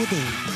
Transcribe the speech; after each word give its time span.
Odin. 0.00 0.49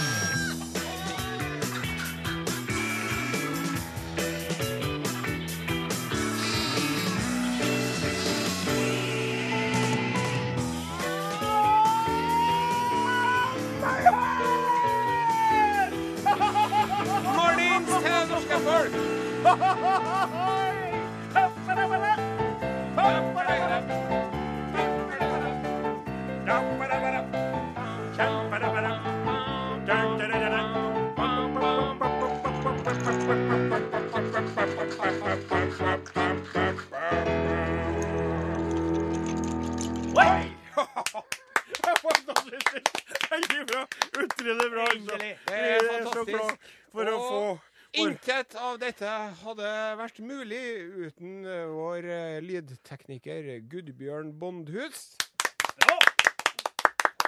Av 48.74 48.80
dette 48.82 49.10
hadde 49.44 49.68
vært 50.00 50.16
mulig 50.26 50.62
uten 51.06 51.44
vår 51.46 52.06
eh, 52.10 52.38
lydtekniker 52.42 53.46
Gudbjørn 53.70 54.32
Bondhus. 54.40 55.12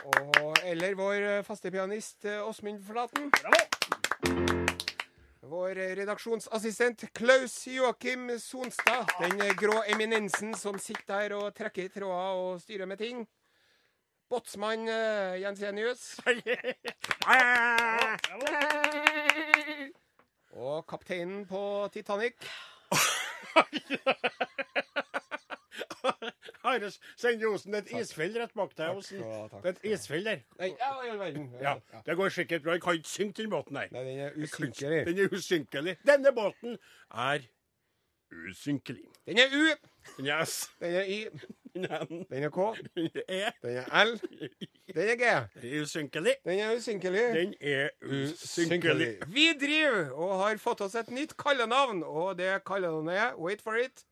Og, 0.06 0.56
eller 0.66 0.94
vår 0.98 1.14
eh, 1.14 1.44
faste 1.46 1.70
pianist 1.70 2.26
eh, 2.26 2.42
Åsmund 2.42 2.82
Flaten. 2.86 3.30
Vår 5.46 5.78
eh, 5.78 5.94
redaksjonsassistent 6.00 7.06
Klaus 7.14 7.60
Joakim 7.70 8.32
Sonstad. 8.42 9.06
Den 9.22 9.38
grå 9.58 9.84
eminensen 9.86 10.54
som 10.58 10.78
sitter 10.82 11.28
der 11.28 11.36
og 11.38 11.54
trekker 11.54 11.86
i 11.86 11.92
tråder 11.94 12.42
og 12.42 12.62
styrer 12.64 12.90
med 12.90 12.98
ting. 13.02 13.22
Båtsmann 14.26 14.88
Jensenius. 15.38 16.16
Og 20.56 20.86
kapteinen 20.88 21.44
på 21.46 21.88
Titanic. 21.92 22.32
Are 26.66 26.90
Sende 27.16 27.46
Osen, 27.46 27.74
et 27.78 27.90
isfjell 27.94 28.34
rett 28.40 28.54
bak 28.56 28.72
deg. 28.78 28.96
Osen. 28.98 29.20
et 29.68 29.78
isfjell 29.86 30.24
der. 30.26 30.40
Nei, 30.58 30.70
ja, 30.80 30.88
i 31.04 31.10
all 31.12 31.20
verden. 31.20 31.50
Ja, 31.62 31.74
Det 32.06 32.16
går 32.18 32.28
sikkert 32.34 32.62
bra. 32.64 32.72
Jeg 32.76 32.82
kan 32.82 32.94
ikke 32.98 33.08
synge 33.08 33.32
den 33.42 33.50
båten 33.52 33.76
her. 33.76 33.88
Nei, 33.92 34.02
den 34.08 34.18
er 34.24 34.30
usynkelig. 34.36 35.04
Den 35.06 35.18
er 35.18 35.28
usynkelig. 35.36 35.96
Denne 36.06 36.32
båten 36.34 36.78
er 37.14 37.46
usynkelig. 38.50 39.04
Den 39.26 39.38
er 39.38 39.54
U, 39.54 39.64
Den 40.16 40.26
er 40.26 40.44
S. 40.44 40.70
den 40.80 40.94
er 40.94 41.04
I. 41.04 41.18
Den 41.74 41.84
er 41.84 42.04
N. 42.08 42.24
den 42.30 42.42
er 42.46 42.50
K, 42.50 42.60
Den 42.96 43.10
er 43.14 43.22
E. 43.28 43.50
den 43.62 43.76
er 43.76 44.04
L, 44.04 44.14
den 44.94 45.08
er 45.12 45.16
G. 45.20 45.30
Den 45.60 45.70
er 45.74 45.82
usynkelig. 45.82 46.34
Den 46.44 46.58
er 46.58 46.74
usynkelig. 46.76 47.24
Den 47.36 47.54
er 47.60 47.88
usynkelig. 48.02 49.10
Vi 49.28 49.46
driver 49.60 50.10
og 50.14 50.38
har 50.44 50.56
fått 50.62 50.80
oss 50.86 50.94
et 50.96 51.10
nytt 51.12 51.36
kallenavn, 51.36 52.02
og 52.04 52.38
det 52.38 52.62
kallenavnet 52.66 53.14
er, 53.16 53.34
wait 53.36 53.62
for 53.62 53.76
it, 53.76 54.04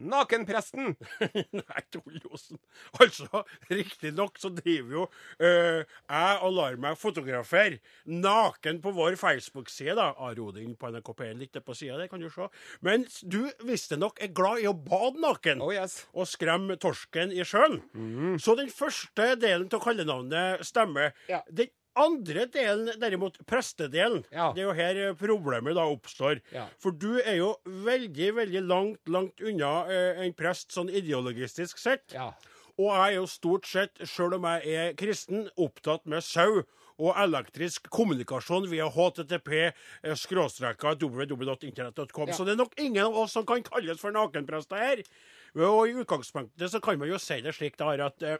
Nakenpresten. 0.00 0.94
Nei, 1.60 1.82
Tollosen. 1.92 2.60
Altså, 3.00 3.42
riktignok 3.70 4.38
så 4.40 4.50
driver 4.56 4.94
jo 4.96 5.06
øh, 5.42 5.82
jeg 5.84 6.38
og 6.46 6.54
lar 6.56 6.78
meg 6.80 6.98
fotografere 7.00 7.80
naken 8.08 8.80
på 8.84 8.94
vår 8.96 9.18
Facebook-side. 9.20 9.96
da. 9.98 10.10
Arodin 10.20 10.76
på 10.78 10.90
NRK 10.92 11.12
P1 11.18 11.40
litt 11.40 11.58
på 11.64 11.76
sida 11.76 11.98
der, 12.00 12.08
kan 12.10 12.22
du 12.22 12.30
se. 12.32 12.48
Men 12.84 13.06
du 13.22 13.42
visstnok 13.66 14.20
er 14.22 14.32
glad 14.36 14.62
i 14.64 14.68
å 14.70 14.76
bade 14.76 15.20
naken. 15.20 15.60
Oh 15.64 15.74
yes. 15.74 16.04
Og 16.14 16.28
skremme 16.30 16.78
torsken 16.80 17.34
i 17.34 17.44
sjøen. 17.46 17.80
Så 18.40 18.56
den 18.58 18.70
første 18.72 19.34
delen 19.40 19.68
av 19.72 19.84
kallenavnet 19.84 20.64
stemmer. 20.66 21.12
Ja. 21.30 21.42
Den 21.50 21.70
andre 22.00 22.46
delen, 22.52 22.90
derimot, 23.00 23.38
prestedelen, 23.46 24.24
Ja. 24.32 24.50
det 24.56 24.62
er 24.62 24.68
jo 24.68 24.76
her 24.78 25.00
eh, 25.08 25.14
problemet 25.20 25.76
da 25.78 25.84
oppstår. 25.90 26.40
Ja. 26.54 26.66
For 26.80 26.90
du 26.96 27.20
er 27.20 27.36
jo 27.40 27.52
veldig, 27.66 28.32
veldig 28.40 28.62
langt, 28.66 29.00
langt 29.08 29.40
unna 29.44 29.72
eh, 29.90 30.22
en 30.26 30.32
prest 30.38 30.72
sånn 30.76 30.90
ideologistisk 30.90 31.78
sett. 31.78 32.12
Ja. 32.16 32.32
Og 32.80 32.88
jeg 32.94 33.00
er 33.12 33.16
jo 33.18 33.26
stort 33.28 33.66
sett, 33.68 33.98
sjøl 34.08 34.38
om 34.38 34.46
jeg 34.48 34.76
er 34.80 34.94
kristen, 34.96 35.48
opptatt 35.60 36.06
med 36.08 36.24
sau 36.24 36.62
og 37.00 37.16
elektrisk 37.16 37.86
kommunikasjon 37.92 38.66
via 38.68 38.86
HTTP, 38.92 39.52
eh, 40.04 40.16
www.internett.com. 41.00 42.28
Ja. 42.28 42.34
Så 42.36 42.44
det 42.44 42.52
er 42.54 42.60
nok 42.60 42.74
ingen 42.80 43.04
av 43.06 43.16
oss 43.22 43.32
som 43.36 43.46
kan 43.48 43.62
kalles 43.66 44.00
for 44.00 44.12
nakenprester 44.14 44.80
her. 44.80 45.02
Og 45.58 45.88
i 45.90 45.96
utgangspunktet 46.02 46.70
så 46.70 46.80
kan 46.82 46.98
man 47.00 47.08
jo 47.10 47.18
si 47.18 47.40
det 47.42 47.54
slik 47.56 47.76
da, 47.80 47.92
at 48.06 48.22
eh, 48.22 48.38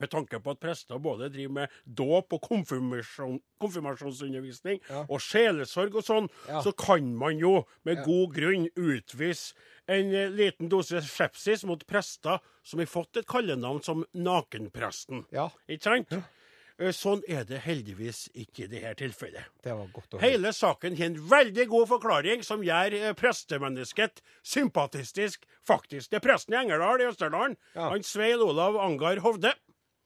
med 0.00 0.10
tanke 0.10 0.40
på 0.42 0.50
at 0.54 0.60
prester 0.60 0.98
både 0.98 1.28
driver 1.32 1.52
med 1.52 1.68
dåp 1.86 2.32
og 2.32 2.40
konfirmasjon, 2.48 3.40
konfirmasjonsundervisning 3.60 4.80
Ja. 4.88 5.04
og 5.08 5.20
sjelesorg 5.20 5.94
og 5.94 6.04
sånn, 6.04 6.28
Ja. 6.48 6.60
så 6.62 6.72
kan 6.76 7.14
man 7.16 7.38
jo 7.38 7.66
med 7.84 7.98
Ja. 7.98 8.04
god 8.04 8.34
grunn 8.34 8.68
utvise 8.76 9.54
en 9.88 10.14
eh, 10.14 10.28
liten 10.30 10.68
dose 10.68 11.00
skepsis 11.02 11.64
mot 11.64 11.86
prester 11.86 12.40
som 12.62 12.78
har 12.78 12.86
fått 12.86 13.16
et 13.16 13.26
kallenavn 13.26 13.82
som 13.82 14.04
Nakenpresten. 14.14 15.26
Ja, 15.32 15.50
Ikke 15.68 15.82
sant? 15.82 16.12
Eh, 16.12 16.22
Sånn 16.90 17.22
er 17.28 17.44
det 17.44 17.60
heldigvis 17.62 18.28
ikke 18.34 18.64
i 18.64 18.66
dette 18.66 18.94
tilfellet. 18.96 19.44
det 19.62 19.72
var 19.72 19.86
godt 19.92 20.14
å 20.14 20.18
høre. 20.18 20.30
Hele 20.30 20.48
saken 20.52 20.96
har 20.96 21.04
en 21.06 21.16
veldig 21.28 21.68
god 21.68 21.86
forklaring 21.88 22.42
som 22.42 22.60
gjør 22.62 22.92
eh, 22.94 23.12
prestemennesket 23.12 24.20
sympatistisk, 24.42 25.44
faktisk. 25.68 26.10
Det 26.10 26.16
er 26.24 26.28
presten 26.28 26.54
i 26.54 26.56
Engerdal 26.64 27.00
i 27.00 27.04
Østerdalen. 27.10 27.56
Han 27.76 28.02
Svein 28.02 28.40
Olav 28.40 28.76
Angar 28.76 29.16
Hovde. 29.20 29.52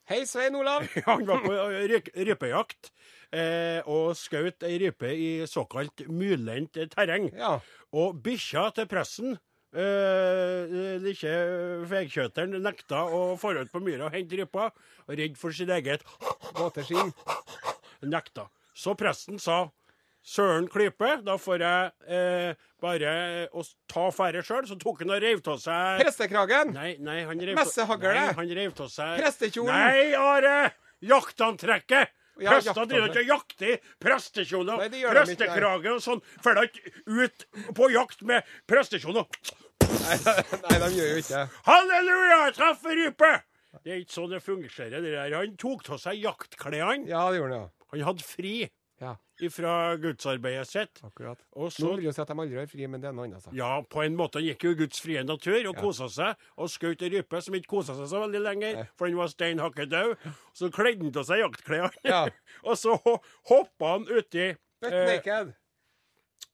Hei, 0.06 0.20
Svein 0.22 0.54
Olav. 0.54 0.84
Han 1.08 1.24
var 1.26 1.40
på 1.42 1.50
eh, 1.50 1.94
rypejakt 2.28 2.92
eh, 3.34 3.80
og 3.90 4.12
skjøt 4.14 4.62
ei 4.68 4.76
rype 4.84 5.08
i 5.10 5.30
såkalt 5.50 6.04
myrlendt 6.06 6.78
terreng. 6.92 7.26
Ja. 7.34 7.56
Og 7.90 8.20
bikkja 8.22 8.68
til 8.76 8.86
presten, 8.86 9.34
eh, 9.74 10.76
lille 11.02 11.32
veikjøteren, 11.90 12.54
nekta 12.62 13.02
å 13.02 13.24
dra 13.34 13.64
ut 13.66 13.72
på 13.74 13.82
myra 13.82 14.06
og 14.06 14.14
hente 14.14 14.38
rypa. 14.38 14.68
Redd 15.10 15.34
for 15.40 15.50
sitt 15.50 15.74
eget 15.74 16.06
Gåteskinn. 16.54 17.10
nekta. 18.06 18.46
Så 18.78 18.94
presten 18.94 19.42
sa 19.42 19.64
Søren 20.26 20.66
klype, 20.66 21.20
da 21.22 21.36
får 21.38 21.62
jeg 21.62 21.90
eh, 22.10 22.64
bare 22.82 23.10
å 23.54 23.62
ta 23.86 24.08
færre 24.10 24.42
sjøl. 24.42 24.66
Så 24.66 24.74
tok 24.80 25.04
han 25.04 25.14
og 25.14 25.22
reiv 25.22 25.42
av 25.46 25.60
seg 25.62 26.02
Prestekragen. 26.02 26.72
Nei, 26.74 26.96
nei, 26.98 27.20
han 27.28 27.38
reiv 27.38 27.54
Messehagle! 27.60 28.14
Han 28.34 28.50
reiv 28.58 28.74
av 28.82 28.90
seg 28.90 29.20
Prestekjolen. 29.22 29.70
Nei, 29.70 30.16
Are! 30.18 30.56
Jaktantrekket! 31.06 32.14
Ja, 32.36 32.52
Prester 32.52 32.84
driver 32.84 33.08
ikke 33.08 33.22
og 33.22 33.30
jakter 33.30 33.92
prestekjoler 34.02 34.82
prestekrage 34.92 35.92
og 35.94 36.02
sånn. 36.04 36.18
Da 36.44 36.66
ikke 36.66 36.90
ut 37.08 37.46
på 37.78 37.88
jakt 37.94 38.26
med 38.28 38.50
prestekjoler. 38.68 39.24
Nei, 39.86 40.18
nei, 40.66 40.76
de 40.82 40.90
gjør 40.98 41.14
jo 41.14 41.22
ikke 41.22 41.38
det. 41.38 41.60
Halleluja, 41.70 42.40
jeg 42.42 42.56
treffer 42.58 42.98
rype! 43.00 43.30
Det 43.80 43.94
er 43.94 44.02
ikke 44.02 44.16
sånn 44.18 44.34
det 44.34 44.42
fungerer. 44.44 44.98
det 44.98 45.14
der. 45.14 45.32
Han 45.38 45.56
tok 45.60 45.88
av 45.94 46.02
seg 46.02 46.20
jaktklærne. 46.20 47.08
Ja, 47.08 47.24
det 47.32 47.40
gjorde 47.40 47.56
han, 47.62 47.70
ja. 47.70 47.86
Han 47.94 48.04
hadde 48.10 48.26
fri 48.26 48.54
fra 49.52 49.96
gudsarbeidet 50.00 50.66
sitt. 50.66 51.00
akkurat. 51.04 51.38
Og 51.54 51.62
Noen 51.66 51.70
så 51.76 51.90
vil 51.96 52.04
jo 52.04 52.12
si 52.12 52.20
at 52.22 52.28
de 52.28 52.34
aldri 52.34 52.56
har 52.58 52.66
fri, 52.66 52.86
men 52.86 53.00
det 53.00 53.08
er 53.08 53.12
noe 53.12 53.24
annet. 53.26 53.36
altså. 53.42 53.52
Ja, 53.54 53.82
på 53.82 54.02
en 54.04 54.16
måte. 54.16 54.40
Han 54.40 54.46
gikk 54.48 54.64
jo 54.64 54.70
i 54.70 54.78
Guds 54.80 55.00
frie 55.00 55.22
natur 55.24 55.58
og 55.68 55.74
Ja. 55.76 55.80
kosa 55.80 56.08
seg. 56.08 56.36
Og 56.56 56.68
skjøt 56.68 57.02
ei 57.02 57.10
rype 57.18 57.42
som 57.42 57.54
ikke 57.54 57.68
kosa 57.68 57.94
seg 57.94 58.06
så 58.08 58.22
veldig 58.24 58.42
lenger, 58.42 58.74
Nei. 58.80 58.88
for 58.96 59.06
den 59.06 59.16
var 59.16 59.28
stein 59.28 59.58
hakke 59.58 59.86
død. 59.86 60.16
Så 60.54 60.70
kledde 60.72 61.02
han 61.04 61.12
av 61.16 61.24
seg 61.24 61.38
jaktklærne. 61.44 61.92
Ja. 62.04 62.24
og 62.64 62.74
så 62.76 62.96
ho- 63.04 63.20
hoppa 63.48 63.92
han 63.92 64.06
uti 64.08 64.56
Butt 64.82 64.92
eh, 64.92 65.06
naked. 65.16 65.54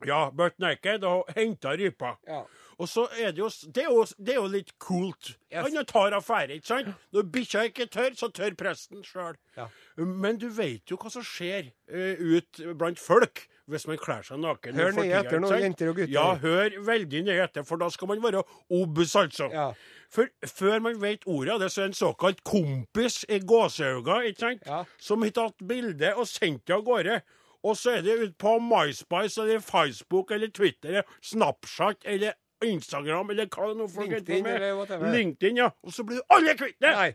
Ja, 0.04 0.30
butt 0.30 0.58
naked 0.58 1.04
og 1.04 1.28
henta 1.36 1.76
rypa. 1.78 2.16
Ja. 2.26 2.44
Og 2.82 2.88
så 2.90 3.04
er 3.14 3.30
det 3.30 3.38
jo 3.38 3.48
Det 3.48 3.84
er 3.84 3.90
jo, 3.90 4.02
det 4.18 4.34
er 4.34 4.40
jo 4.40 4.48
litt 4.50 4.72
kult. 4.82 5.36
Yes. 5.52 5.68
Han 5.68 5.86
tar 5.86 6.16
affære, 6.16 6.58
ikke 6.58 6.66
sant? 6.66 6.92
Når 7.14 7.28
bikkja 7.34 7.64
ikke 7.70 7.86
tør, 7.86 8.10
så 8.18 8.28
tør 8.34 8.56
presten 8.58 9.04
sjøl. 9.06 9.38
Ja. 9.56 9.68
Men 9.96 10.40
du 10.42 10.48
vet 10.50 10.90
jo 10.90 10.98
hva 10.98 11.12
som 11.12 11.24
skjer 11.26 11.70
uh, 11.92 12.38
ut 12.38 12.62
blant 12.78 12.98
folk 13.00 13.46
hvis 13.70 13.86
man 13.86 14.00
kler 14.02 14.24
seg 14.26 14.40
naken. 14.42 14.74
Hør 14.76 14.96
nøye 14.96 15.20
etter 15.20 15.40
nå, 15.40 15.50
jenter 15.62 15.92
og 15.92 16.00
gutter. 16.00 16.12
Ja, 16.12 16.32
hør 16.42 16.74
veldig 16.84 17.22
nøye 17.28 17.44
etter, 17.44 17.64
for 17.64 17.80
da 17.80 17.88
skal 17.94 18.10
man 18.10 18.22
være 18.24 18.42
obs, 18.74 19.14
altså. 19.16 19.46
Ja. 19.54 19.68
For 20.12 20.28
før 20.50 20.82
man 20.84 20.98
vet 21.00 21.22
ordet 21.30 21.54
av 21.54 21.62
det, 21.62 21.70
så 21.72 21.84
er 21.84 21.92
en 21.92 21.96
såkalt 21.96 22.42
kompis 22.44 23.22
i 23.30 23.38
gåseøyne, 23.38 24.18
ikke 24.32 24.42
sant? 24.42 24.66
Ja. 24.66 24.82
Som 25.00 25.24
har 25.24 25.32
tatt 25.38 25.62
bilde 25.68 26.12
og 26.16 26.28
sendt 26.28 26.66
det 26.66 26.76
av 26.76 26.84
gårde. 26.88 27.22
Og 27.62 27.78
så 27.78 27.96
er 27.96 28.02
det 28.02 28.18
ut 28.18 28.38
på 28.42 28.56
MySpice 28.58 29.38
eller 29.38 29.62
Facebook 29.62 30.34
eller 30.34 30.50
Twitter 30.50 30.96
eller 30.96 31.18
Snapchat 31.22 32.02
eller 32.10 32.34
Instagram 32.68 33.30
eller 33.34 33.48
hva 33.52 33.68
det 33.70 33.76
nå 33.80 33.86
folk 33.90 34.10
heter 34.12 34.34
LinkedIn 34.38 35.00
med. 35.02 35.14
LinkedIn, 35.16 35.60
ja. 35.62 35.70
Og 35.82 35.94
så 35.94 36.04
blir 36.08 36.20
du 36.20 36.34
alle 36.36 36.54
kvitt 36.58 36.78
det! 36.82 36.92
Nei. 36.96 37.10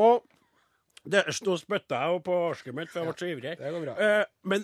Og 0.00 0.24
Det, 1.04 1.20
nå 1.36 1.52
spytta 1.60 1.98
jeg 2.00 2.14
jo 2.14 2.20
på 2.24 2.36
arsket 2.48 2.74
mitt, 2.76 2.88
for 2.88 3.02
jeg 3.02 3.10
ble 3.10 3.20
så 3.20 3.26
ivrig. 3.28 3.50
Det 3.60 3.72
går 3.74 3.82
bra. 3.84 3.94
Eh, 4.00 4.24
men, 4.48 4.62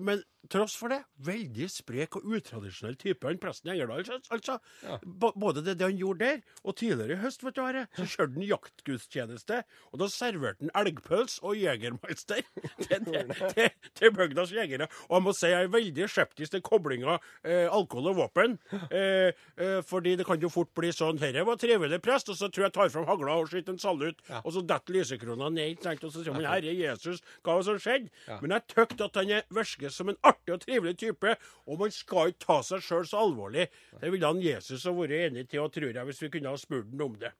men 0.00 0.22
tross 0.50 0.74
for 0.76 0.88
det, 0.90 0.98
veldig 1.22 1.68
sprek 1.70 2.16
og 2.18 2.24
utradisjonell 2.34 2.96
type, 2.98 3.24
han 3.24 3.38
presten 3.38 3.70
i 3.70 3.76
Engerdal. 3.76 4.02
altså- 4.02 4.32
Altså, 4.32 4.58
Ja. 4.82 4.98
Både 5.04 5.62
det, 5.64 5.78
det 5.78 5.86
han 5.86 5.96
gjorde 5.98 6.18
der, 6.18 6.40
og 6.64 6.76
tidligere 6.76 7.12
i 7.12 7.20
høst, 7.22 7.42
vet 7.44 7.54
du, 7.54 7.62
Are, 7.62 7.86
så 7.96 8.02
kjørte 8.06 8.34
han 8.34 8.48
jaktgudstjeneste. 8.48 9.62
Og 9.92 9.98
da 10.00 10.08
serverte 10.08 10.60
han 10.66 10.70
elgpøls 10.74 11.38
og 11.42 11.54
jegermeister 11.56 12.42
til, 12.82 13.04
til, 13.04 13.32
til, 13.54 13.70
til 13.94 14.10
bygdas 14.16 14.52
jegere. 14.52 14.88
Og 15.08 15.16
jeg 15.18 15.22
må 15.22 15.32
si 15.36 15.46
jeg 15.52 15.64
er 15.64 15.72
veldig 15.72 16.08
skeptisk 16.10 16.50
til 16.56 16.62
koblinga 16.62 17.18
eh, 17.44 17.68
alkohol 17.70 18.10
og 18.12 18.16
våpen. 18.16 18.58
Eh, 18.90 19.30
eh, 19.56 19.80
fordi 19.86 20.16
det 20.16 20.26
kan 20.26 20.40
jo 20.42 20.48
fort 20.52 20.72
bli 20.74 20.90
sånn 20.92 21.20
Herre 21.22 21.44
var 21.46 21.56
trivelig 21.56 22.00
prest, 22.02 22.28
og 22.32 22.36
så 22.36 22.50
tror 22.50 22.66
jeg 22.66 22.72
tar 22.76 22.88
fram 22.90 23.06
hagla 23.06 23.38
og 23.42 23.48
skyter 23.48 23.72
en 23.76 23.78
salut, 23.78 24.18
Ja. 24.28 24.40
og 24.44 24.52
så 24.52 24.62
detter 24.66 24.92
lysekrona 24.98 25.50
ned, 25.52 25.78
og 25.86 26.10
så 26.12 26.22
sier 26.24 26.32
man 26.34 26.44
Herre 26.50 26.74
Jesus, 26.74 27.20
hva 27.44 27.54
var 27.54 27.62
det 27.62 27.64
som 27.70 27.78
skjedde? 27.78 28.10
Ja. 28.26 28.38
Men 28.42 28.50
jeg 28.56 28.66
tykte 28.74 29.04
at 29.04 29.14
han 29.14 29.30
er 29.30 29.42
virker 29.52 29.90
som 29.92 30.08
en 30.08 30.16
artig 30.22 30.31
og 30.52 30.60
trivelig 30.64 30.96
type, 30.98 31.34
og 31.66 31.78
man 31.82 31.90
skal 31.94 32.32
ikke 32.32 32.44
ta 32.46 32.58
seg 32.66 32.82
sjøl 32.84 33.06
så 33.08 33.22
alvorlig. 33.26 33.68
Det 34.00 34.10
ville 34.12 34.26
han 34.32 34.40
Jesus 34.42 34.84
ha 34.88 34.94
vært 34.96 35.16
enig 35.28 35.48
til, 35.48 35.60
og 35.64 35.72
tror 35.74 35.90
jeg, 35.92 36.04
hvis 36.08 36.22
vi 36.24 36.32
kunne 36.36 36.54
ha 36.54 36.60
spurt 36.60 36.88
ham 36.92 37.06
om 37.10 37.18
det. 37.20 37.32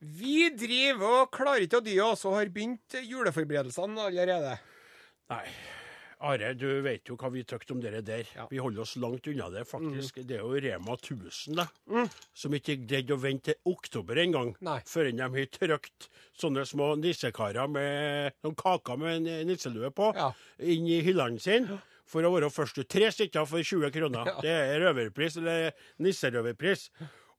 Vi 0.00 0.50
driver 0.52 1.22
og 1.22 1.30
klarer 1.32 1.64
ikke 1.64 1.80
å 1.80 1.86
dy 1.86 1.96
oss 2.04 2.26
og 2.28 2.36
har 2.36 2.50
begynt 2.52 2.98
juleforberedelsene 3.00 4.06
allerede. 4.10 4.58
Nei. 5.32 5.46
Are, 6.26 6.54
du 6.56 6.80
vet 6.80 7.04
jo 7.10 7.16
hva 7.20 7.28
vi 7.28 7.42
tykte 7.44 7.74
om 7.74 7.80
dere 7.84 7.98
der. 8.00 8.22
Ja. 8.32 8.46
Vi 8.48 8.56
holder 8.56 8.86
oss 8.86 8.94
langt 8.96 9.26
unna 9.28 9.50
det, 9.52 9.66
faktisk. 9.68 10.16
Det 10.24 10.38
er 10.38 10.44
jo 10.46 10.54
Rema 10.64 10.94
1000, 10.96 11.58
da. 11.58 11.66
Som 12.32 12.54
ikke 12.56 12.78
greide 12.88 13.12
å 13.12 13.20
vente 13.20 13.52
til 13.52 13.72
oktober 13.74 14.16
engang. 14.22 14.54
Før 14.88 15.10
de 15.10 15.20
har 15.20 15.50
trykt 15.52 16.08
sånne 16.40 16.64
små 16.68 16.94
nissekarer 17.02 17.68
med 17.68 18.32
noen 18.46 18.56
kaker 18.56 18.96
med 19.00 19.28
en 19.28 19.46
nisselue 19.50 19.90
på 19.92 20.08
Ja. 20.16 20.30
inn 20.58 20.88
i 20.88 21.02
hyllene 21.04 21.38
sine. 21.40 21.82
For 22.06 22.22
å 22.26 22.30
være 22.36 22.50
først 22.54 22.78
ut. 22.78 22.88
Tre 22.88 23.08
stykker 23.10 23.48
for 23.50 23.62
20 23.66 23.90
kroner. 23.94 24.28
Ja. 24.30 24.36
Det 24.44 24.54
er 24.54 24.84
røverpris, 24.84 25.36
eller 25.42 25.72
nisserøverpris. 26.02 26.88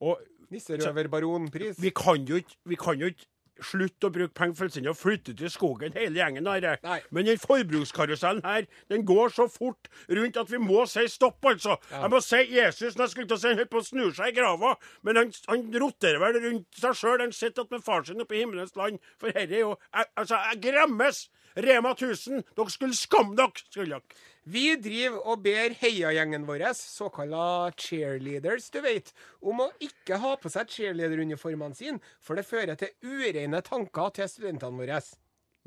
Og 0.03 0.19
Nisserøverbaronpris. 0.51 1.79
vi 1.81 1.89
kan 1.95 2.23
jo 2.27 2.35
ikke, 2.39 2.55
vi 2.65 2.75
kan 2.79 2.99
jo 3.01 3.09
ikke 3.11 3.25
slutte 3.65 4.05
å 4.07 4.13
bruke 4.13 4.35
penger 4.37 4.53
fullstendig 4.59 4.91
og 4.91 4.97
flytte 4.99 5.33
til 5.37 5.49
skogen 5.49 5.95
hele 5.97 6.19
gjengen. 6.19 6.45
Her. 6.45 7.01
Men 7.09 7.25
den 7.25 7.39
forbrukskarusellen 7.41 8.43
her, 8.45 8.67
den 8.91 9.05
går 9.07 9.33
så 9.33 9.47
fort 9.49 9.89
rundt 10.13 10.37
at 10.37 10.51
vi 10.51 10.59
må 10.61 10.83
si 10.89 11.07
stopp, 11.09 11.39
altså. 11.49 11.77
Ja. 11.91 12.03
Jeg 12.05 12.13
må 12.13 12.21
si 12.21 12.41
Jesus 12.53 12.95
når 12.99 13.07
jeg 13.07 13.13
skulle 13.15 13.31
til 13.31 13.37
å 13.37 13.41
si 13.41 13.49
han 13.49 13.57
holdt 13.63 13.73
på 13.73 13.81
å 13.81 13.87
snur 13.87 14.13
seg 14.13 14.29
i 14.29 14.37
grava, 14.37 14.75
men 15.07 15.21
han, 15.23 15.33
han 15.49 15.65
roterer 15.81 16.21
vel 16.21 16.39
rundt 16.45 16.79
seg 16.83 16.99
sjøl. 17.01 17.23
Han 17.25 17.33
sitter 17.33 17.65
med 17.73 17.83
far 17.85 18.05
sin 18.07 18.21
oppe 18.21 18.37
i 18.37 18.43
himmelens 18.43 18.77
land. 18.77 19.01
For 19.17 19.33
herre 19.33 19.49
er 19.49 19.65
jo 19.65 19.73
jeg, 19.73 20.11
Altså, 20.21 20.43
jeg 20.51 20.63
gremmes! 20.69 21.25
Rema 21.57 21.95
1000, 21.95 22.43
dere 22.53 22.69
skulle 22.69 22.93
skamme 22.93 23.33
dere! 23.39 23.63
skulle 23.71 23.97
dere. 23.97 24.25
Vi 24.47 24.77
driver 24.79 25.25
og 25.27 25.41
ber 25.43 25.73
heiagjengen 25.75 26.45
vår, 26.47 26.61
såkalla 26.79 27.71
cheerleaders, 27.75 28.69
du 28.71 28.79
vet, 28.85 29.09
om 29.43 29.59
å 29.65 29.71
ikke 29.83 30.21
ha 30.23 30.35
på 30.39 30.51
seg 30.53 30.71
cheerleaderuniformene 30.71 31.75
sine, 31.75 31.99
for 32.23 32.39
det 32.39 32.45
fører 32.47 32.79
til 32.79 32.93
ureine 33.03 33.59
tanker 33.65 34.13
til 34.15 34.29
studentene 34.31 34.79
våre. 34.79 35.01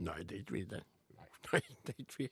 Nei, 0.00 0.23
det 0.25 0.38
er 0.38 0.41
ikke 0.41 0.56
vi 0.56 0.65
det. 0.71 0.81
Nei, 1.53 1.63
det 1.87 1.95
vi. 2.17 2.29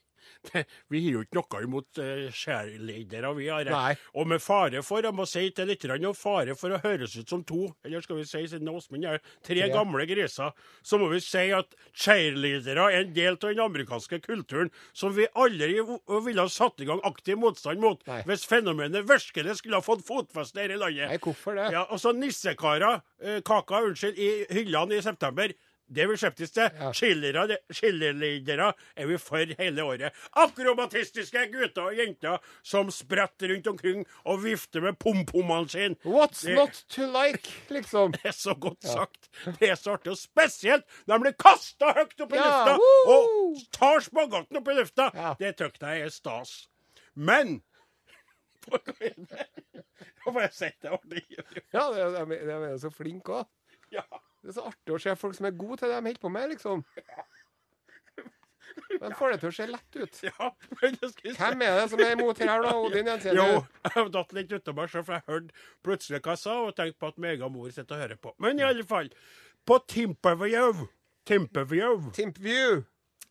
Det, 0.53 0.65
vi 0.93 1.01
har 1.05 1.15
jo 1.17 1.23
ikke 1.25 1.39
noe 1.39 1.61
imot 1.65 2.01
uh, 2.03 2.27
cheerleadere, 2.35 3.31
vi 3.39 3.49
har. 3.51 3.69
Nei. 3.73 3.95
Og 4.19 4.29
med 4.31 4.43
fare 4.43 4.83
for, 4.85 5.05
jeg 5.05 5.17
må 5.17 5.27
si 5.29 5.47
til 5.55 5.71
litt, 5.71 5.87
og 5.89 6.17
fare 6.19 6.57
for 6.59 6.75
å 6.75 6.81
høres 6.83 7.17
ut 7.17 7.31
som 7.31 7.45
to, 7.47 7.69
eller 7.87 8.05
skal 8.05 8.21
vi 8.21 8.27
si 8.29 8.45
siden 8.51 8.71
Åsmund 8.71 9.07
er 9.09 9.23
tre 9.47 9.61
ja. 9.63 9.71
gamle 9.73 10.05
griser, 10.11 10.55
så 10.83 11.01
må 11.01 11.09
vi 11.13 11.21
si 11.25 11.49
at 11.55 11.75
cheerleadere 11.93 12.89
er 12.93 13.07
en 13.07 13.15
del 13.17 13.39
av 13.39 13.47
den 13.47 13.65
amerikanske 13.65 14.21
kulturen 14.27 14.73
som 14.93 15.15
vi 15.17 15.29
aldri 15.39 15.81
ville 15.81 16.45
ha 16.45 16.51
satt 16.53 16.83
i 16.83 16.89
gang 16.89 17.03
aktiv 17.09 17.39
motstand 17.41 17.83
mot, 17.83 18.03
Nei. 18.11 18.21
hvis 18.29 18.47
fenomenet 18.49 19.09
virkelig 19.09 19.59
skulle 19.63 19.81
ha 19.81 19.85
fått 19.85 20.07
fotfeste 20.07 20.63
her 20.63 20.75
i 20.75 20.81
landet. 20.81 21.09
Nei, 21.15 21.23
hvorfor 21.23 21.59
det? 21.59 21.71
Ja, 21.75 21.87
og 21.89 22.03
så 22.03 22.13
nissekarer, 22.17 23.03
uh, 23.25 23.41
kaka, 23.47 23.83
unnskyld, 23.89 24.19
i 24.19 24.61
hyllene 24.61 24.99
i 24.99 25.05
september. 25.05 25.55
Det 25.89 26.05
vi 26.11 26.17
skeptiske 26.21 26.53
til. 26.55 26.81
Ja. 26.81 26.91
Cheerleadere 27.73 28.73
er 28.97 29.07
vi 29.09 29.17
for 29.19 29.53
hele 29.59 29.85
året. 29.89 30.13
Akrobatistiske 30.37 31.47
gutter 31.53 31.87
og 31.89 31.97
jenter 31.97 32.39
som 32.67 32.91
spretter 32.93 33.49
rundt 33.55 33.71
omkring 33.73 34.03
og 34.29 34.43
vifter 34.45 34.85
med 34.85 34.99
pompommene 35.01 35.69
sine. 35.73 35.97
What's 36.05 36.45
Det- 36.45 36.55
not 36.59 36.83
to 36.93 37.07
like, 37.07 37.49
liksom? 37.71 38.13
Det 38.19 38.25
er 38.25 38.37
så 38.37 38.55
godt 38.55 38.85
sagt. 38.85 39.31
Det 39.61 39.71
er 39.71 39.75
så 39.81 39.97
artig. 39.97 40.13
Og 40.13 40.19
spesielt 40.21 40.85
når 41.07 41.17
de 41.19 41.23
blir 41.25 41.39
kasta 41.41 41.93
høyt 41.97 42.21
opp 42.21 42.33
i 42.33 42.37
Ja, 42.37 42.51
lufta 42.51 42.77
woo! 42.77 43.15
og 43.15 43.65
tar 43.73 44.01
spagaten 44.05 44.61
opp 44.61 44.69
i 44.69 44.77
lufta. 44.79 45.11
Ja. 45.15 45.35
Det 45.41 45.55
syns 45.59 45.81
jeg 45.81 46.03
er 46.05 46.13
stas. 46.13 46.55
Men 47.15 47.61
Hva 48.69 48.79
er 49.01 49.15
det? 49.17 49.45
Hva 50.21 50.33
får 50.35 50.43
jeg 50.43 50.53
si 50.53 50.69
det? 50.85 50.91
Ja, 51.73 51.85
de 51.89 52.37
er 52.37 52.77
så 52.83 52.91
flinke 52.93 53.39
òg. 53.41 53.47
Ja. 53.95 54.03
Det 54.43 54.53
er 54.53 54.57
så 54.61 54.67
artig 54.71 54.95
å 54.95 55.01
se 55.03 55.15
folk 55.19 55.35
som 55.35 55.49
er 55.49 55.57
gode 55.59 55.81
til 55.81 55.91
det 55.91 55.97
de 55.99 56.07
holder 56.09 56.23
på 56.23 56.31
med, 56.33 56.53
liksom. 56.55 56.85
Men 59.01 59.15
får 59.17 59.33
det 59.33 59.39
til 59.43 59.51
å 59.51 59.55
se 59.57 59.67
lett 59.69 59.97
ut. 59.99 60.19
ja, 60.29 60.49
men 60.81 60.97
jeg. 61.01 61.35
Hvem 61.39 61.63
er 61.67 61.73
det 61.81 61.87
som 61.93 62.01
er 62.05 62.13
imot 62.15 62.39
her, 62.43 62.63
da? 62.63 62.71
Odin 62.79 63.09
Jo, 63.37 63.47
jeg 63.89 64.11
datt 64.15 64.33
litt 64.37 64.53
ut 64.53 64.69
av 64.71 64.77
meg 64.79 64.89
selv, 64.93 65.05
for 65.09 65.17
jeg 65.17 65.25
hørte 65.29 65.51
plutselig 65.87 66.21
hva 66.25 66.33
jeg 66.37 66.43
sa, 66.45 66.55
og 66.67 66.77
tenkte 66.79 67.01
på 67.03 67.11
at 67.11 67.19
meg 67.25 67.37
og 67.45 67.51
mor 67.55 67.69
sitter 67.75 67.97
og 67.97 68.03
hører 68.05 68.19
på. 68.23 68.29
Men 68.45 68.53
i 68.61 68.63
alle 68.69 68.85
fall, 68.89 69.09
på 69.69 69.75
Timperview, 69.91 70.87
Timperview 71.29 71.95
Timpview. 72.17 72.85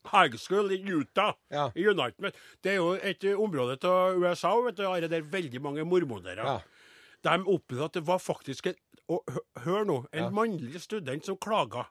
High 0.08 0.36
School 0.40 0.72
i 0.72 0.78
Utah, 0.88 1.34
Ja. 1.52 1.70
i 1.76 1.84
United, 1.88 2.34
det 2.64 2.72
er 2.72 2.76
jo 2.80 2.92
et 2.96 3.24
område 3.36 3.76
av 3.88 4.16
USA, 4.22 4.54
vet 4.64 4.76
du, 4.78 4.86
har 4.88 5.02
det 5.04 5.10
der 5.12 5.22
veldig 5.22 5.62
mange 5.62 5.84
mormonere. 5.84 6.46
Ja. 6.46 6.60
De 7.24 7.30
opplevde 7.44 7.86
at 7.90 7.94
det 7.98 8.06
var 8.08 8.20
faktisk 8.24 8.68
en, 8.72 8.76
og 9.10 9.24
hør 9.64 9.86
nå, 9.86 10.06
en 10.14 10.24
Ja. 10.24 10.30
mannlig 10.30 10.82
student 10.82 11.26
som 11.26 11.38
klaga. 11.38 11.86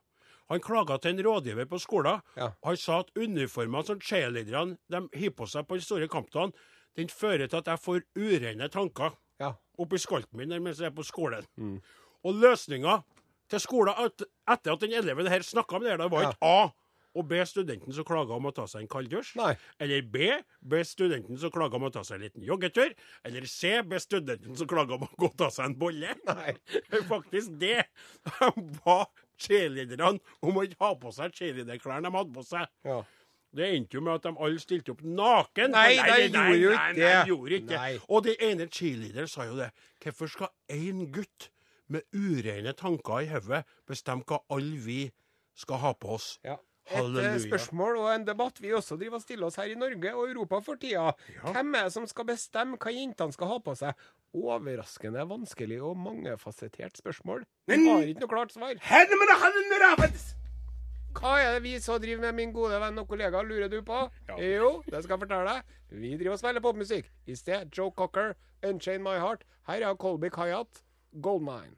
Han 0.48 0.60
klaga 0.60 0.98
til 1.00 1.10
en 1.18 1.24
rådgiver 1.24 1.66
på 1.66 1.78
skolen. 1.80 2.20
Ja. 2.36 2.52
Han 2.64 2.76
sa 2.76 3.00
at 3.00 3.10
uniformene 3.16 3.84
som 3.86 3.98
cheerleaderne 4.00 4.76
de 4.88 4.96
har 5.18 5.30
på 5.30 5.46
seg 5.48 5.66
på 5.66 5.74
de 5.76 5.80
store 5.82 6.08
kampene, 6.08 6.52
den 6.96 7.08
fører 7.08 7.48
til 7.48 7.56
at 7.58 7.66
jeg 7.66 7.78
får 7.82 8.02
urene 8.16 8.68
tanker 8.70 9.16
Ja. 9.40 9.52
oppi 9.78 9.98
skolten 9.98 10.36
min 10.36 10.48
mens 10.62 10.78
jeg 10.78 10.86
er 10.86 10.90
på 10.94 11.02
skolen. 11.04 11.44
Mm. 11.58 11.80
Og 12.24 12.34
løsninga 12.34 13.02
til 13.50 13.60
skolen 13.60 13.94
etter 13.94 14.72
at 14.72 14.80
den 14.80 14.92
eleven 14.92 15.26
her 15.28 15.40
snakka 15.40 15.78
med 15.80 15.90
det, 15.90 15.98
det 15.98 16.10
var 16.10 16.22
Ja. 16.22 16.30
ikke 16.30 16.38
A. 16.42 16.70
Å 17.16 17.24
be 17.26 17.40
studenten 17.48 17.94
som 17.96 18.06
klager 18.06 18.36
om 18.36 18.48
å 18.48 18.52
ta 18.54 18.66
seg 18.68 18.84
en 18.84 18.90
kalddusj. 18.92 19.34
Nei. 19.40 19.52
Eller 19.82 20.02
B. 20.12 20.30
Be 20.60 20.82
studenten 20.84 21.40
som 21.40 21.52
klager 21.54 21.80
om 21.80 21.88
å 21.88 21.92
ta 21.94 22.02
seg 22.06 22.18
en 22.18 22.26
liten 22.26 22.44
joggetur. 22.46 22.92
Eller 23.26 23.46
C. 23.50 23.76
Be 23.88 24.00
studenten 24.02 24.56
som 24.58 24.68
klager 24.70 24.98
om 24.98 25.06
å 25.06 25.12
gå 25.16 25.30
og 25.30 25.38
ta 25.40 25.48
seg 25.54 25.70
en 25.70 25.78
bolle. 25.80 26.16
Nei. 26.28 26.56
Faktisk 27.12 27.56
det 27.60 27.86
De 28.26 28.50
var 28.84 29.06
cheerleaderne 29.40 30.18
om 30.44 30.58
å 30.58 30.64
ikke 30.66 30.80
ha 30.84 30.94
på 31.00 31.12
seg 31.14 31.34
cheerleaderklærne 31.36 32.08
de 32.08 32.18
hadde 32.18 32.36
på 32.36 32.44
seg. 32.46 32.68
Ja. 32.86 33.00
Det 33.56 33.68
endte 33.72 33.96
jo 33.96 34.02
med 34.04 34.18
at 34.18 34.26
de 34.26 34.32
alle 34.44 34.60
stilte 34.60 34.92
opp 34.92 35.02
naken. 35.04 35.72
Nei, 35.72 35.96
nei, 35.96 36.06
nei, 36.06 36.22
ikke 36.26 36.36
nei, 36.36 36.56
det. 36.60 36.72
Nei, 36.76 36.94
de 36.96 37.32
gjorde 37.32 37.60
ikke 37.60 37.70
det. 37.72 38.00
Og 38.12 38.24
den 38.26 38.42
ene 38.50 38.66
cheerleaderen 38.68 39.30
sa 39.32 39.46
jo 39.48 39.56
det. 39.56 39.70
Hvorfor 40.04 40.32
skal 40.32 40.52
én 40.72 41.06
gutt 41.14 41.48
med 41.88 42.04
ureine 42.12 42.74
tanker 42.76 43.22
i 43.24 43.30
hodet 43.30 43.62
bestemme 43.88 44.26
hva 44.28 44.42
alle 44.52 44.80
vi 44.84 45.00
skal 45.56 45.80
ha 45.84 45.94
på 45.96 46.16
oss? 46.18 46.34
Ja. 46.44 46.58
Et 46.86 47.18
eh, 47.18 47.36
spørsmål 47.42 47.96
og 47.98 48.08
en 48.12 48.26
debatt 48.28 48.60
vi 48.62 48.70
også 48.76 48.94
driver 49.00 49.18
og 49.18 49.24
stiller 49.24 49.48
oss 49.48 49.58
her 49.58 49.72
i 49.72 49.78
Norge 49.78 50.12
og 50.14 50.28
Europa 50.30 50.60
for 50.62 50.78
tida. 50.78 51.08
Ja. 51.34 51.52
Hvem 51.56 51.74
er 51.74 51.88
det 51.88 51.94
som 51.96 52.06
skal 52.06 52.28
bestemme 52.28 52.78
hva 52.78 52.92
jentene 52.94 53.34
skal 53.34 53.50
ha 53.50 53.58
på 53.62 53.74
seg? 53.78 54.06
Overraskende 54.36 55.24
vanskelig 55.26 55.80
og 55.82 55.96
mangefasettert 55.98 57.00
spørsmål. 57.00 57.46
Vi 57.66 57.80
har 57.82 58.06
ikke 58.06 58.22
noe 58.22 58.30
klart 58.30 58.54
svar. 58.54 58.78
Hva 61.16 61.32
er 61.40 61.54
det 61.56 61.62
vi 61.64 61.72
så 61.80 61.96
driver 61.98 62.26
med, 62.26 62.36
min 62.36 62.52
gode 62.52 62.76
venn 62.80 63.00
og 63.00 63.08
kollega, 63.08 63.40
lurer 63.42 63.70
du 63.72 63.80
på? 63.86 64.02
Ja. 64.28 64.36
Jo, 64.36 64.70
det 64.84 65.00
skal 65.02 65.16
jeg 65.16 65.22
fortelle 65.24 65.54
deg. 65.56 65.78
Vi 65.96 66.12
driver 66.20 66.36
og 66.36 66.42
spiller 66.42 66.64
popmusikk. 66.64 67.08
I 67.26 67.38
sted 67.38 67.72
Joe 67.72 67.90
Cocker, 67.96 68.34
Unchain 68.66 69.02
My 69.02 69.16
Heart. 69.22 69.46
Her 69.66 69.88
er 69.88 69.96
Colby 69.98 70.28
Kayat, 70.30 70.82
Goldmine. 71.24 71.72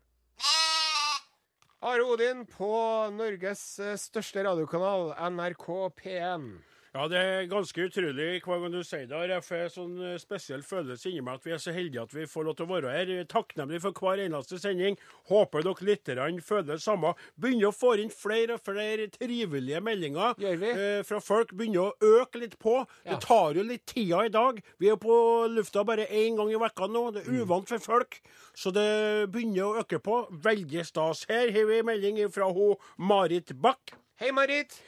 Are 1.80 2.02
Odin 2.02 2.40
på 2.46 2.68
Norges 3.14 3.60
eh, 3.78 3.94
største 3.94 4.42
radiokanal, 4.42 5.12
NRK 5.30 5.66
P1. 6.00 6.46
Ja, 6.94 7.04
det 7.10 7.18
er 7.20 7.48
ganske 7.50 7.84
utrolig 7.84 8.26
hver 8.40 8.62
gang 8.62 8.72
du 8.72 8.80
sier 8.86 9.04
det. 9.10 9.18
Jeg 9.28 9.44
får 9.44 9.58
en 9.60 9.72
sånn 9.74 9.98
eh, 10.08 10.14
spesiell 10.20 10.62
følelse 10.64 11.10
inni 11.10 11.24
meg 11.26 11.36
at 11.36 11.44
vi 11.44 11.52
er 11.52 11.60
så 11.60 11.74
heldige 11.76 12.04
at 12.06 12.14
vi 12.16 12.24
får 12.30 12.46
lov 12.48 12.56
til 12.56 12.64
å 12.64 12.70
være 12.70 12.94
her. 12.94 13.12
Takknemlig 13.28 13.82
for 13.84 14.00
hver 14.00 14.22
eneste 14.24 14.56
sending. 14.62 14.96
Håper 15.28 15.66
dere 15.66 15.88
lytterne 15.90 16.44
føler 16.44 16.70
det 16.72 16.80
samme. 16.84 17.12
Begynner 17.36 17.68
å 17.68 17.76
få 17.76 17.92
inn 18.00 18.12
flere 18.14 18.56
og 18.56 18.64
flere 18.64 19.10
trivelige 19.12 19.82
meldinger 19.84 20.40
eh, 20.40 21.04
fra 21.04 21.20
folk. 21.20 21.52
Begynner 21.52 21.90
å 21.90 22.18
øke 22.22 22.40
litt 22.40 22.56
på. 22.62 22.80
Ja. 23.04 23.12
Det 23.12 23.20
tar 23.28 23.60
jo 23.60 23.68
litt 23.68 23.84
tida 23.92 24.24
i 24.24 24.32
dag. 24.32 24.64
Vi 24.80 24.88
er 24.88 25.00
på 25.00 25.20
lufta 25.52 25.84
bare 25.84 26.08
én 26.08 26.40
gang 26.40 26.54
i 26.54 26.60
vekka 26.64 26.88
nå. 26.88 27.08
Det 27.18 27.26
er 27.26 27.42
uvant 27.42 27.68
for 27.68 27.84
folk. 27.84 28.22
Så 28.56 28.72
det 28.72 28.88
begynner 29.34 29.68
å 29.68 29.82
øke 29.84 30.00
på. 30.00 30.24
Veldig 30.48 30.88
stas. 30.88 31.26
Her 31.28 31.52
har 31.52 31.68
vi 31.68 31.82
melding 31.84 32.24
fra 32.32 32.48
hun 32.48 32.80
Marit 32.96 33.52
Bakk. 33.60 33.92
Hei, 34.18 34.32
Marit. 34.34 34.80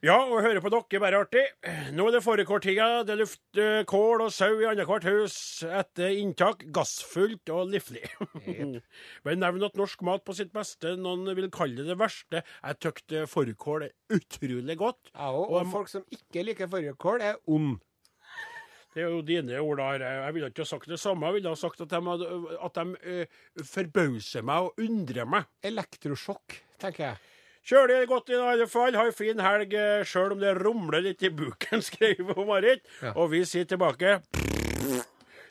Ja, 0.00 0.14
å 0.16 0.38
høre 0.40 0.62
på 0.64 0.70
dere 0.72 0.96
er 0.96 1.02
bare 1.02 1.18
artig. 1.20 1.42
Nå 1.92 2.06
er 2.08 2.14
det 2.14 2.22
fårikåltida. 2.24 3.02
Det 3.04 3.18
lufter 3.20 3.82
kål 3.84 4.22
og 4.24 4.30
sau 4.32 4.54
i 4.62 4.64
annethvert 4.64 5.04
hus 5.04 5.34
etter 5.68 6.14
inntak. 6.16 6.62
Gassfullt 6.72 7.52
og 7.52 7.68
livlig. 7.74 8.06
Men 9.26 9.42
nevn 9.42 9.66
at 9.68 9.76
norsk 9.76 10.00
mat 10.08 10.24
på 10.24 10.32
sitt 10.38 10.54
beste. 10.56 10.94
Noen 10.96 11.28
vil 11.36 11.50
kalle 11.52 11.82
det 11.82 11.90
det 11.92 11.98
verste. 12.00 12.40
Jeg 12.40 12.80
tykte 12.80 13.26
fårikål 13.28 13.90
er 13.90 14.16
utrolig 14.16 14.78
godt. 14.80 15.12
Ja, 15.12 15.28
og, 15.34 15.50
Og 15.50 15.58
og 15.66 15.72
folk 15.74 15.92
som 15.92 16.08
ikke 16.16 16.46
liker 16.48 16.72
fårikål, 16.72 17.20
er 17.20 17.36
ond. 17.52 17.76
Det 18.96 19.04
er 19.04 19.12
jo 19.12 19.20
dine 19.20 19.60
ord 19.60 19.82
der. 19.84 20.06
Jeg 20.24 20.36
ville 20.38 20.48
ikke 20.48 20.64
ha 20.64 20.70
sagt 20.72 20.88
det 20.88 21.02
samme. 21.02 21.28
Jeg 21.28 21.42
ville 21.42 21.52
ha 21.52 21.60
sagt 21.60 21.84
at 21.84 21.92
de, 21.92 22.46
at 22.56 22.80
de 22.80 22.86
uh, 23.20 23.66
forbauser 23.68 24.48
meg 24.48 24.70
og 24.70 24.80
undrer 24.80 25.28
meg. 25.28 25.52
Elektrosjokk, 25.60 26.56
tenker 26.80 27.10
jeg. 27.10 27.29
Kjølig 27.66 28.06
godt 28.08 28.30
i 28.32 28.38
alle 28.40 28.66
fall. 28.70 28.96
Ha 28.96 29.04
ei 29.08 29.14
fin 29.14 29.40
helg 29.44 29.74
eh, 29.76 30.04
sjøl 30.08 30.34
om 30.36 30.40
det 30.40 30.54
rumler 30.60 31.04
litt 31.04 31.22
i 31.26 31.30
buken, 31.34 31.82
skrev 31.88 32.32
Marit. 32.48 32.86
Ja. 33.02 33.12
Og 33.16 33.32
vi 33.34 33.44
sier 33.48 33.68
tilbake 33.68 34.18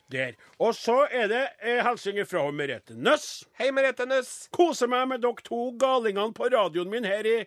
der. 0.10 0.34
Og 0.58 0.74
så 0.74 1.04
er 1.14 1.30
det 1.30 1.44
eh, 1.62 1.84
hilsen 1.86 2.18
fra 2.26 2.48
Merete 2.52 2.98
Nøss. 2.98 3.46
Hei, 3.60 3.70
Merete 3.76 4.08
Nøss. 4.10 4.50
Koser 4.56 4.90
meg 4.90 5.06
med 5.12 5.22
dere 5.26 5.46
to 5.46 5.70
galingene 5.80 6.34
på 6.34 6.50
radioen 6.50 6.90
min 6.90 7.06
her 7.06 7.30
i 7.30 7.38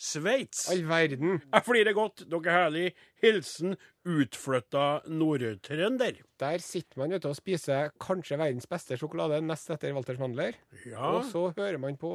Sveits. 0.00 0.66
All 0.72 0.84
verden. 0.88 1.40
Jeg 1.52 1.64
flirer 1.66 1.96
godt. 1.96 2.26
Dere 2.28 2.48
er 2.48 2.56
herlige. 2.56 2.92
Hilsen 3.24 3.74
utflytta 4.08 5.02
nordtrønder. 5.12 6.20
Der 6.40 6.62
sitter 6.64 7.02
man 7.02 7.12
ute 7.12 7.28
og 7.28 7.36
spiser 7.36 7.90
kanskje 8.00 8.38
verdens 8.40 8.64
beste 8.70 8.96
sjokolade, 8.96 9.42
nest 9.44 9.68
etter 9.74 9.92
Walters 9.92 10.18
Mandler. 10.22 10.56
Ja. 10.88 11.10
Og 11.18 11.26
så 11.28 11.42
hører 11.56 11.76
man 11.82 11.98
på 12.00 12.08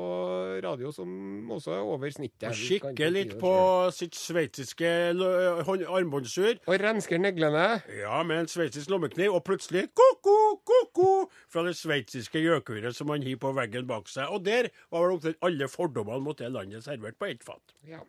radio 0.66 0.90
som 0.96 1.52
også 1.54 1.76
er 1.76 1.84
over 1.86 2.10
snittet. 2.10 2.48
Og 2.50 2.58
kikker 2.58 3.14
litt 3.14 3.36
på 3.42 3.54
sitt 3.94 4.18
sveitsiske 4.18 4.90
armbåndsur. 5.14 6.58
Og 6.66 6.82
rensker 6.82 7.22
neglene. 7.22 7.68
Ja, 8.00 8.24
med 8.26 8.46
en 8.46 8.50
sveitsisk 8.50 8.90
lommekniv, 8.90 9.38
og 9.38 9.46
plutselig 9.46 9.88
ko-ko, 9.94 10.38
ko-ko 10.66 11.12
fra 11.52 11.68
det 11.70 11.76
sveitsiske 11.78 12.42
gjøkuret 12.42 12.98
som 12.98 13.14
han 13.14 13.26
har 13.26 13.38
på 13.42 13.54
veggen 13.62 13.86
bak 13.90 14.10
seg. 14.10 14.34
Og 14.34 14.42
der 14.48 14.72
var 14.90 15.06
vel 15.06 15.20
omtrent 15.20 15.42
alle 15.46 15.70
fordommene 15.70 16.26
mot 16.26 16.42
det 16.42 16.50
landet 16.50 16.88
servert 16.88 17.22
på 17.22 17.30
ett 17.30 17.46
fat. 17.46 17.78
Ja. 17.86 18.02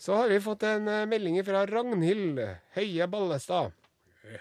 Så 0.00 0.14
har 0.16 0.28
vi 0.32 0.40
fått 0.40 0.62
en 0.64 0.88
eh, 0.88 1.04
melding 1.06 1.42
fra 1.44 1.66
Ragnhild 1.68 2.38
Høie 2.72 3.06
Ballestad. 3.12 3.74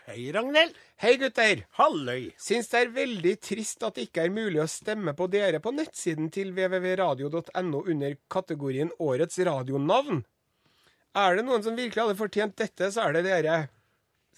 Hei, 0.05 0.29
Ragnhild. 0.31 0.77
Hei, 1.03 1.17
gutter! 1.19 1.65
Halløy. 1.75 2.29
Syns 2.39 2.69
det 2.71 2.79
er 2.79 2.93
veldig 2.95 3.33
trist 3.43 3.83
at 3.83 3.97
det 3.97 4.05
ikke 4.07 4.23
er 4.27 4.31
mulig 4.31 4.61
å 4.63 4.69
stemme 4.71 5.11
på 5.17 5.27
dere 5.31 5.59
på 5.63 5.73
nettsiden 5.75 6.29
til 6.31 6.53
www.radio.no 6.55 7.81
under 7.91 8.15
kategorien 8.31 8.93
Årets 9.03 9.41
radionavn. 9.49 10.21
Er 11.19 11.35
det 11.35 11.43
noen 11.47 11.65
som 11.65 11.75
virkelig 11.75 12.05
hadde 12.05 12.19
fortjent 12.21 12.55
dette, 12.61 12.91
så 12.93 13.09
er 13.09 13.17
det 13.17 13.25
dere. 13.27 13.57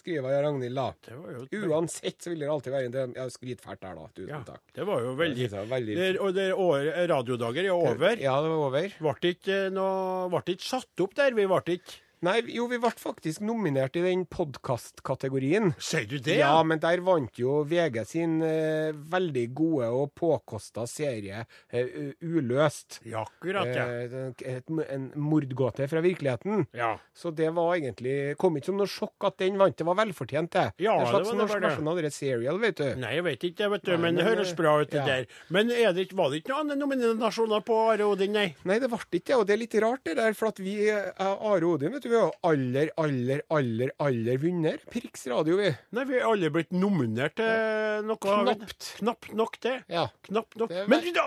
Skriver 0.01 0.33
jeg 0.33 0.43
Ragnhild, 0.47 0.75
da. 0.75 0.85
Det 1.05 1.15
var 1.21 1.33
jo 1.37 1.61
Uansett 1.69 2.23
så 2.25 2.31
vil 2.31 2.39
det 2.41 2.47
alltid 2.49 2.73
være 2.73 2.91
en 3.05 3.11
ja, 3.19 3.25
skrytfælt 3.29 3.81
der, 3.85 3.95
da. 3.99 4.05
Tusen 4.17 4.31
ja, 4.33 4.39
takk. 4.47 4.61
det 4.73 4.85
var 4.89 5.01
jo 5.05 5.11
veldig 5.19 5.49
Det 5.51 5.57
var 5.59 5.67
veldig- 5.77 5.97
det, 5.99 6.07
Og 6.19 6.33
det 6.33 6.47
år, 6.53 6.87
radiodager 7.11 7.63
er 7.69 7.75
over. 7.75 8.15
Ja, 8.17 8.35
det 8.41 8.49
var 8.49 8.63
over. 8.67 8.95
Ble 8.99 9.33
ikke 9.35 9.59
noe 9.75 10.29
Ble 10.33 10.55
ikke 10.55 10.65
satt 10.71 11.05
opp 11.05 11.13
der. 11.15 11.35
Vi 11.37 11.45
ble 11.45 11.61
ikke 11.77 11.99
Nei, 12.21 12.35
jo, 12.53 12.67
vi 12.69 12.77
ble 12.77 12.89
faktisk 13.01 13.41
nominert 13.41 13.95
i 13.97 14.01
den 14.03 14.27
podkastkategorien. 14.29 15.71
Sier 15.81 16.03
du 16.05 16.19
det? 16.21 16.35
Ja, 16.37 16.53
men 16.61 16.77
der 16.77 17.01
vant 17.01 17.39
jo 17.41 17.63
VG 17.65 17.95
sin 18.05 18.35
eh, 18.45 18.91
veldig 18.93 19.45
gode 19.57 19.87
og 19.89 20.11
påkosta 20.19 20.83
serie 20.85 21.39
eh, 21.73 22.11
Uløst. 22.21 22.99
Ja, 23.09 23.23
akkurat, 23.25 23.71
ja. 23.73 23.87
Eh, 24.05 24.27
et, 24.51 24.69
en 24.69 25.07
mordgåte 25.17 25.87
fra 25.89 26.03
virkeligheten. 26.05 26.67
ja. 26.77 26.91
Så 27.17 27.31
det 27.35 27.49
var 27.53 27.73
egentlig 27.75 28.35
Kom 28.39 28.55
ikke 28.57 28.69
som 28.69 28.77
noe 28.79 28.89
sjokk 28.89 29.25
at 29.27 29.39
den 29.41 29.57
vant. 29.59 29.75
Det 29.77 29.85
var 29.85 29.97
velfortjent, 29.99 30.53
det. 30.53 30.67
Ja, 30.85 30.93
en 30.99 31.07
det 31.07 31.09
slags 31.09 31.25
var 31.25 31.33
det 31.33 31.41
norsk 31.41 31.53
bare 31.55 31.61
det. 31.63 31.67
versjon 31.71 31.89
av 31.89 32.01
det 32.05 32.13
serial, 32.13 32.61
vet 32.61 32.77
du. 32.77 32.85
Nei, 33.01 33.11
jeg 33.17 33.25
vet 33.25 33.47
ikke, 33.49 33.71
vet 33.73 33.85
du, 33.87 33.91
Nei, 33.95 33.99
men 34.05 34.21
det 34.21 34.27
høres 34.29 34.53
bra 34.57 34.75
ut, 34.83 34.91
det 34.93 35.01
ja. 35.01 35.07
der. 35.09 35.27
Men 35.49 35.73
det 35.73 36.07
var 36.13 36.29
det 36.29 36.43
ikke 36.43 36.53
noen 36.53 36.69
andre 36.69 36.79
nominasjoner 36.85 37.65
på 37.65 37.81
Are 37.95 38.05
Odin, 38.13 38.37
nei? 38.37 38.47
Nei, 38.69 38.77
det 38.83 38.91
ble 38.93 39.01
ikke 39.09 39.33
det, 39.33 39.41
og 39.41 39.49
det 39.49 39.57
er 39.57 39.61
litt 39.63 39.77
rart 39.81 40.05
det 40.05 40.17
der, 40.21 40.37
for 40.37 40.53
at 40.53 40.61
vi, 40.61 40.77
eh, 40.93 41.11
Are 41.25 41.65
Odin, 41.73 41.93
vet 41.97 42.05
du, 42.05 42.10
vi 42.11 42.17
jo 42.19 42.27
aller, 42.47 42.91
aller, 43.01 43.41
aller, 43.55 43.91
aller 44.03 44.37
vinner 44.41 44.77
Priks 44.91 45.25
radio, 45.31 45.57
vi. 45.59 45.71
Nei, 45.97 46.05
vi 46.09 46.19
er 46.19 46.27
alle 46.29 46.51
blitt 46.53 46.71
nominert 46.75 47.35
til 47.39 48.05
noe. 48.05 48.19
vi- 48.21 48.53
Knapt. 48.59 48.91
Knapt 48.99 49.33
nok, 49.39 49.57
det. 49.65 49.77
Ja. 49.89 50.05
Knapt 50.27 50.55
nok. 50.61 50.69
Det 50.75 50.87
Men 50.91 51.13
da 51.15 51.25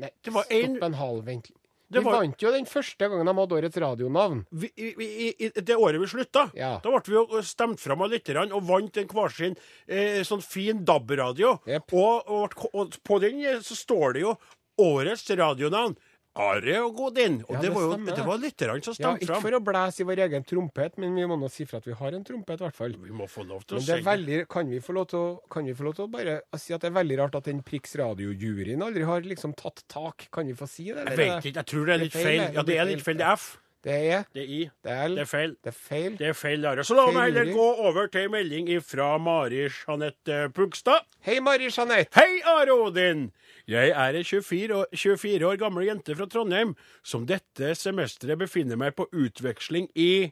Nei, 0.00 0.10
Det 0.22 0.32
var 0.32 0.44
en- 0.50 0.76
stopp 0.76 0.84
en 0.86 0.94
halv, 0.94 1.24
vent. 1.26 1.50
Vi 1.92 1.98
var- 1.98 2.20
vant 2.20 2.38
jo 2.38 2.52
den 2.52 2.64
første 2.70 2.98
gangen 3.10 3.26
de 3.26 3.32
hadde 3.34 3.56
årets 3.56 3.76
radionavn. 3.82 4.44
vi, 4.52 4.70
i, 4.78 5.34
i, 5.46 5.48
det 5.60 5.74
året 5.74 5.98
vi 6.00 6.06
slutta, 6.06 6.44
Ja. 6.54 6.78
da 6.78 6.88
ble 6.88 7.00
vi 7.04 7.14
jo 7.18 7.42
stemt 7.42 7.80
fram 7.80 8.00
av 8.02 8.10
lytterne 8.12 8.52
og 8.54 8.62
vant 8.62 8.96
en 8.96 9.08
hver 9.08 9.28
sin 9.34 9.56
eh, 9.88 10.22
sånn 10.22 10.40
fin 10.40 10.84
DAB-radio. 10.84 11.58
Yep. 11.66 11.92
Og, 11.92 12.30
og, 12.30 12.54
og 12.72 12.90
på 13.02 13.18
den 13.20 13.40
så 13.60 13.74
står 13.74 14.12
det 14.14 14.22
jo 14.22 14.36
årets 14.78 15.26
radionavn. 15.36 15.96
Are 16.38 16.74
og 16.84 16.92
Godin. 16.94 17.40
Og 17.48 17.56
Ja, 17.56 17.60
det, 17.60 17.68
det 17.68 17.74
var 17.74 17.82
jo 17.82 17.92
stemmer. 17.92 18.14
det 18.16 18.24
var 18.26 18.38
lytterne 18.38 18.82
som 18.84 18.92
Ja, 18.92 18.96
stemte 19.00 19.24
ikke 19.26 19.40
for 19.42 19.56
å 19.56 19.60
blæse 19.66 20.00
i 20.00 20.06
vår 20.06 20.22
egen 20.28 20.44
trompet, 20.46 20.98
men 21.02 21.14
vi 21.18 21.24
må 21.26 21.38
nå 21.40 21.48
si 21.50 21.64
fra 21.66 21.80
at 21.82 21.88
vi 21.90 21.96
har 21.98 22.12
en 22.14 22.24
trompet, 22.24 22.60
i 22.60 22.64
hvert 22.68 22.76
fall. 22.78 22.94
Vi 23.02 23.10
må 23.10 23.26
få 23.28 23.42
lov 23.48 23.64
til 23.66 23.76
å 23.76 23.80
Men 23.80 23.86
det 23.88 23.96
er 23.98 24.04
veldig, 24.06 24.38
kan 24.48 24.70
vi 24.70 24.78
få 24.80 24.94
lov 24.94 25.08
til 25.10 25.18
å, 25.18 25.40
kan 25.50 25.64
vi 25.66 25.74
få 25.74 25.88
lov 25.88 25.96
til 25.98 26.04
å 26.06 26.10
bare 26.12 26.36
si 26.56 26.72
at 26.76 26.80
det 26.86 26.92
er 26.92 26.96
veldig 27.00 27.18
rart 27.18 27.34
at 27.40 27.44
den 27.50 27.62
Prix 27.66 27.96
Radio-juryen 27.98 28.82
aldri 28.86 29.02
har 29.10 29.26
liksom 29.26 29.56
tatt 29.58 29.82
tak? 29.90 30.28
Kan 30.30 30.46
vi 30.46 30.54
få 30.54 30.68
si 30.70 30.86
det? 30.92 31.02
Jeg 31.08 31.18
vet 31.18 31.50
ikke. 31.50 31.56
Jeg 31.58 31.66
tror 31.74 31.86
det 31.90 31.94
er 31.96 32.04
litt 32.04 32.14
feil. 32.14 32.44
Ja, 32.54 32.62
det 32.62 32.78
er 32.78 32.84
litt 32.92 33.02
feil. 33.02 33.18
Det 33.18 33.26
er 33.26 33.34
F. 33.34 33.50
Det 33.84 33.94
er, 34.12 34.24
Det 34.34 34.42
er 34.42 34.48
I. 34.52 34.58
det 34.84 34.92
er, 34.92 35.08
Det 35.08 35.18
er 35.22 35.24
feil. 35.24 35.54
det 35.64 35.70
er 35.70 35.72
feil. 35.72 36.16
Det 36.18 36.26
er 36.28 36.32
feil, 36.36 36.64
Are. 36.68 36.82
Så 36.84 36.94
la 36.94 37.06
meg 37.10 37.30
heller 37.32 37.48
gå 37.54 37.68
over 37.88 38.10
til 38.12 38.26
en 38.26 38.34
melding 38.34 38.68
fra 38.84 39.14
Mari 39.18 39.62
Jeanette 39.70 40.50
Pugstad. 40.52 41.06
Hei, 41.24 41.38
Mari 41.40 41.70
Jeanette. 41.72 42.12
Hei, 42.14 42.42
Are 42.44 42.74
Odin! 42.74 43.30
Jeg 43.70 43.88
er 43.94 44.18
ei 44.18 44.22
24 44.26 44.74
år, 44.82 44.86
24 44.92 45.46
år 45.48 45.56
gammel 45.62 45.86
jente 45.88 46.14
fra 46.18 46.26
Trondheim 46.28 46.74
som 47.06 47.24
dette 47.28 47.72
semesteret 47.78 48.38
befinner 48.40 48.76
meg 48.76 48.96
på 48.98 49.06
utveksling 49.16 49.88
i 49.96 50.30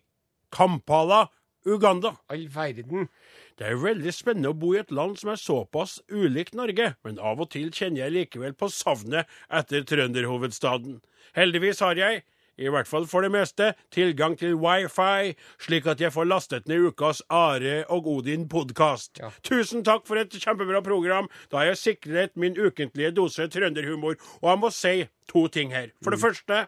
Kampala, 0.53 1.29
Uganda. 1.65 2.17
All 2.29 2.47
verden. 2.53 3.09
Det 3.59 3.67
er 3.67 3.81
veldig 3.81 4.13
spennende 4.15 4.53
å 4.53 4.57
bo 4.59 4.75
i 4.77 4.81
et 4.83 4.93
land 4.95 5.17
som 5.21 5.31
er 5.33 5.41
såpass 5.41 5.99
ulikt 6.13 6.55
Norge, 6.57 6.95
men 7.05 7.19
av 7.19 7.41
og 7.41 7.51
til 7.55 7.71
kjenner 7.75 8.05
jeg 8.05 8.15
likevel 8.15 8.53
på 8.61 8.69
savnet 8.73 9.27
etter 9.51 9.85
trønderhovedstaden. 9.89 11.01
Heldigvis 11.37 11.81
har 11.85 11.97
jeg, 11.99 12.23
i 12.59 12.71
hvert 12.73 12.89
fall 12.91 13.07
for 13.09 13.25
det 13.25 13.31
meste, 13.33 13.73
tilgang 13.95 14.37
til 14.39 14.57
wifi, 14.59 15.35
slik 15.63 15.87
at 15.91 16.01
jeg 16.03 16.13
får 16.15 16.29
lastet 16.29 16.69
ned 16.69 16.91
ukas 16.91 17.23
Are 17.31 17.85
og 17.95 18.09
Odin-podkast. 18.19 19.23
Ja. 19.23 19.31
Tusen 19.47 19.85
takk 19.87 20.07
for 20.09 20.21
et 20.21 20.35
kjempebra 20.35 20.83
program. 20.85 21.31
Da 21.53 21.63
har 21.63 21.73
jeg 21.73 21.83
sikret 21.85 22.35
min 22.37 22.59
ukentlige 22.59 23.15
dose 23.15 23.49
trønderhumor. 23.49 24.19
Og 24.43 24.51
jeg 24.51 24.63
må 24.65 24.73
si 24.75 24.97
to 25.31 25.47
ting 25.53 25.75
her. 25.75 25.93
For 26.03 26.15
det 26.15 26.21
første, 26.21 26.67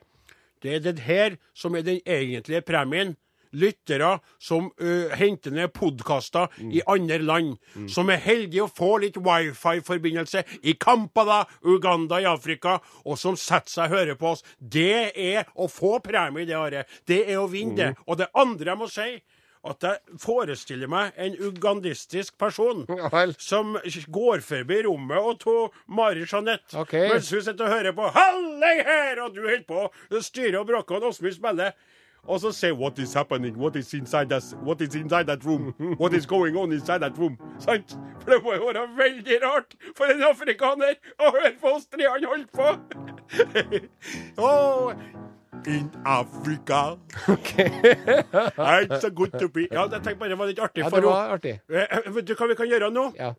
det 0.62 0.74
er 0.76 0.84
det 0.84 0.98
her 1.06 1.36
som 1.54 1.74
er 1.74 1.86
den 1.86 2.00
egentlige 2.06 2.62
premien 2.62 3.16
lyttere 3.52 4.12
som 4.38 4.70
uh, 4.82 5.10
henter 5.16 5.54
ned 5.54 5.72
podkaster 5.76 6.52
i 6.60 6.82
andre 6.86 7.18
land, 7.22 7.56
som 7.90 8.10
er 8.12 8.22
heldige 8.22 8.66
å 8.66 8.70
få 8.70 8.96
litt 9.04 9.18
wifi-forbindelse 9.20 10.44
i 10.62 10.76
Kampala, 10.80 11.42
Uganda 11.64 12.20
i 12.20 12.28
Afrika, 12.30 12.78
og 13.04 13.18
som 13.18 13.38
setter 13.38 13.72
seg 13.72 13.90
og 13.90 13.98
hører 13.98 14.20
på 14.20 14.34
oss. 14.34 14.44
Det 14.58 15.10
er 15.14 15.50
å 15.54 15.68
få 15.70 15.98
premie, 16.04 16.46
det, 16.46 16.56
Are. 16.56 16.86
Det 17.06 17.24
er 17.26 17.40
å 17.40 17.50
vinne 17.50 17.76
det. 17.76 17.92
Og 18.06 18.20
det 18.20 18.30
andre 18.38 18.72
jeg 18.72 18.80
må 18.80 18.88
si, 18.90 19.10
at 19.60 19.84
jeg 19.84 20.18
forestiller 20.20 20.88
meg 20.88 21.16
en 21.20 21.34
ugandistisk 21.36 22.38
person 22.40 22.86
Ja 23.00 23.24
som 23.36 23.74
går 24.08 24.40
forbi 24.44 24.80
rommet 24.86 25.20
og 25.20 25.40
tar 25.42 25.74
Mari 25.92 26.24
Jeanette 26.24 26.78
okay. 26.80 27.10
mens 27.12 27.28
hun 27.34 27.42
sitter 27.44 27.66
og 27.66 27.74
hører 27.74 27.96
på 27.96 28.08
'Hallei 28.14 28.76
her!' 28.86 29.20
og 29.20 29.34
du 29.34 29.42
holder 29.44 29.66
på 29.68 29.82
å 29.84 30.22
styre 30.24 30.62
og 30.62 30.70
bråke, 30.70 30.96
og 30.96 31.10
Åsmund 31.10 31.36
spiller. 31.36 31.74
Og 32.26 32.40
så 32.40 32.52
se 32.52 32.72
'What 32.72 32.98
is 32.98 33.14
happening? 33.14 33.56
What 33.56 33.76
is 33.76 33.94
inside 33.94 34.28
that, 34.28 34.42
what 34.62 34.80
is 34.80 34.94
inside 34.94 35.26
that 35.26 35.44
room? 35.44 35.74
What 36.00 36.12
is 36.12 36.26
going 36.26 36.56
on 36.56 36.72
inside 36.72 37.00
that 37.00 37.18
room?' 37.18 37.38
Sant? 37.58 37.96
For 38.20 38.30
det 38.30 38.42
må 38.42 38.54
jo 38.54 38.66
være 38.66 38.88
veldig 38.96 39.38
rart 39.42 39.74
for 39.96 40.04
en 40.04 40.22
afrikaner 40.22 40.94
å 41.18 41.30
høre 41.32 41.52
på 41.60 41.66
oss 41.74 41.86
tre 41.86 42.04
han 42.08 42.24
holdt 42.24 42.52
på. 42.52 42.68
oh, 44.38 44.92
in 45.66 45.90
Africa 46.06 46.98
It's 48.82 49.00
so 49.00 49.10
good 49.10 49.32
to 49.38 49.48
be 49.48 49.68
Ja, 49.72 49.86
jeg 49.88 50.02
tenkte 50.02 50.18
bare 50.18 50.28
det 50.28 50.38
var 50.38 50.46
litt 50.46 50.58
artig. 50.58 50.84
Ja, 50.84 50.90
det 50.90 51.04
var 51.04 51.34
artig. 51.36 51.60
Eh, 51.68 52.12
Vet 52.14 52.26
du 52.26 52.34
hva 52.34 52.48
vi 52.48 52.54
kan 52.54 52.68
gjøre 52.68 52.90
nå? 52.90 53.12
Ja. 53.18 53.32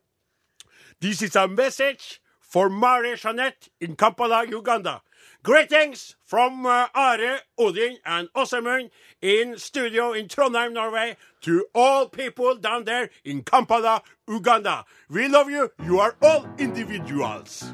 This 1.02 1.22
is 1.22 1.36
a 1.36 1.48
message 1.48 2.22
for 2.42 2.70
Marie 2.70 3.16
Jeanette 3.16 3.70
in 3.80 3.96
Kampala, 3.96 4.44
Uganda. 4.46 5.00
Greetings 5.44 6.16
from 6.24 6.68
uh, 6.68 6.86
Are, 6.94 7.40
Odin, 7.58 7.98
and 8.06 8.30
Åsemund 8.36 8.92
in 9.24 9.58
studio 9.58 10.14
in 10.14 10.28
Trondheim, 10.28 10.72
Norway, 10.72 11.18
to 11.42 11.66
all 11.74 12.08
people 12.08 12.56
down 12.56 12.84
there 12.84 13.10
in 13.26 13.42
Kampala, 13.42 14.04
Uganda. 14.28 14.86
We 15.10 15.28
love 15.28 15.50
you. 15.50 15.72
You 15.84 16.00
are 16.00 16.16
all 16.22 16.46
individuals. 16.60 17.74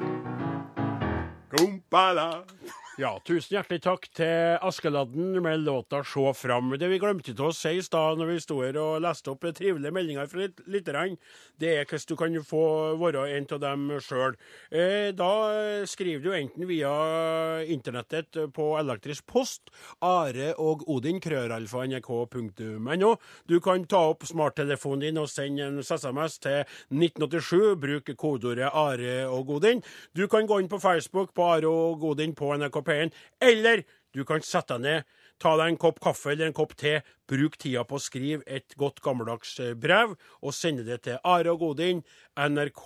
Kampala. 1.54 2.44
Ja, 2.98 3.12
tusen 3.22 3.52
hjertelig 3.54 3.84
takk 3.84 4.08
til 4.10 4.56
Askeladden 4.66 5.36
med 5.38 5.60
låta 5.62 6.00
'Sjå 6.02 6.32
fram'. 6.34 6.76
Det 6.78 6.88
vi 6.90 6.98
glemte 6.98 7.30
til 7.30 7.44
å 7.46 7.54
si 7.54 7.76
i 7.78 7.80
stad 7.80 8.18
når 8.18 8.26
vi 8.26 8.40
sto 8.42 8.56
her 8.58 8.74
og 8.74 9.02
leste 9.02 9.30
opp 9.30 9.46
trivelige 9.54 9.94
meldinger 9.94 10.26
fra 10.26 10.48
lytterne, 10.66 11.16
det 11.60 11.78
er 11.78 11.84
hvordan 11.86 12.08
du 12.08 12.16
kan 12.16 12.34
få 12.42 12.98
være 12.98 13.36
en 13.36 13.46
av 13.52 13.60
dem 13.60 14.00
sjøl. 14.02 14.34
Eh, 14.72 15.12
da 15.12 15.84
skriver 15.86 16.22
du 16.24 16.32
enten 16.32 16.66
via 16.66 17.62
internettet 17.70 18.34
på 18.52 18.66
elektrisk 18.80 19.28
post, 19.28 19.70
Are 20.02 20.58
og 20.58 20.82
Odin, 20.88 21.20
krøralfa, 21.20 21.86
nrk.no. 21.86 23.16
Du 23.46 23.60
kan 23.60 23.84
ta 23.86 24.10
opp 24.10 24.26
smarttelefonen 24.26 25.00
din 25.06 25.18
og 25.18 25.28
sende 25.28 25.62
en 25.62 25.78
SMS 25.78 26.40
til 26.40 26.64
1987. 26.90 27.76
Bruk 27.78 28.10
kodeordet 28.16 28.74
Are 28.74 29.28
og 29.28 29.50
Odin. 29.50 29.84
Du 30.16 30.26
kan 30.26 30.48
gå 30.48 30.58
inn 30.58 30.68
på 30.68 30.80
Facebook 30.80 31.32
på 31.32 31.44
Are 31.44 31.68
og 31.68 32.02
Odin 32.02 32.34
på 32.34 32.56
NRK 32.58 32.87
P1, 32.88 33.14
eller 33.44 33.84
du 34.16 34.24
kan 34.28 34.42
sette 34.44 34.78
deg 34.78 34.86
ned, 34.86 35.16
ta 35.38 35.52
deg 35.60 35.70
en 35.70 35.78
kopp 35.78 36.00
kaffe 36.02 36.32
eller 36.32 36.48
en 36.48 36.56
kopp 36.56 36.74
te, 36.80 36.96
bruk 37.30 37.58
tida 37.60 37.84
på 37.86 37.98
å 37.98 38.02
skrive 38.02 38.42
et 38.50 38.74
godt 38.80 39.02
gammeldags 39.04 39.52
eh, 39.62 39.74
brev, 39.78 40.16
og 40.42 40.56
sende 40.56 40.86
det 40.86 41.02
til 41.06 41.20
Are 41.28 41.52
og 41.52 41.62
Godin, 41.62 42.02
NRK 42.34 42.82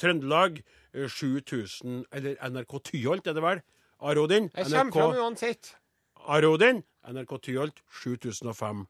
Trøndelag, 0.00 0.58
eh, 0.94 1.06
7000 1.06 2.02
Eller 2.10 2.40
NRK 2.50 2.80
Tyholt, 2.90 3.28
er 3.30 3.36
det 3.36 3.44
vel? 3.44 3.62
Are 4.04 4.20
Odin? 4.20 4.50
Jeg 4.56 4.66
kommer 4.72 4.92
fram 4.92 5.22
uansett. 5.22 5.76
Are 6.26 6.48
Odin, 6.50 6.82
NRK 7.08 7.38
Tyholt, 7.46 7.78
7005 8.02 8.86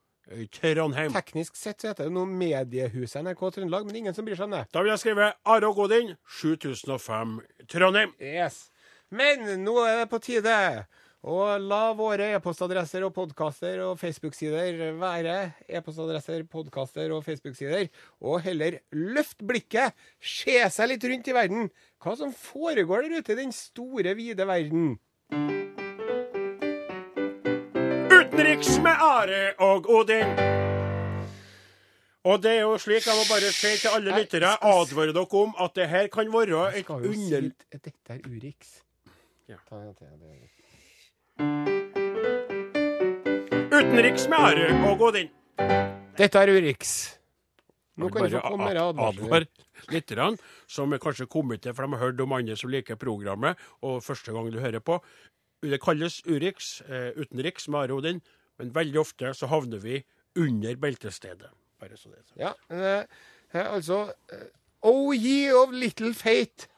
Trondheim. 0.51 1.13
Teknisk 1.13 1.57
sett 1.61 1.83
så 1.83 1.91
heter 1.91 2.09
det 2.09 2.15
noe 2.17 2.25
Mediehuset 2.27 3.21
NRK 3.27 3.43
Trøndelag, 3.59 3.85
men 3.87 3.99
ingen 4.01 4.17
som 4.17 4.25
bryr 4.25 4.39
seg 4.39 4.49
om 4.49 4.57
det. 4.57 4.63
Da 4.73 4.81
vil 4.81 4.95
jeg 4.95 5.03
skrive 5.03 5.33
Are 5.45 5.69
og 5.69 5.77
Godin, 5.83 6.15
7005 6.41 7.37
Trondheim. 7.69 8.15
Yes. 8.23 8.71
Men 9.11 9.65
nå 9.65 9.79
er 9.85 10.05
det 10.05 10.11
på 10.13 10.23
tide 10.23 10.55
å 11.25 11.57
la 11.57 11.95
våre 11.97 12.27
e-postadresser 12.37 13.05
og 13.07 13.15
podkaster 13.17 13.81
og 13.81 13.97
Facebook-sider 14.01 14.93
være 15.01 15.37
e-postadresser, 15.65 16.45
podkaster 16.53 17.15
og 17.17 17.25
Facebook-sider, 17.25 17.89
og 18.21 18.43
heller 18.45 18.77
løft 18.93 19.41
blikket, 19.49 19.97
se 20.21 20.59
seg 20.69 20.93
litt 20.93 21.09
rundt 21.09 21.33
i 21.33 21.37
verden. 21.37 21.71
Hva 22.05 22.17
som 22.21 22.35
foregår 22.37 23.09
der 23.09 23.25
ute 23.25 23.33
i 23.33 23.41
den 23.41 23.57
store, 23.57 24.13
vide 24.19 24.45
verden. 24.49 24.99
Utenriks 28.13 28.77
med 28.85 29.09
Are 29.09 29.45
og 29.65 29.89
Odin. 29.89 30.37
Og 32.25 32.41
det 32.41 32.53
er 32.59 32.63
jo 32.65 32.77
slik, 32.81 33.05
jeg 33.05 33.17
må 33.17 33.25
bare 33.29 33.53
si 33.53 33.73
til 33.81 33.97
alle 33.97 34.13
lyttere, 34.17 34.57
advare 34.61 35.13
dere 35.13 35.41
om 35.41 35.57
at 35.61 35.77
det 35.77 35.89
her 35.89 36.13
kan 36.13 36.29
være 36.33 36.71
et 36.79 36.91
under... 36.91 37.53
dette 37.73 37.93
er 38.13 38.21
Urix. 38.29 38.84
Ja. 39.49 39.59
Ta 39.69 39.77
til, 39.93 40.07
det 40.21 40.51
Utenriks 43.75 44.29
med 44.31 44.39
Are 44.39 44.69
og 44.89 45.03
Odin. 45.05 45.29
Dette 46.17 46.39
er 46.41 46.49
Urix. 46.55 46.93
Nå 48.01 48.09
kan 48.09 48.25
du 48.25 48.31
få 48.39 48.41
komme 48.47 48.71
med 48.71 48.81
advarsler. 48.81 49.27
advar 49.27 49.47
lytterne, 49.93 50.39
som 50.67 50.93
er 50.93 51.03
kanskje 51.03 51.27
kommet 51.29 51.63
til, 51.63 51.75
for 51.75 51.85
de 51.85 51.93
har 51.93 52.07
hørt 52.07 52.21
om 52.25 52.33
andre 52.33 52.57
som 52.57 52.73
liker 52.73 52.97
programmet, 52.97 53.61
og 53.83 54.03
første 54.03 54.33
gang 54.33 54.49
du 54.53 54.61
hører 54.63 54.81
på. 54.81 54.99
Det 55.63 55.81
kalles 55.83 56.23
Urix, 56.27 56.81
eh, 56.89 57.13
utenriks 57.21 57.69
med 57.69 57.79
Are 57.81 57.93
og 57.93 57.99
Odin, 57.99 58.23
men 58.59 58.75
veldig 58.75 59.01
ofte 59.01 59.35
så 59.35 59.47
havner 59.47 59.79
vi 59.79 60.05
under 60.37 60.77
beltestedet. 60.77 61.51
Bare 61.81 61.97
så 61.97 62.09
det 62.09 62.19
er 62.19 62.25
sagt. 62.25 62.41
Ja, 62.41 62.53
eh, 62.71 63.05
eh, 63.53 63.75
altså 63.75 64.15
Oh 64.83 65.13
ye 65.13 65.53
of 65.53 65.73
little 65.73 66.15
fate. 66.15 66.69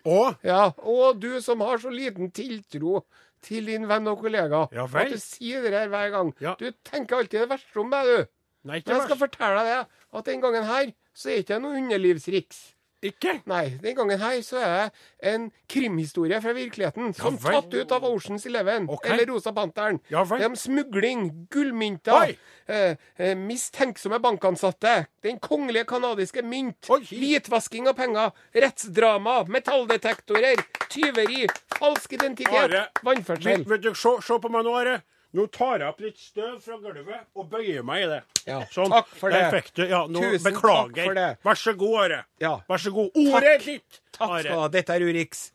Og 0.18 0.36
Ja, 0.44 0.70
og 0.84 1.20
du 1.22 1.40
som 1.44 1.60
har 1.64 1.78
så 1.82 1.90
liten 1.92 2.30
tiltro 2.34 3.04
til 3.44 3.68
din 3.70 3.86
venn 3.88 4.08
og 4.10 4.18
kollega. 4.22 4.64
Ja 4.74 4.86
vel. 4.90 5.06
At 5.06 5.14
du 5.14 5.22
sier 5.22 5.62
det 5.62 5.72
her 5.76 5.88
hver 5.92 6.10
gang. 6.14 6.32
Ja. 6.42 6.56
Du 6.58 6.66
tenker 6.84 7.20
alltid 7.20 7.44
det 7.44 7.50
verste 7.52 7.80
om 7.80 7.88
meg, 7.92 8.06
du. 8.10 8.26
Nei, 8.68 8.80
Men 8.82 8.82
jeg 8.82 9.04
skal 9.04 9.14
verst. 9.14 9.22
fortelle 9.22 9.60
deg 9.62 9.70
det, 9.70 10.02
at 10.18 10.26
den 10.26 10.40
gangen 10.42 10.64
her 10.66 10.90
så 11.14 11.30
er 11.30 11.36
det 11.38 11.44
ikke 11.46 11.60
noe 11.62 11.78
underlivsriks. 11.78 12.58
Ikke? 13.02 13.36
Nei, 13.46 13.78
den 13.78 13.94
gangen 13.94 14.18
her 14.18 14.38
så 14.42 14.58
er 14.58 14.70
det 14.90 15.30
en 15.30 15.44
krimhistorie 15.70 16.40
fra 16.42 16.54
virkeligheten. 16.56 17.12
Som 17.14 17.36
vel. 17.38 17.54
tatt 17.54 17.74
ut 17.74 17.92
av 17.94 18.06
Oceans 18.08 18.46
Eleven 18.50 18.88
okay. 18.90 19.12
eller 19.12 19.30
Rosa 19.30 19.52
Panteren. 19.54 20.00
Ja. 20.10 20.24
Det 20.26 20.40
er 20.40 20.48
om 20.50 20.56
smugling, 20.58 21.28
gullmynter, 21.52 22.34
eh, 22.66 22.96
eh, 23.16 23.36
mistenksomme 23.38 24.18
bankansatte, 24.22 24.96
den 25.22 25.38
kongelige 25.38 25.86
kanadiske 25.92 26.42
mynt, 26.42 26.90
Oi. 26.90 27.04
hvitvasking 27.06 27.86
av 27.88 27.94
penger, 27.98 28.34
rettsdrama, 28.54 29.44
metalldetektorer, 29.46 30.64
tyveri, 30.90 31.46
falsk 31.78 32.18
identitet, 32.18 32.58
Are, 32.64 32.88
vannførsel. 33.06 33.62
Du, 33.78 33.94
se, 33.94 34.16
se 34.26 34.42
på 34.42 34.50
meg 34.50 34.66
nå, 34.66 34.74
Are. 34.74 34.98
Nå 35.36 35.44
tar 35.52 35.82
jeg 35.82 35.88
opp 35.90 35.98
litt 36.00 36.16
støv 36.16 36.54
fra 36.64 36.78
gulvet 36.80 37.26
og 37.36 37.50
bøyer 37.52 37.82
meg 37.84 38.06
i 38.06 38.08
det. 38.14 38.22
Ja, 38.48 38.62
sånn. 38.72 38.88
takk 38.94 39.10
for 39.20 39.34
det. 39.34 39.42
Der. 39.76 39.90
Ja, 39.90 40.06
nå 40.08 40.22
Tusen 40.24 40.46
beklager. 40.48 40.94
takk 40.96 41.04
for 41.10 41.18
det. 41.20 41.28
Vær 41.44 41.60
så 41.60 41.74
god, 41.76 41.98
Are. 42.06 42.22
Ja. 42.40 42.54
Vær 42.70 42.80
så 42.80 42.94
god. 42.96 43.10
Ordet 43.26 43.52
er 43.52 43.62
ditt, 43.66 44.00
Takk 44.16 44.24
skal 44.30 44.42
du 44.42 44.48
Are. 44.54 44.58
ha. 44.62 44.68
Dette 44.72 44.96
er 44.96 45.04
Urix. 45.04 45.50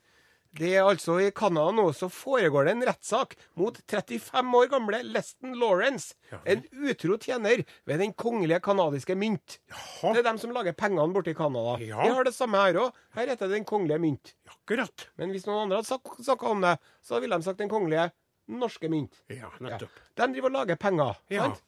Det 0.54 0.76
er 0.78 0.86
altså 0.86 1.16
I 1.18 1.32
Canada 1.34 1.72
nå 1.74 1.88
så 1.98 2.06
foregår 2.14 2.68
det 2.68 2.74
en 2.76 2.84
rettssak 2.86 3.32
mot 3.58 3.80
35 3.90 4.52
år 4.60 4.68
gamle 4.70 5.00
Leston 5.10 5.56
Lawrence, 5.58 6.14
en 6.46 6.62
utro 6.86 7.18
tjener 7.18 7.64
ved 7.90 7.98
den 8.04 8.14
kongelige 8.14 8.60
kanadiske 8.62 9.16
mynt. 9.18 9.58
Det 10.04 10.20
er 10.22 10.28
dem 10.28 10.38
som 10.38 10.54
lager 10.54 10.78
pengene 10.78 11.10
borte 11.16 11.34
i 11.34 11.34
Canada. 11.34 11.80
Ja. 11.82 12.04
Vi 12.06 12.14
har 12.14 12.24
det 12.30 12.36
samme 12.38 12.62
her 12.62 12.78
òg. 12.84 12.92
Her 13.18 13.32
heter 13.34 13.50
det 13.50 13.58
Den 13.58 13.66
kongelige 13.66 13.98
mynt. 14.06 14.36
Akkurat. 14.54 15.08
Men 15.18 15.34
hvis 15.34 15.48
noen 15.50 15.64
andre 15.66 15.82
hadde 15.82 15.90
sagt, 15.90 16.22
snakka 16.22 16.46
om 16.54 16.62
det, 16.62 16.78
så 17.02 17.18
ville 17.20 17.34
de 17.42 17.50
sagt 17.50 17.58
Den 17.58 17.74
kongelige 17.74 18.12
norske 18.50 18.90
mynt. 18.90 19.22
Ja, 19.30 19.50
Ja. 19.50 19.52
nettopp. 19.60 19.90
De 20.16 20.28
driver 20.34 20.46
og 20.50 20.52
lager 20.52 20.76
penger. 20.76 21.16
Ja. 21.30 21.44
Sant? 21.44 21.62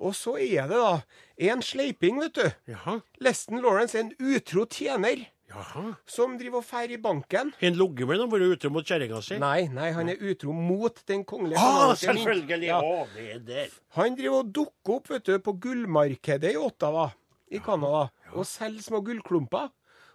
Og 0.00 0.14
så 0.16 0.38
er 0.40 0.66
det 0.68 0.78
da 0.80 1.02
en 1.50 1.60
sleiping, 1.62 2.20
vet 2.20 2.32
du. 2.34 2.46
Jaha. 2.72 3.00
Leston 3.20 3.60
Lawrence 3.60 3.94
er 3.98 4.00
en 4.06 4.14
utro 4.18 4.64
tjener 4.66 5.26
Jaha. 5.50 5.96
som 6.06 6.38
driver 6.38 6.58
og 6.58 6.64
fer 6.64 6.88
i 6.90 6.96
banken. 6.96 7.50
Har 7.52 7.66
han 7.68 7.74
ligget 7.76 8.08
med 8.08 8.16
noen 8.18 8.30
vært 8.30 8.54
utro 8.56 8.70
mot 8.70 8.84
kjerringa 8.86 9.20
si? 9.22 9.36
Nei, 9.38 9.66
nei, 9.68 9.90
han 9.92 10.08
er 10.08 10.16
utro 10.16 10.52
mot 10.56 11.02
den 11.06 11.24
kongelige 11.24 11.58
Ah, 11.60 11.92
selvfølgelig. 11.94 12.64
Ja. 12.70 12.80
Å, 12.80 13.06
det 13.14 13.26
er 13.34 13.38
der. 13.40 13.68
Han 13.98 14.16
driver 14.16 14.38
og 14.40 14.52
dukker 14.52 14.94
opp 14.96 15.10
vet 15.10 15.24
du, 15.24 15.38
på 15.38 15.52
gullmarkedet 15.60 16.54
i 16.54 16.56
Ottawa 16.56 17.10
i 17.50 17.58
Canada 17.58 18.08
og 18.32 18.46
selger 18.46 18.82
små 18.82 19.02
gullklumper. 19.04 19.68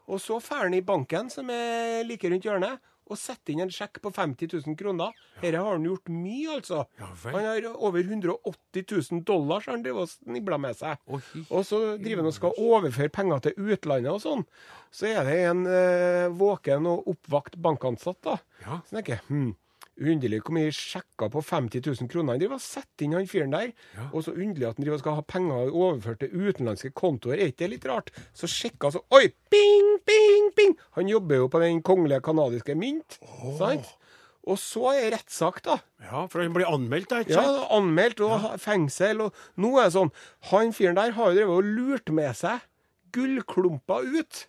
Og 0.08 0.20
så 0.22 0.40
drar 0.40 0.64
han 0.66 0.74
i 0.74 0.82
banken, 0.82 1.30
som 1.30 1.50
er 1.50 2.04
like 2.06 2.30
rundt 2.30 2.44
hjørnet, 2.46 2.80
og 3.06 3.20
setter 3.20 3.54
inn 3.54 3.64
en 3.66 3.74
sjekk 3.74 4.00
på 4.04 4.12
50 4.16 4.50
000 4.66 4.78
kroner. 4.80 5.18
Dette 5.42 5.60
har 5.60 5.76
han 5.76 5.86
gjort 5.86 6.10
mye, 6.10 6.56
altså. 6.58 6.86
Han 7.28 7.46
har 7.46 7.68
over 7.76 8.00
180 8.02 8.86
000 9.12 9.24
dollar 9.28 9.62
så 9.62 9.76
han 9.76 9.84
driver 9.86 10.06
og 10.06 10.14
snibler 10.14 10.62
med 10.62 10.80
seg. 10.80 11.02
Og 11.50 11.66
så 11.68 11.82
driver 12.02 12.24
han 12.24 12.32
og 12.32 12.38
skal 12.38 12.58
overføre 12.62 13.14
penger 13.14 13.46
til 13.46 13.70
utlandet 13.76 14.14
og 14.14 14.24
sånn. 14.24 14.48
Så 14.96 15.10
er 15.12 15.28
det 15.28 15.38
en 15.50 15.66
eh, 15.68 16.32
våken 16.34 16.88
og 16.90 17.12
oppvakt 17.14 17.60
bankansatt, 17.62 18.22
da. 18.26 18.40
Ja. 18.64 18.80
Så 18.88 18.98
tenker 18.98 19.22
hm, 19.28 19.54
Underlig 19.96 20.42
hvor 20.44 20.52
mye 20.58 20.72
sjekker 20.76 21.30
på 21.32 21.40
50 21.40 21.80
000 21.86 22.10
kroner 22.12 22.36
han 22.36 22.42
driver 22.42 22.58
og 22.58 22.64
setter 22.66 23.06
inn 23.06 23.14
han 23.16 23.30
fyren 23.32 23.54
der. 23.56 23.70
Ja. 23.96 24.08
Og 24.12 24.26
så 24.26 24.34
underlig 24.36 24.68
at 24.68 24.76
han 24.76 24.84
driver 24.84 24.98
og 24.98 25.04
skal 25.04 25.20
ha 25.20 25.24
penger 25.30 25.70
overført 25.72 26.20
til 26.20 26.34
utenlandske 26.36 26.92
kontoer. 27.00 27.38
Er 27.40 27.54
ikke 27.54 27.62
det 27.64 27.70
litt 27.78 27.88
rart? 27.88 28.12
Så 28.36 28.50
sjekka 28.52 28.92
så 28.92 29.04
Oi! 29.16 29.30
Bing, 29.54 29.94
bing, 30.08 30.50
bing! 30.58 30.76
Han 31.00 31.08
jobber 31.12 31.40
jo 31.40 31.48
på 31.54 31.64
den 31.64 31.80
kongelige 31.86 32.20
kanadiske 32.28 32.76
mynt. 32.76 33.20
Sant? 33.60 33.88
Og 34.46 34.60
så 34.62 34.92
er 34.94 35.16
rettssak, 35.16 35.64
da. 35.66 35.80
Ja, 36.04 36.26
for 36.30 36.44
han 36.44 36.54
blir 36.54 36.70
anmeldt, 36.70 37.10
da, 37.10 37.24
ikke 37.24 37.40
Ja, 37.40 37.66
anmeldt 37.74 38.20
og 38.22 38.36
ja. 38.36 38.52
fengsel. 38.62 39.24
Og 39.26 39.46
nå 39.58 39.72
er 39.80 39.88
det 39.88 39.96
sånn 39.96 40.12
Han 40.52 40.76
fyren 40.76 41.00
der 41.00 41.16
har 41.16 41.32
jo 41.32 41.40
drevet 41.40 41.56
og 41.56 41.72
lurt 41.80 42.12
med 42.14 42.36
seg 42.38 42.62
gullklumper 43.16 44.06
ut. 44.20 44.46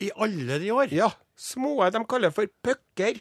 I 0.00 0.12
alle 0.14 0.60
de 0.62 0.70
år. 0.72 0.92
Ja. 0.94 1.10
Små 1.36 1.74
de 1.90 2.04
kaller 2.08 2.32
for 2.32 2.48
pucker. 2.64 3.18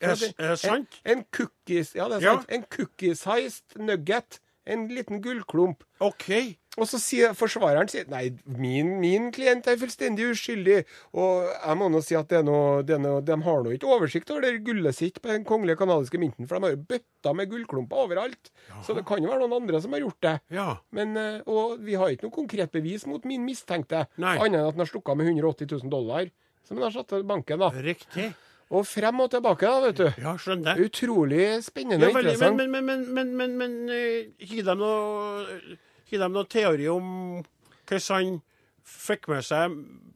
Er, 0.00 0.14
det 0.38 0.58
sant? 0.62 1.00
En, 1.04 1.18
en 1.18 1.24
cookies, 1.34 1.94
ja, 1.98 2.08
det 2.08 2.20
er 2.22 2.26
Ja. 2.28 2.36
sant. 2.38 2.50
En 2.50 2.62
cookie-sized 3.02 3.78
nugget. 3.78 4.40
En 4.68 4.82
liten 4.92 5.22
gullklump. 5.24 5.80
OK. 6.04 6.26
Og 6.78 6.84
så 6.86 6.98
sier 7.00 7.32
forsvareren 7.34 7.88
sier, 7.90 8.04
nei, 8.12 8.34
min, 8.44 9.00
min 9.00 9.30
klient 9.32 9.66
er 9.66 9.78
fullstendig 9.80 10.26
uskyldig. 10.30 10.82
Og 11.16 11.48
jeg 11.48 11.76
må 11.80 11.88
nå 11.90 12.02
si 12.04 12.14
at 12.14 12.28
det 12.28 12.36
er 12.38 12.44
noe, 12.46 12.82
det 12.86 12.94
er 12.98 13.00
noe, 13.02 13.22
de 13.24 13.32
har 13.46 13.62
nå 13.64 13.72
ikke 13.74 13.88
oversikt 13.88 14.28
over 14.30 14.44
det 14.44 14.60
gullet 14.66 14.94
sitt 14.94 15.22
på 15.24 15.32
den 15.32 15.46
kongelige 15.48 15.80
kanadiske 15.80 16.20
mynten, 16.20 16.46
for 16.46 16.58
de 16.60 16.68
har 16.68 16.74
jo 16.76 16.82
bøtta 16.92 17.32
med 17.34 17.48
gullklumper 17.50 17.96
overalt. 18.04 18.52
Så 18.84 18.94
det 18.94 19.06
kan 19.08 19.24
jo 19.24 19.32
være 19.32 19.40
noen 19.46 19.56
andre 19.62 19.80
som 19.82 19.96
har 19.96 20.04
gjort 20.04 20.20
det. 20.28 20.34
Ja. 20.54 20.68
Men, 20.92 21.16
eh, 21.16 21.40
og 21.48 21.80
vi 21.80 21.96
har 21.98 22.12
ikke 22.12 22.28
noe 22.28 22.36
konkret 22.36 22.70
bevis 22.76 23.06
mot 23.08 23.24
min 23.24 23.48
mistenkte, 23.48 24.04
annet 24.20 24.44
enn 24.52 24.60
at 24.68 24.76
han 24.76 24.84
har 24.84 24.92
stukket 24.92 25.16
av 25.16 25.18
med 25.22 25.32
180 25.32 25.72
000 25.80 25.90
dollar, 25.90 26.28
som 26.62 26.76
han 26.76 26.90
har 26.90 26.94
satt 27.00 27.08
til 27.16 27.24
banken. 27.24 27.58
da. 27.64 27.72
Riktig. 27.72 28.34
Og 28.68 28.84
frem 28.84 29.22
og 29.24 29.30
tilbake, 29.32 29.64
da, 29.64 29.78
vet 29.86 30.00
du. 30.00 30.08
Ja, 30.20 30.34
skjønner. 30.40 30.80
Utrolig 30.84 31.44
spennende 31.64 32.10
og 32.10 32.18
ja, 32.18 32.20
interessant. 32.20 32.58
men, 32.58 32.74
men, 32.74 32.84
men, 32.84 33.06
men, 33.16 33.30
men, 33.38 33.54
men, 33.56 33.78
eh, 33.94 34.50
Har 34.50 34.66
de 34.66 34.74
noe 34.76 35.70
Har 36.10 36.24
dem 36.24 36.36
noe 36.36 36.50
teori 36.52 36.90
om 36.92 37.08
hvordan 37.88 38.04
han 38.18 38.36
fikk 38.88 39.28
med 39.32 39.44
seg 39.44 39.74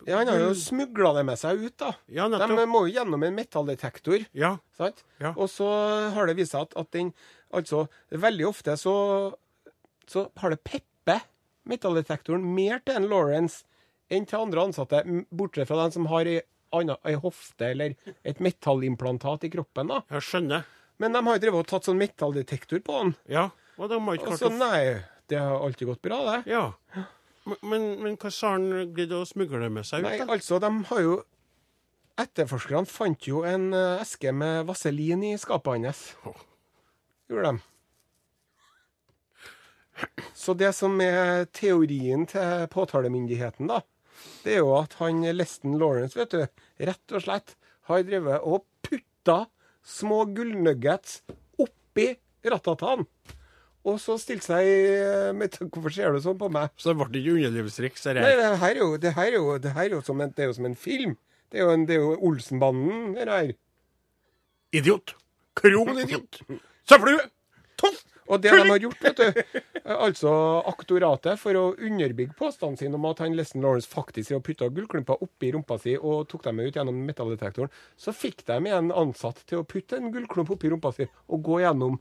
Ja, 0.09 0.19
Han 0.19 0.29
har 0.29 0.41
jo 0.43 0.53
smugla 0.59 1.15
det 1.17 1.25
med 1.29 1.41
seg 1.41 1.65
ut, 1.65 1.77
da. 1.81 1.93
Ja, 2.13 2.29
De 2.29 2.67
må 2.69 2.87
jo 2.87 2.93
gjennom 2.97 3.23
en 3.25 3.37
metalldetektor. 3.37 4.27
Ja. 4.37 4.57
Sant? 4.77 5.05
Ja. 5.23 5.33
Og 5.37 5.49
så 5.53 5.69
har 6.13 6.29
det 6.29 6.37
vist 6.41 6.57
seg 6.57 6.69
at, 6.69 6.77
at 6.77 6.93
den 6.97 7.15
Altså, 7.53 7.85
veldig 8.09 8.47
ofte 8.49 8.79
så, 8.81 8.95
så 10.09 10.23
har 10.41 10.55
det 10.55 10.63
peppe 10.65 11.19
metalldetektoren 11.69 12.45
mer 12.57 12.81
til 12.81 12.97
en 12.97 13.09
Lawrence 13.11 13.67
enn 14.13 14.25
til 14.29 14.41
andre 14.41 14.65
ansatte, 14.65 15.03
bortsett 15.29 15.69
fra 15.69 15.83
den 15.83 15.93
som 15.93 16.09
har 16.09 16.29
ei, 16.29 16.41
anna- 16.73 16.99
ei 17.05 17.15
hofte 17.15 17.71
eller 17.71 17.95
et 18.25 18.41
metallimplantat 18.41 19.45
i 19.45 19.51
kroppen. 19.51 19.89
da. 19.89 20.03
Jeg 20.11 20.23
skjønner. 20.29 20.65
Men 20.99 21.13
de 21.13 21.25
har 21.27 21.39
jo 21.39 21.43
drevet 21.43 21.65
og 21.65 21.67
tatt 21.67 21.89
sånn 21.89 21.99
metalldetektor 21.99 22.83
på 22.85 22.99
han. 22.99 23.17
Ja. 23.29 23.51
Og 23.79 23.89
de 23.91 23.99
har 23.99 24.19
ikke 24.19 24.37
klart 24.37 24.47
å 24.47 24.53
nei, 24.59 25.03
det 25.29 25.39
har 25.41 25.59
alltid 25.65 25.89
gått 25.89 26.03
bra, 26.03 26.19
det. 26.29 26.53
Ja. 26.53 26.73
Men, 27.63 27.87
men, 28.03 28.17
hva 28.17 28.31
sa 28.31 28.55
han 28.55 28.95
greide 28.95 29.19
å 29.19 29.27
smugle 29.27 29.69
med 29.73 29.89
seg 29.89 30.05
ut? 30.05 30.11
Nei, 30.11 30.19
da? 30.21 30.29
altså, 30.37 30.61
de 30.63 30.71
har 30.93 31.01
jo 31.03 31.23
Etterforskerne 32.21 32.85
fant 32.87 33.25
jo 33.25 33.41
en 33.49 33.71
eh, 33.73 34.03
eske 34.03 34.35
med 34.37 34.67
vaselin 34.69 35.23
i 35.25 35.31
skapet 35.41 35.81
hans. 35.81 36.03
Gjorde 37.33 37.55
de. 37.55 37.63
Så 40.37 40.53
det 40.61 40.75
som 40.77 41.01
er 41.01 41.47
teorien 41.57 42.27
til 42.29 42.67
påtalemyndigheten, 42.69 43.71
da, 43.73 43.81
det 44.45 44.57
er 44.57 44.63
jo 44.63 44.73
at 44.79 44.97
han 45.01 45.23
Leston 45.35 45.79
Lawrence, 45.81 46.19
vet 46.19 46.35
du, 46.35 46.65
rett 46.89 47.15
og 47.17 47.25
slett 47.25 47.55
har 47.91 48.05
drevet 48.07 48.45
og 48.47 48.65
putta 48.85 49.45
små 49.87 50.23
gullnuggets 50.35 51.23
oppi 51.63 52.13
ratataen. 52.47 53.07
Og 53.83 53.99
så 53.99 54.15
stilte 54.21 54.47
seg 54.47 55.35
med, 55.35 55.57
Hvorfor 55.59 55.91
ser 55.95 56.15
du 56.15 56.23
sånn 56.23 56.39
på 56.39 56.47
meg? 56.55 56.71
Så 56.79 56.93
det 56.93 57.01
ble 57.01 57.19
ikke 57.19 57.35
underlivsriks? 57.35 58.07
Nei, 58.15 58.31
det 58.39 58.53
her 58.63 58.77
er 58.77 58.79
jo, 58.79 58.93
det 59.03 59.15
her 59.17 59.33
er 59.33 59.39
jo, 59.41 59.57
det 59.59 59.75
her 59.75 59.89
er 59.89 59.97
jo, 59.97 60.03
som, 60.07 60.23
en, 60.23 60.31
det 60.37 60.45
er 60.45 60.53
jo 60.53 60.57
som 60.61 60.69
en 60.69 60.79
film. 60.79 61.17
Det 61.51 61.59
er 61.59 61.67
jo, 61.67 61.73
en, 61.75 61.87
det 61.89 61.97
er 61.97 62.05
jo 62.05 62.15
Olsenbanden, 62.29 63.17
det 63.17 63.27
her. 63.27 63.51
Idiot! 64.79 65.17
Kronidiot! 65.59 66.39
Søppelhue! 66.89 67.27
Toff! 67.83 68.05
Og 68.33 68.41
det 68.41 68.53
de 68.57 68.65
har 68.65 68.81
gjort, 68.81 69.03
vet 69.05 69.19
du, 69.21 69.59
altså 69.93 70.33
aktoratet, 70.71 71.41
for 71.41 71.59
å 71.59 71.65
underbygge 71.77 72.37
påstanden 72.39 72.79
sin 72.81 72.97
om 72.97 73.05
at 73.11 73.21
han 73.21 73.37
Lesson 73.37 73.65
Lawrence 73.65 73.91
faktisk 73.91 74.33
putta 74.47 74.71
gullklumper 74.73 75.21
oppi 75.25 75.53
rumpa 75.53 75.77
si 75.83 75.99
og 75.99 76.29
tok 76.33 76.47
dem 76.47 76.63
ut 76.63 76.79
gjennom 76.79 77.03
metalldetektoren, 77.09 77.73
så 78.01 78.15
fikk 78.17 78.47
de 78.49 78.73
en 78.73 78.93
ansatt 79.03 79.43
til 79.45 79.61
å 79.61 79.67
putte 79.69 80.01
en 80.01 80.13
gullklump 80.15 80.55
oppi 80.55 80.73
rumpa 80.73 80.95
si 80.97 81.09
og 81.29 81.45
gå 81.45 81.61
gjennom 81.65 81.99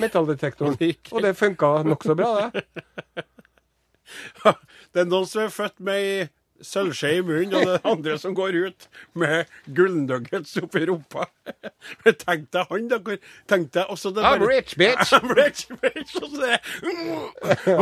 metalldetektoren. 0.00 0.78
Og 1.12 1.26
det 1.26 1.34
funka 1.42 1.74
nokså 1.88 2.16
bra, 2.18 2.48
det. 2.48 2.64
Det 4.92 5.00
er 5.00 5.06
noen 5.08 5.24
som 5.24 5.46
er 5.46 5.52
født 5.54 5.78
med 5.80 5.96
ei 5.96 6.24
sølvskje 6.66 7.10
i 7.18 7.22
munnen, 7.26 7.54
og 7.58 7.72
er 7.74 7.86
andre 7.92 8.18
som 8.18 8.34
går 8.38 8.56
ut 8.68 8.86
med 9.18 9.50
gullnuggets 9.76 10.56
oppi 10.62 10.84
rumpa. 10.88 11.26
Men 12.04 12.14
tenk 12.20 12.48
deg 12.54 12.70
han, 12.70 12.88
da. 12.92 12.98
Tenk 13.50 13.72
deg 13.74 13.90
også 13.92 14.12
det 14.16 14.22
I'm 14.28 14.46
rich, 14.46 14.76
bitch! 14.78 15.12
I'm 15.18 15.32
rich, 15.36 15.66
bitch! 15.82 16.16
Og 16.22 16.30
så 16.30 16.42
det 16.42 17.76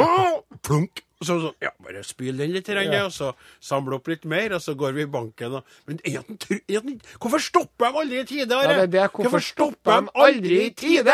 Plunk! 0.62 1.04
Så, 1.22 1.34
så 1.42 1.50
ja, 1.60 1.68
bare 1.84 2.00
spyl 2.06 2.38
den 2.40 2.54
litt, 2.54 2.68
Ja. 2.72 3.02
og 3.04 3.12
så 3.12 3.34
samle 3.60 3.98
opp 3.98 4.06
litt 4.08 4.22
mer, 4.24 4.54
og 4.56 4.62
så 4.64 4.72
går 4.74 4.94
vi 4.96 5.02
i 5.04 5.06
banken. 5.06 5.58
Og, 5.58 5.64
men 5.86 5.98
er 6.04 6.22
den 6.24 6.38
er 6.68 6.80
den- 6.80 7.00
hvorfor 7.20 7.38
stopper 7.44 7.90
de 7.92 7.98
aldri 8.00 8.20
i 8.20 8.24
tide, 8.24 8.54
Are? 8.56 8.72
Ja, 8.72 8.80
det 8.86 8.92
det. 8.92 9.10
Hvorfor 9.12 9.38
stopper 9.44 10.00
de 10.00 10.08
aldri 10.14 10.62
i 10.64 10.70
tide? 10.70 11.12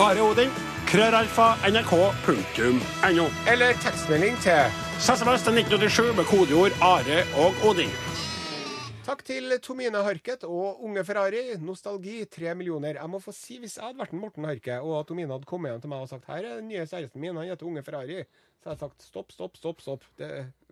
Are 0.00 0.22
Odin, 0.24 0.48
krøralfa, 0.88 1.50
nrk.no. 1.68 3.28
Eller 3.52 3.76
tekstmelding 3.84 4.40
til 4.40 4.72
SMS 5.00 5.42
til 5.46 5.56
1987 5.58 6.12
med 6.16 6.26
kodeord 6.28 6.74
Are 6.84 7.18
og 7.42 7.64
Odin. 7.68 7.90
Takk 9.02 9.24
til 9.26 9.50
Tomine 9.64 9.98
Harket 10.06 10.44
og 10.46 10.84
Unge 10.86 11.02
Ferrari. 11.04 11.40
Nostalgi, 11.58 12.20
tre 12.30 12.52
millioner. 12.54 12.98
Jeg 13.00 13.10
må 13.10 13.18
få 13.22 13.32
si, 13.34 13.56
hvis 13.58 13.78
jeg 13.78 13.84
hadde 13.88 13.98
vært 13.98 14.12
en 14.14 14.20
Morten 14.22 14.46
Harket, 14.46 14.78
og 14.84 15.02
Tomine 15.08 15.32
hadde 15.34 15.48
kommet 15.50 15.72
hjem 15.72 15.82
til 15.82 15.90
meg 15.90 16.04
og 16.04 16.10
sagt 16.12 16.28
her 16.30 16.44
er 16.44 16.60
den 16.60 16.68
nye 16.70 16.84
kjæresten 16.86 17.22
min, 17.24 17.34
han 17.40 17.50
heter 17.50 17.66
Unge 17.66 17.82
Ferrari, 17.86 18.20
så 18.62 18.70
hadde 18.70 18.76
jeg 18.76 18.82
sagt 18.84 19.08
stopp, 19.08 19.34
stopp, 19.34 19.56
stopp. 19.58 19.82
stopp. 19.82 20.06
Det, 20.20 20.28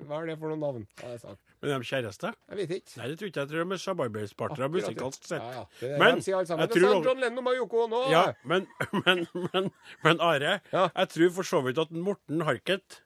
hva 0.07 0.21
er 0.23 0.31
det 0.31 0.39
for 0.39 0.53
noen 0.53 0.63
navn? 0.63 0.87
hadde 1.01 1.17
jeg 1.17 1.25
sagt. 1.25 1.43
Men 1.61 1.75
de 1.75 1.91
kjæreste? 1.91 2.33
Jeg 2.53 2.61
vet 2.63 2.77
ikke. 2.79 2.97
Nei, 3.01 3.11
det 3.11 3.19
tror 3.19 3.33
ikke 3.33 3.41
jeg. 3.43 3.49
Jeg 3.51 3.53
tror 3.57 3.67
de 3.67 3.75
er 3.81 3.85
samarbeidspartnere 3.89 4.73
musikalsk 4.79 5.27
sett. 5.27 5.43
Ja, 5.43 5.53
ja. 5.59 5.67
Det 5.83 5.91
er 5.97 6.01
Men, 6.05 6.21
de 6.23 6.29
sier 6.29 6.39
alle 6.39 6.53
sammen. 6.53 6.69
jeg 6.69 6.75
Det 6.77 6.87
sa 6.87 7.03
John 7.11 7.25
Lennon 7.27 7.51
og 7.51 7.59
Yoko 7.65 7.89
nå. 7.91 8.05
Ja, 8.15 8.25
men, 8.47 8.71
men, 9.03 9.27
men, 9.51 9.71
men 10.07 10.23
Are, 10.23 10.61
Ja. 10.71 10.87
jeg 10.95 11.15
tror 11.17 11.35
for 11.41 11.51
så 11.57 11.65
vidt 11.67 11.83
at 11.83 11.91
Morten 11.91 12.47
Harket 12.47 13.03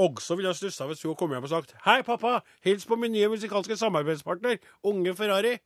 også 0.00 0.36
ville 0.38 0.48
ha 0.52 0.56
stussa 0.56 0.86
hvis 0.88 1.02
hun 1.04 1.16
kom 1.18 1.34
hjem 1.34 1.44
og 1.44 1.52
sagt 1.52 1.74
Hei, 1.84 2.00
pappa! 2.06 2.40
Hils 2.64 2.86
på 2.88 2.96
min 2.96 3.12
nye 3.12 3.28
musikalske 3.32 3.76
samarbeidspartner, 3.76 4.58
Unge 4.88 5.14
Ferrari. 5.16 5.58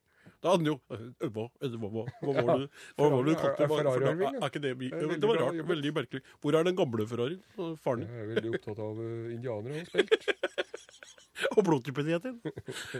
Da 0.42 0.52
hadde 0.52 0.64
han 0.64 0.66
jo 0.68 0.76
«Øh, 0.92 1.30
Hva, 1.32 1.46
hva, 1.46 2.32
var 2.34 2.58
det 2.60 2.66
hva 2.98 3.08
var 3.10 3.22
det 3.24 3.34
du 3.36 3.40
kalte 3.40 3.62
er 3.64 3.70
Ferrari 3.70 4.26
Er 4.26 4.48
ikke 4.48 4.62
det 4.62 4.72
Det 5.20 5.28
var 5.30 5.40
rart. 5.40 5.60
Veldig 5.70 5.92
merkelig. 5.96 6.22
Hvor 6.42 6.58
er 6.58 6.66
den 6.66 6.76
gamle 6.76 7.06
Ferrarien? 7.08 7.40
Faren 7.82 8.02
din? 8.02 8.10
Jeg 8.10 8.24
er 8.24 8.32
veldig 8.34 8.52
opptatt 8.58 8.82
av 8.84 9.00
uh, 9.00 9.32
indianere 9.32 9.80
og 9.82 9.90
spelt. 9.90 10.28
Og 11.56 11.64
blodtypen 11.64 12.10
din? 12.10 12.38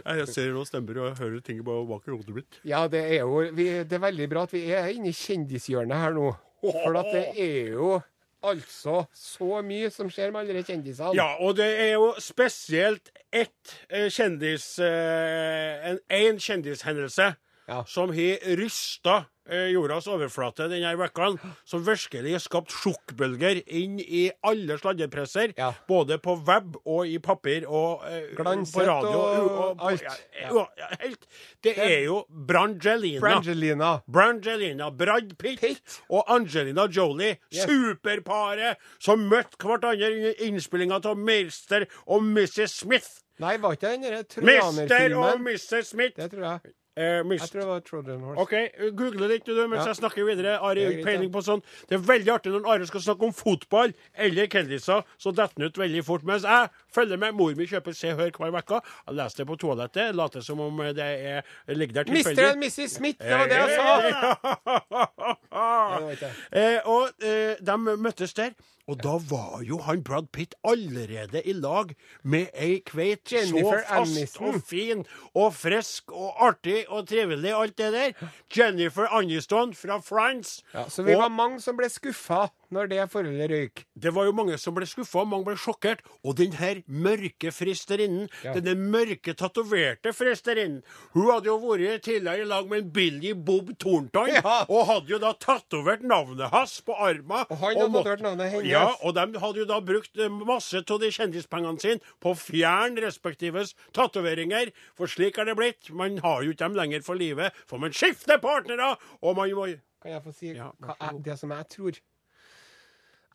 Jeg 0.05 0.27
ser 0.31 0.51
noen 0.55 0.69
stemmer 0.69 0.99
og 1.03 1.21
hører 1.21 1.39
ting 1.45 1.63
bak 1.65 2.07
i 2.07 2.13
hodet 2.15 2.35
mitt. 2.35 2.59
Ja, 2.67 2.85
det 2.91 3.03
er 3.05 3.23
jo 3.25 3.43
Det 3.55 3.97
er 3.99 4.03
veldig 4.07 4.29
bra 4.33 4.45
at 4.47 4.53
vi 4.55 4.65
er 4.71 4.91
inne 4.93 5.11
i 5.11 5.17
kjendishjørnet 5.17 6.03
her 6.03 6.15
nå. 6.17 6.31
For 6.63 6.99
at 6.99 7.11
det 7.13 7.25
er 7.37 7.73
jo 7.77 7.97
altså 8.43 9.05
så 9.15 9.61
mye 9.65 9.89
som 9.93 10.11
skjer 10.11 10.31
med 10.31 10.43
alle 10.43 10.59
de 10.59 10.63
kjendisene. 10.67 11.15
Ja, 11.17 11.33
og 11.43 11.57
det 11.57 11.67
er 11.87 11.91
jo 11.95 12.13
spesielt 12.21 13.11
ett 13.33 13.75
eh, 13.89 14.09
kjendis... 14.13 14.75
Én 14.79 15.99
en 16.09 16.39
kjendishendelse 16.41 17.33
Ja. 17.67 17.83
som 17.85 18.09
har 18.15 18.55
rysta 18.55 19.25
eh, 19.49 19.69
jordas 19.73 20.05
overflate 20.07 20.69
denne 20.71 20.93
uka, 20.95 21.33
som 21.67 21.81
virkelig 21.83 22.31
har 22.31 22.39
skapt 22.43 22.71
sjokkbølger 22.71 23.59
inn 23.67 23.97
i 23.99 24.29
alle 24.47 24.77
sladrepresser. 24.79 25.53
Ja. 25.57 25.73
Både 25.87 26.17
på 26.23 26.35
web 26.47 26.77
og 26.85 27.07
i 27.07 27.17
papir 27.19 27.65
og 27.67 28.05
eh, 28.07 28.29
Glanset 28.37 28.73
på 28.79 28.85
radio. 28.87 29.19
og 29.19 29.77
på- 29.77 29.87
alt. 29.89 30.01
Ja, 30.01 30.65
Ja. 30.77 30.87
helt. 31.01 31.27
Det 31.63 31.75
er 31.77 32.05
jo 32.05 32.21
Brangelina. 32.29 33.19
Brangelina. 33.19 33.91
Brangelina, 34.07 34.89
Brad 34.91 35.37
Pitt, 35.37 35.59
Pitt. 35.59 36.01
og 36.09 36.23
Angelina 36.31 36.87
Jolie. 36.87 37.37
Yes. 37.53 37.65
Superparet 37.67 38.77
som 38.99 39.27
møtte 39.29 39.57
hverandre 39.59 39.91
under 40.11 40.43
innspillinga 40.47 41.01
av 41.03 41.17
Mr. 41.17 41.85
og 42.07 42.23
Mrs. 42.23 42.69
Smith. 42.79 43.09
Nei, 43.39 43.57
var 43.61 43.75
ikke 43.75 43.91
den 43.91 44.01
derre 44.01 44.23
Mr. 44.41 45.15
og? 45.19 45.39
Mrs. 45.41 45.87
Smith. 45.91 46.15
Det 46.15 46.31
tror 46.31 46.43
jeg. 46.47 46.73
Eh, 46.97 47.21
Jeg 47.29 47.39
tror 47.51 47.59
det 47.61 47.67
var 47.69 47.79
Trojan 47.85 48.21
Horse. 48.25 48.41
OK, 48.41 48.53
google 48.97 49.27
litt 49.29 49.45
du 49.45 49.53
mens 49.67 49.83
Ja. 49.85 49.91
jeg 49.91 49.97
snakker 49.99 50.25
videre. 50.25 50.55
Ari 50.57 50.81
har 50.83 50.89
Det 50.89 50.99
er 50.99 51.03
greit, 51.03 51.05
peiling 51.05 51.29
ja. 51.29 51.35
på 51.37 51.43
sånn. 51.45 51.61
Det 51.87 51.95
er 51.99 52.01
veldig 52.07 52.31
artig 52.33 52.51
når 52.55 52.65
Are 52.73 52.87
skal 52.89 53.01
snakke 53.05 53.23
om 53.27 53.33
fotball 53.33 53.93
eller 54.17 54.47
kendiser, 54.47 55.03
så 55.21 55.31
detter 55.31 55.53
han 55.61 55.67
ut 55.69 55.77
veldig 55.77 56.03
fort. 56.05 56.23
Mens 56.25 56.41
jeg 56.43 56.69
følger 56.91 57.17
med. 57.21 57.33
Mor 57.37 57.53
mi 57.55 57.67
kjøper 57.67 57.93
Se 57.95 58.15
Hør 58.17 58.31
hver 58.31 58.57
uke. 58.57 58.81
Jeg 59.07 59.15
leser 59.15 59.37
det 59.43 59.47
på 59.47 59.57
toalettet. 59.61 60.15
Later 60.15 60.41
som 60.41 60.59
om 60.59 60.77
det 60.77 60.97
er, 60.99 61.41
ligger 61.67 61.93
der 61.93 62.03
tilfeldig. 62.03 62.35
Mister 62.35 62.51
and 62.51 62.63
Mrs. 62.63 62.91
Smith, 62.97 63.19
det 63.21 63.37
var 63.37 63.45
det 63.45 63.57
jeg 63.61 63.69
sa! 63.77 65.07
Ja. 65.51 66.31
Eh, 66.51 66.79
og 66.85 67.09
eh, 67.21 67.55
de 67.61 67.77
møttes 67.97 68.33
der. 68.33 68.51
Og 68.87 69.01
da 69.03 69.17
var 69.29 69.61
jo 69.67 69.77
han 69.83 69.99
Brad 70.03 70.29
Pitt 70.31 70.55
allerede 70.63 71.41
i 71.43 71.53
lag 71.53 71.89
med 72.23 72.47
ei 72.55 72.79
kveit 72.87 73.27
så 73.27 73.59
fast 73.67 73.91
Aniston. 73.91 74.47
og 74.55 74.61
fin 74.63 75.05
og 75.35 75.53
frisk 75.53 76.11
og 76.11 76.37
artig 76.47 76.85
og 76.87 77.07
trivelig, 77.07 77.51
alt 77.51 77.75
det 77.77 77.91
der. 77.93 78.11
Jennifer 78.57 79.07
Aniston 79.11 79.73
fra 79.73 79.99
France. 79.99 80.63
Ja, 80.73 80.85
så 80.89 81.03
vi 81.03 81.13
Og- 81.15 81.21
var 81.21 81.29
mange 81.29 81.59
som 81.61 81.75
ble 81.77 81.89
skuffa 81.89 82.47
når 82.71 82.89
det 82.91 83.03
forholdet 83.11 83.49
røyk. 83.51 83.83
Det 83.95 84.11
var 84.13 84.25
jo 84.27 84.33
mange 84.35 84.57
som 84.59 84.75
ble 84.75 84.85
skuffa, 84.89 85.23
mange 85.25 85.45
ble 85.45 85.55
sjokkert. 85.55 86.01
Og 86.23 86.35
den 86.37 86.51
her 86.59 86.81
mørke 86.87 87.51
fristerinnen, 87.51 88.29
Ja. 88.43 88.53
denne 88.53 88.75
mørke, 88.75 89.33
tatoverte 89.33 90.13
fristerinnen, 90.13 90.83
hun 91.13 91.31
hadde 91.31 91.45
jo 91.47 91.57
vært 91.59 92.03
tidligere 92.03 92.41
i 92.41 92.49
lag 92.49 92.67
med 92.69 92.83
en 92.83 92.89
Billy 92.91 93.33
Bob 93.33 93.71
Thornton, 93.79 94.27
Ja. 94.33 94.65
og 94.69 94.85
hadde 94.87 95.07
jo 95.09 95.17
da 95.19 95.33
tatovert 95.33 96.01
navnet 96.03 96.49
hans 96.51 96.81
på 96.81 96.93
armen. 96.97 97.45
Og 97.49 97.57
han 97.57 97.75
hadde 97.77 97.91
tatovert 97.93 98.21
navnet 98.21 98.51
hennes. 98.51 98.67
Ja, 98.69 98.93
og 99.03 99.15
de 99.15 99.39
hadde 99.39 99.57
jo 99.63 99.65
da 99.65 99.79
brukt 99.79 100.17
eh, 100.17 100.29
masse 100.29 100.75
av 100.83 100.99
de 100.99 101.07
kjendispengene 101.11 101.79
sine 101.79 101.99
på 102.21 102.31
å 102.33 102.37
fjerne 102.37 103.01
respektives 103.01 103.73
tatoveringer. 103.93 104.71
For 104.95 105.07
slik 105.07 105.37
er 105.39 105.45
det 105.45 105.55
blitt. 105.57 105.89
Man 105.93 106.17
har 106.23 106.43
jo 106.43 106.51
ikke 106.51 106.65
dem 106.67 106.75
lenger 106.75 107.01
for 107.05 107.15
livet, 107.15 107.53
for 107.67 107.77
man 107.79 107.91
skifter 107.95 108.37
partnere, 108.43 108.97
og 109.21 109.35
man 109.37 109.49
må 109.57 109.67
Kan 110.01 110.11
jeg 110.11 110.21
få 110.23 110.31
si 110.35 110.53
Ja, 110.53 110.71
hva 110.79 110.93
jeg, 111.01 111.23
det 111.23 111.39
som 111.39 111.49
jeg 111.49 111.67
tror? 111.69 111.91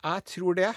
Jeg 0.02 0.24
tror 0.24 0.54
det 0.58 0.68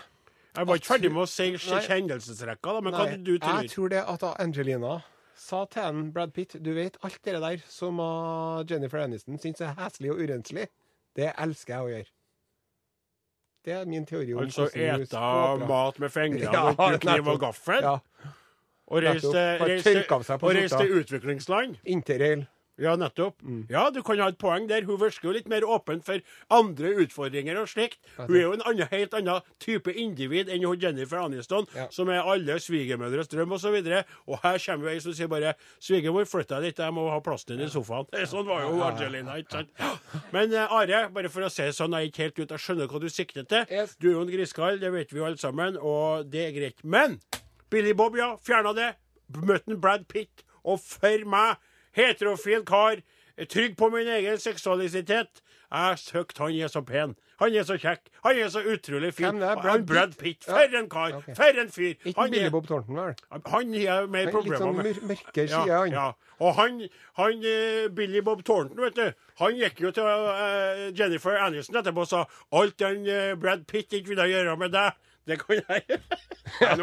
Jeg 0.55 0.67
var 0.67 0.79
ikke 0.79 0.87
ferdig 0.87 1.11
med 1.11 1.23
å 1.23 1.27
si 1.29 1.49
da, 1.51 2.79
men 2.81 2.93
hva 2.95 3.05
du 3.17 3.37
tror 3.37 3.61
jeg 3.61 3.71
tror 3.73 3.91
det 3.91 4.03
at 4.05 4.25
Angelina 4.39 4.99
sa 5.45 5.65
til 5.69 5.83
en 5.83 6.11
Brad 6.13 6.33
Pitt 6.33 6.55
Du 6.63 6.73
vet, 6.73 6.97
alt 7.03 7.19
det 7.25 7.41
der 7.41 7.63
som 7.69 7.99
uh, 7.99 8.63
Jennifer 8.69 9.03
Aniston 9.03 9.39
syns 9.41 9.61
er 9.61 9.75
heslig 9.79 10.13
og 10.13 10.21
urenslig, 10.23 10.69
det 11.15 11.33
elsker 11.37 11.73
jeg 11.73 11.83
å 11.83 11.91
gjøre. 11.91 12.11
Det 13.65 13.73
er 13.73 13.85
min 13.89 14.05
teori 14.05 14.33
om 14.33 14.43
Altså 14.45 14.67
ete 14.69 15.21
mat 15.65 15.99
med 15.99 16.13
fingrene 16.13 16.51
Ja, 16.55 16.67
og 16.69 16.77
bruke 16.77 17.01
kniv 17.01 17.31
og 17.33 17.39
gaffel? 17.41 17.81
Ja. 17.81 17.97
Og 18.85 19.01
reise 19.01 20.77
til 20.77 20.99
utviklingsland. 20.99 21.79
Interrail. 21.83 22.45
Ja, 22.81 22.95
nettopp. 22.99 23.39
Mm. 23.43 23.65
Ja, 23.71 23.89
du 23.89 24.01
kan 24.03 24.19
ha 24.19 24.27
et 24.31 24.37
poeng 24.41 24.67
der. 24.67 24.83
Hun 24.87 24.99
virker 24.99 25.29
jo 25.29 25.33
litt 25.35 25.47
mer 25.51 25.63
åpen 25.63 26.01
for 26.03 26.19
andre 26.51 26.91
utfordringer 27.05 27.59
og 27.61 27.69
slikt. 27.71 28.01
Hun 28.17 28.35
er 28.35 28.41
jo 28.41 28.53
en 28.57 28.65
annen, 28.67 28.87
helt 28.91 29.15
annen 29.15 29.45
type 29.63 29.93
individ 29.93 30.51
enn 30.51 30.65
hun 30.67 30.79
Jennifer 30.81 31.21
Aniston, 31.23 31.67
Ja. 31.75 31.87
som 31.91 32.09
er 32.09 32.21
alle 32.23 32.59
svigermødres 32.59 33.31
drøm 33.31 33.55
osv. 33.55 33.79
Og, 33.79 33.85
så 33.85 34.03
og 34.27 34.39
her 34.43 34.59
kommer 34.65 34.91
ei 34.91 34.99
som 34.99 35.13
sier 35.13 35.27
bare 35.27 35.55
'Svigermor, 35.79 36.25
flytt 36.27 36.49
deg 36.49 36.61
litt, 36.63 36.77
jeg 36.79 36.93
må 36.93 37.09
ha 37.09 37.19
plassen 37.19 37.57
din 37.57 37.67
i 37.67 37.69
sofaen'. 37.71 38.07
Sånn 38.33 38.45
var 38.45 38.61
jo 38.61 38.81
Angelina, 38.83 39.37
ikke 39.39 39.51
sant? 39.51 39.69
Men 40.33 40.53
eh, 40.53 40.67
Are, 40.71 41.09
bare 41.09 41.29
for 41.29 41.41
å 41.45 41.49
si 41.49 41.63
det 41.63 41.75
sånn, 41.75 41.93
jeg 41.93 42.01
er 42.01 42.11
ikke 42.11 42.23
helt 42.23 42.39
ute, 42.39 42.53
jeg 42.55 42.59
skjønner 42.59 42.87
hva 42.91 42.99
du 42.99 43.09
sikter 43.09 43.43
til. 43.43 43.65
Yes. 43.71 43.95
Du 43.99 44.09
er 44.09 44.13
jo 44.17 44.21
en 44.25 44.31
griskall, 44.31 44.79
det 44.81 44.91
vet 44.91 45.13
vi 45.13 45.19
jo 45.19 45.25
alle 45.25 45.37
sammen, 45.37 45.77
og 45.77 46.27
det 46.31 46.47
er 46.49 46.51
greit. 46.51 46.83
Men 46.83 47.19
Billy 47.69 47.93
Bob, 47.93 48.17
ja, 48.17 48.35
fjerna 48.35 48.73
det. 48.75 48.91
Møtte 49.35 49.77
Brad 49.81 50.05
Pitt. 50.07 50.43
Og 50.65 50.79
for 50.81 51.25
meg, 51.29 51.57
heterofil 51.95 52.65
kar, 52.67 53.01
trygg 53.51 53.75
på 53.77 53.89
min 53.91 54.07
egen 54.07 54.37
seksualitet 54.39 55.41
Jeg 55.71 55.99
søkte 55.99 56.43
han 56.43 56.55
er 56.55 56.67
så 56.71 56.81
pen. 56.85 57.15
Han 57.39 57.55
er 57.55 57.65
så 57.67 57.75
kjekk. 57.79 58.05
Han 58.23 58.37
er 58.39 58.49
så 58.49 58.61
utrolig 58.63 59.13
fin. 59.13 59.39
Brad 59.39 59.85
Brad 59.87 60.13
Pitt? 60.19 60.45
For 60.47 60.77
en 60.79 60.89
kar! 60.89 61.17
Okay. 61.17 61.35
For 61.35 61.61
en 61.61 61.71
fyr! 61.71 61.93
Ikke 62.05 62.21
Han 62.21 62.31
Billy 62.31 62.49
Bob 62.49 62.67
Thornton, 62.67 62.95
vel? 62.95 63.15
han 63.31 63.73
har 63.73 64.07
mer 64.07 64.29
Litt 64.29 64.31
problemer 64.31 64.71
med. 64.71 64.85
Litt 64.85 65.01
sånn 65.01 65.09
mørke 65.09 65.47
ja, 65.49 65.63
han. 65.71 65.91
ja. 65.91 66.05
Og 66.39 66.53
han, 66.55 66.79
han 67.19 67.43
eh, 67.51 67.89
Billy 67.95 68.21
Bob 68.23 68.43
Thornton, 68.43 68.79
vet 68.85 68.95
du, 68.95 69.27
han 69.41 69.59
gikk 69.59 69.81
jo 69.83 69.91
til 69.95 70.07
uh, 70.07 70.85
Jennifer 70.95 71.35
Aniston 71.39 71.81
etterpå 71.81 72.05
og 72.05 72.11
sa 72.11 72.23
alt 72.55 72.79
den 72.79 73.03
uh, 73.07 73.35
Brad 73.39 73.67
Pitt 73.67 73.93
ikke 73.93 74.13
ville 74.13 74.29
gjøre 74.31 74.55
med 74.59 74.71
deg, 74.75 74.95
det 75.27 75.39
kan 75.41 75.59
jeg 75.59 75.99
ja, 76.61 76.75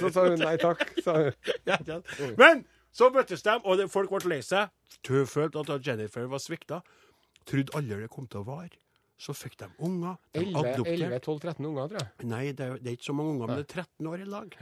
Så 0.00 0.12
sa 0.12 0.26
hun 0.28 0.38
nei 0.38 0.56
takk. 0.60 0.86
Sa 1.02 1.16
hun. 1.18 1.94
Men 2.42 2.66
så 2.96 3.10
møttes 3.12 3.44
de, 3.44 3.54
og 3.68 3.82
folk 3.92 4.12
ble 4.14 4.32
lei 4.36 4.40
seg. 4.44 4.72
Følte 5.06 5.62
at 5.62 5.86
Jennifer 5.86 6.26
var 6.32 6.40
svikta. 6.42 6.80
Trodde 7.46 7.74
aldri 7.78 8.00
det 8.06 8.10
kom 8.12 8.26
til 8.30 8.40
å 8.42 8.46
vare. 8.48 8.72
Så 9.20 9.32
fikk 9.32 9.54
de 9.62 9.68
unger. 9.80 10.16
De 10.36 10.42
11-12-13 10.44 11.64
unger, 11.70 11.86
tror 11.92 12.00
jeg. 12.02 12.08
Nei, 12.28 12.42
det 12.52 12.64
er, 12.66 12.74
det 12.82 12.90
er 12.90 12.96
ikke 12.98 13.08
så 13.08 13.14
mange 13.16 13.32
unger, 13.36 13.48
men 13.52 13.62
det 13.62 13.64
er 13.64 13.84
13 13.84 14.10
år 14.12 14.24
i 14.24 14.26
lag. 14.28 14.56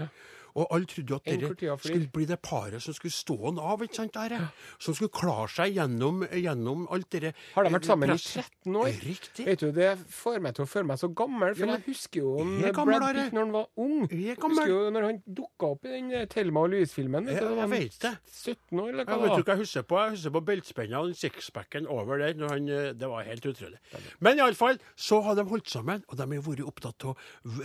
Og 0.54 0.68
alle 0.70 0.86
trodde 0.86 1.10
jo 1.10 1.16
at 1.18 1.24
dere 1.26 1.76
skulle 1.82 2.08
bli 2.14 2.24
det 2.30 2.38
paret 2.44 2.82
som 2.82 2.94
skulle 2.94 3.14
stå 3.14 3.34
han 3.40 3.58
av, 3.58 3.82
ikke 3.82 3.96
sant? 3.98 4.14
Der, 4.14 4.46
Som 4.78 4.94
skulle 4.94 5.10
klare 5.10 5.48
seg 5.50 5.74
gjennom, 5.74 6.22
gjennom 6.30 6.84
alt 6.94 7.08
dere 7.10 7.32
Har 7.56 7.66
de 7.66 7.72
vært 7.74 7.88
sammen 7.88 8.12
i 8.14 8.18
13 8.18 8.76
år? 8.78 8.90
Riktig. 9.02 9.46
Vet 9.48 9.64
du, 9.64 9.72
Det 9.74 9.88
får 10.14 10.38
meg 10.44 10.54
til 10.54 10.66
å 10.66 10.68
føle 10.70 10.86
meg 10.92 11.00
så 11.02 11.10
gammel, 11.10 11.56
for 11.58 11.66
Ja, 11.66 11.78
jeg 11.78 11.86
husker 11.88 12.20
jo 12.20 12.34
gammel, 12.76 13.00
Brad 13.00 13.18
Pitt 13.18 13.34
når 13.34 13.44
han 13.44 13.54
var 13.56 13.66
ung. 13.82 14.06
Jeg 14.12 14.36
er 14.36 14.40
Husker 14.44 14.70
jo 14.70 14.82
når 14.94 15.08
han 15.08 15.18
dukka 15.40 15.72
opp 15.74 15.88
i 15.88 15.94
den 15.96 16.12
eh, 16.14 16.26
Thelma 16.30 16.62
og 16.64 16.70
Louise-filmen. 16.74 17.28
Jeg, 17.32 17.42
jeg 17.42 17.70
vet 17.74 17.98
det. 18.04 18.14
17 18.30 18.78
år, 18.84 18.88
eller 18.92 19.02
Jeg 19.02 19.10
hva 19.10 19.18
vet 19.24 19.34
det 19.34 19.40
du 19.42 19.50
hva 19.50 19.56
jeg 19.56 19.62
husker 19.64 19.86
på? 19.90 20.00
Jeg 20.04 20.14
husker 20.14 20.34
på 20.36 20.44
beltspenna 20.52 21.02
og 21.02 21.16
sixpacken 21.18 21.90
over 21.90 22.22
der. 22.22 22.38
Når 22.38 22.54
han, 22.54 22.68
eh, 22.68 22.92
det 22.94 23.10
var 23.10 23.26
helt 23.26 23.50
utrolig. 23.50 23.82
Men 24.20 24.38
iallfall 24.38 24.78
så 24.94 25.20
har 25.26 25.34
de 25.40 25.46
holdt 25.50 25.72
sammen, 25.74 26.04
og 26.08 26.18
de 26.20 26.28
har 26.30 26.46
vært 26.46 26.64
opptatt 26.68 27.08
av 27.10 27.18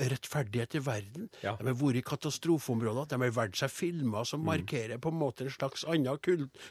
rettferdighet 0.09 0.79
i 0.79 0.83
verden. 0.89 1.29
Ja. 1.45 1.55
De 1.59 1.69
har 1.69 1.77
vært 1.77 2.07
i 2.83 2.91
At 3.01 3.13
De 3.13 3.21
har 3.21 3.35
valgt 3.35 3.59
seg 3.61 3.71
filmer 3.73 4.27
som 4.27 4.43
markerer 4.45 5.01
på 5.01 5.11
en 5.11 5.19
måte 5.19 5.45
en 5.45 5.53
slags 5.53 5.85
annen 5.85 6.19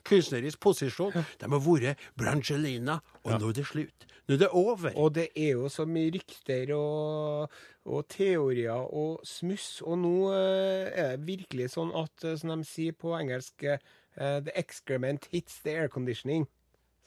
kunstnerisk 0.08 0.60
posisjon. 0.60 1.12
De 1.12 1.50
har 1.50 1.64
vært 1.64 1.98
Brangelina, 2.18 3.00
og 3.24 3.34
nå 3.38 3.50
er 3.50 3.58
det 3.60 3.66
slutt. 3.68 4.08
Nå 4.28 4.36
er 4.36 4.42
det 4.42 4.50
over. 4.52 4.92
Og 4.96 5.14
det 5.16 5.28
er 5.36 5.54
jo 5.56 5.70
så 5.72 5.86
mye 5.88 6.12
rykter 6.12 6.74
og, 6.76 7.54
og 7.88 8.04
teorier 8.12 8.84
og 8.92 9.22
smuss. 9.24 9.80
Og 9.80 9.96
nå 10.02 10.14
eh, 10.36 10.90
er 10.92 11.16
det 11.16 11.26
virkelig 11.28 11.70
sånn 11.78 11.94
at, 11.96 12.12
eh, 12.24 12.36
som 12.36 12.52
de 12.52 12.68
sier 12.68 12.96
på 12.96 13.14
engelsk, 13.16 13.64
eh, 13.64 13.80
the 14.18 14.52
excrement 14.58 15.30
hits 15.32 15.62
the 15.64 15.72
air 15.76 15.88
conditioning. 15.88 16.44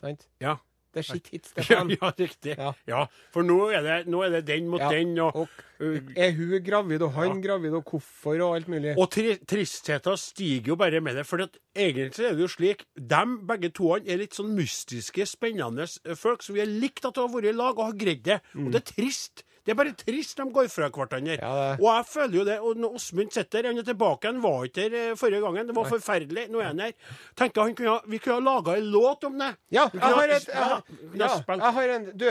Sant? 0.02 0.26
Ja. 0.42 0.58
The 0.94 1.04
shit 1.06 1.28
Hit 1.32 1.46
Stefan. 1.52 1.92
Ja, 1.94 1.98
ja, 2.02 2.14
riktig. 2.18 2.56
Ja. 2.58 2.72
Ja. 2.90 3.02
For 3.34 3.48
nå 3.48 3.58
er, 3.72 3.84
det, 3.86 3.98
nå 4.12 4.24
er 4.26 4.38
det 4.38 4.42
den 4.50 4.68
mot 4.72 4.82
Ja, 4.84 4.90
den, 4.92 5.14
og, 5.24 5.36
Og 5.82 6.10
er 6.20 6.34
hun 6.38 6.58
gravid, 6.64 7.02
og 7.02 7.14
han 7.16 7.40
gravid, 7.42 7.74
og 7.80 7.88
hvorfor, 7.90 8.42
og 8.44 8.56
alt 8.60 8.68
mulig. 8.70 8.96
Og 9.00 9.08
tri 9.14 9.38
tristheten 9.50 10.20
stiger 10.20 10.74
jo 10.74 10.78
bare 10.80 11.02
med 11.02 11.18
det. 11.18 11.26
For 11.26 11.42
egentlig 11.42 12.28
er 12.28 12.36
det 12.36 12.46
jo 12.46 12.52
slik 12.52 12.84
Dem 12.96 13.40
begge 13.50 13.72
to 13.74 13.94
er 13.98 14.20
litt 14.22 14.36
sånn 14.38 14.52
mystiske, 14.58 15.26
spennende 15.30 15.88
eh, 16.06 16.18
folk 16.20 16.44
Så 16.46 16.54
vi 16.56 16.62
har 16.62 16.70
likt 16.70 17.08
at 17.08 17.18
har 17.18 17.32
vært 17.32 17.50
i 17.50 17.56
lag 17.56 17.80
og 17.80 17.88
har 17.92 17.98
greid 17.98 18.22
det. 18.28 18.42
Og 18.58 18.70
det 18.74 18.84
er 18.84 18.90
trist. 18.94 19.46
Det 19.66 19.72
er 19.74 19.78
bare 19.78 19.92
trist 19.94 20.38
de 20.40 20.46
går 20.52 20.68
fra 20.74 20.88
hverandre. 20.90 21.36
Ja, 21.38 21.50
Og 21.78 21.86
jeg 21.86 22.06
føler 22.10 22.38
jo 22.40 22.46
det. 22.48 22.60
Og 22.66 22.78
når 22.82 22.96
Åsmund 22.98 23.32
sitter 23.36 23.68
han 23.70 23.78
er 23.78 23.86
tilbake. 23.86 24.26
Han 24.32 24.40
var 24.42 24.64
ikke 24.66 24.88
der 24.90 24.96
eh, 25.12 25.16
forrige 25.20 25.42
gangen. 25.44 25.68
Det 25.70 25.76
var 25.78 25.86
forferdelig. 25.92 26.48
Nå 26.50 26.60
er 26.64 26.72
han 26.72 26.80
her. 26.80 26.96
Tenker 27.38 27.62
han 27.68 27.76
kunne, 27.78 28.00
Vi 28.10 28.18
kunne 28.18 28.40
ha 28.40 28.46
laga 28.48 28.78
en 28.80 28.90
låt 28.92 29.24
om 29.30 29.38
det. 29.40 29.52
Ja, 29.70 29.86
jeg 29.94 30.02
har 30.02 30.24
et 30.38 30.48
jeg, 30.48 30.56
har- 30.56 30.84
ja, 31.14 31.30
jeg 31.48 31.76
har 31.78 31.94
en 31.98 32.10
Du, 32.18 32.26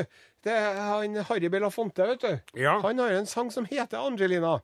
det 0.44 0.52
er 0.56 0.74
han 0.88 1.14
Harry 1.30 1.48
Belafonte, 1.52 2.06
vet 2.14 2.20
du. 2.26 2.60
Ja. 2.60 2.80
Han 2.80 2.98
har 2.98 3.10
en 3.20 3.26
sang 3.26 3.50
som 3.54 3.64
heter 3.70 3.98
Angelina. 4.02 4.58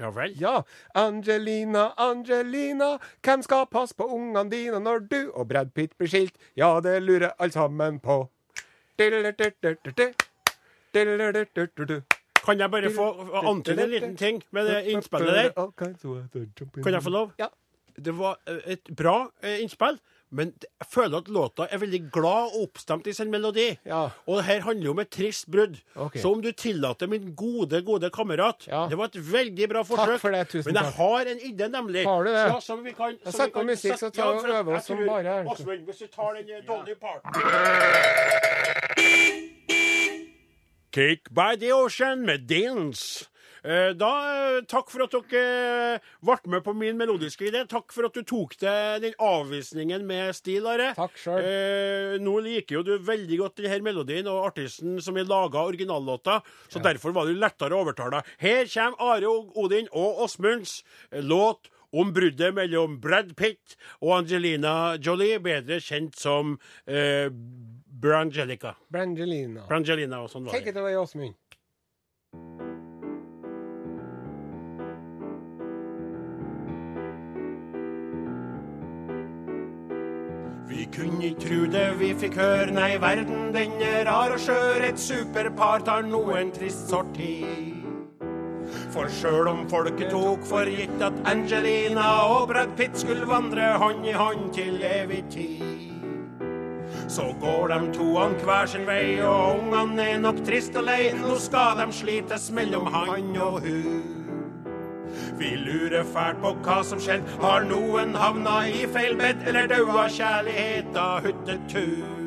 Ja 0.00 0.08
vel. 0.10 0.32
Ja. 0.40 0.62
Angelina, 0.94 1.92
Angelina, 2.02 2.96
hvem 3.22 3.42
skal 3.46 3.66
passe 3.70 3.94
på 3.94 4.08
ungene 4.10 4.50
dine 4.50 4.80
når 4.82 5.04
du 5.10 5.20
og 5.34 5.46
Brad 5.52 5.70
Pitt 5.74 5.92
blir 5.98 6.08
skilt? 6.10 6.34
Ja, 6.58 6.80
det 6.80 6.96
lurer 7.04 7.30
alle 7.38 7.52
sammen 7.54 8.00
på. 8.02 8.24
Diddle-diddle-diddle-diddle. 8.98 10.14
Kan 12.44 12.60
jeg 12.60 12.70
bare 12.70 12.90
få 12.90 13.06
antyde 13.44 13.82
en 13.82 13.90
liten 13.90 14.16
ting 14.16 14.42
med 14.50 14.66
det 14.70 14.84
innspillet 14.92 15.34
der? 15.34 15.50
Kan 15.76 16.92
jeg 16.92 17.02
få 17.02 17.10
lov? 17.10 17.32
Ja. 17.38 17.46
Det 17.98 18.14
var 18.14 18.38
eh, 18.46 18.72
et 18.72 18.88
bra 18.96 19.26
eh, 19.42 19.58
innspill, 19.62 19.98
men 20.30 20.52
jeg 20.62 20.86
føler 20.92 21.18
at 21.18 21.28
låta 21.34 21.66
er 21.66 21.80
veldig 21.82 22.00
glad 22.14 22.54
og 22.54 22.62
oppstemt 22.68 23.06
i 23.10 23.12
sin 23.16 23.30
melodi. 23.32 23.78
Ja. 23.88 24.04
Og 24.26 24.36
det 24.38 24.44
her 24.46 24.60
handler 24.60 24.84
jo 24.86 24.90
om 24.94 25.00
et 25.02 25.10
trist 25.10 25.48
brudd. 25.50 25.76
Okay. 25.96 26.22
Så 26.22 26.30
om 26.32 26.42
du 26.44 26.52
tillater, 26.52 27.10
min 27.10 27.34
gode, 27.34 27.82
gode 27.82 28.10
kamerat 28.14 28.68
Ja. 28.68 28.86
Det 28.90 28.98
var 28.98 29.04
et 29.10 29.32
veldig 29.32 29.68
bra 29.68 29.82
forsøk. 29.82 30.20
for 30.20 30.30
det, 30.30 30.48
tusen 30.48 30.72
men 30.72 30.82
jeg 30.84 30.92
har 31.00 31.20
en 31.34 31.38
idé, 31.50 31.68
nemlig. 31.68 32.04
Har 32.06 32.22
du 32.22 32.30
det? 32.30 32.38
Ja, 32.38 32.60
som 32.60 32.84
vi 32.84 32.92
kan, 32.92 33.18
som 33.24 33.32
sett 33.32 33.52
på 33.52 33.62
musikk, 33.66 33.98
så 33.98 34.10
tar 34.10 34.32
vi 34.32 34.38
og 34.38 34.58
øver 34.60 34.76
oss 34.76 34.86
som 34.86 34.96
bare. 35.06 35.42
Åsmund, 35.50 35.84
hvis 35.90 35.96
du 35.96 36.06
tar 36.06 36.32
den 36.38 36.46
dårlige 36.46 36.66
Dolly 36.68 36.94
Parton 36.94 37.32
Cake 40.92 41.28
by 41.30 41.56
the 41.56 41.72
Ocean 41.74 42.24
med 42.26 42.46
Dance. 42.48 43.26
Eh, 43.64 43.92
Da, 43.98 44.12
eh, 44.56 44.60
Takk 44.70 44.90
for 44.90 45.02
at 45.02 45.10
dere 45.10 45.94
eh, 45.96 46.04
ble 46.24 46.36
med 46.46 46.64
på 46.64 46.74
min 46.76 46.96
melodiske 46.96 47.48
idé. 47.50 47.64
Takk 47.68 47.92
for 47.92 48.06
at 48.06 48.14
du 48.14 48.22
tok 48.22 48.54
til 48.56 49.00
den 49.02 49.16
avvisningen 49.18 50.04
med 50.06 50.34
stil, 50.38 50.66
Are. 50.70 50.92
Takk 50.96 51.18
selv. 51.18 51.42
Eh, 51.44 52.18
nå 52.22 52.36
liker 52.44 52.78
jo 52.78 52.82
du 52.86 52.92
veldig 52.98 53.38
godt 53.42 53.56
denne 53.60 53.82
melodien 53.84 54.28
og 54.30 54.46
artisten 54.52 55.00
som 55.02 55.18
har 55.18 55.26
laga 55.28 55.66
originallåta, 55.68 56.40
så 56.70 56.82
derfor 56.82 57.12
var 57.12 57.26
det 57.26 57.36
lettere 57.42 57.74
å 57.74 57.82
overtale. 57.84 58.22
Her 58.38 58.64
kommer 58.70 59.02
Are 59.16 59.34
Odin 59.58 59.90
og 59.92 60.22
Åsmunds 60.24 60.82
eh, 61.12 61.20
låt 61.22 61.68
om 61.92 62.12
bruddet 62.12 62.52
mellom 62.54 62.98
Brad 63.00 63.34
Pitt 63.36 63.74
og 64.02 64.18
Angelina 64.20 64.96
Jolie, 65.00 65.38
bedre 65.40 65.80
kjent 65.80 66.18
som 66.20 66.58
eh, 66.86 67.28
Brangelica. 68.00 68.74
Brangelina. 68.92 69.64
Brangelina 69.68 70.22
og 70.22 70.30
sånn 70.30 70.44
var 70.46 70.52
Take 70.54 70.70
det. 70.70 70.76
it 70.76 70.76
away, 70.82 70.94
Åsmund. 70.94 71.34
Vi 80.68 80.84
kunne 80.92 81.24
ikke 81.30 81.40
tru 81.46 81.60
det 81.72 81.86
vi 81.98 82.10
fikk 82.20 82.36
høre, 82.38 82.72
nei, 82.76 82.90
verden 83.00 83.48
den 83.54 83.72
er 83.82 84.04
rar 84.08 84.34
og 84.34 84.42
skjør. 84.44 84.84
Et 84.90 85.00
superpar 85.00 85.80
tar 85.86 86.04
nå 86.06 86.20
en 86.36 86.52
trist 86.54 86.90
sorti. 86.92 87.32
For 88.92 89.08
sjøl 89.12 89.48
om 89.48 89.62
folket 89.70 90.10
tok 90.12 90.44
for 90.48 90.68
gitt 90.68 91.00
at 91.04 91.16
Angelina 91.28 92.04
og 92.34 92.50
Brad 92.50 92.74
Pitt 92.76 93.00
skulle 93.00 93.24
vandre 93.28 93.70
hånd 93.80 94.04
i 94.08 94.12
hånd 94.16 94.50
til 94.56 94.82
evig 94.84 95.22
tid, 95.32 95.77
så 97.08 97.34
går 97.40 97.68
de 97.68 97.74
an 98.20 98.34
hver 98.44 98.66
sin 98.66 98.86
vei, 98.86 99.20
og 99.24 99.58
ungene 99.58 100.02
er 100.02 100.18
nok 100.20 100.44
trist 100.46 100.76
og 100.76 100.84
lei. 100.84 101.12
Nå 101.16 101.38
skal 101.40 101.80
de 101.80 101.92
slites 101.92 102.50
mellom 102.52 102.86
han 102.92 103.36
og 103.36 103.60
hun. 103.64 104.02
Vi 105.38 105.54
lurer 105.56 106.04
fælt 106.04 106.42
på 106.42 106.52
hva 106.66 106.82
som 106.84 107.00
skjedde. 107.00 107.24
Har 107.40 107.64
noen 107.64 108.14
havna 108.14 108.60
i 108.68 108.84
feil 108.92 109.16
bed, 109.16 109.46
eller 109.48 109.66
daua 109.70 110.08
kjærligheta 110.12 111.08
huttetur 111.24 112.18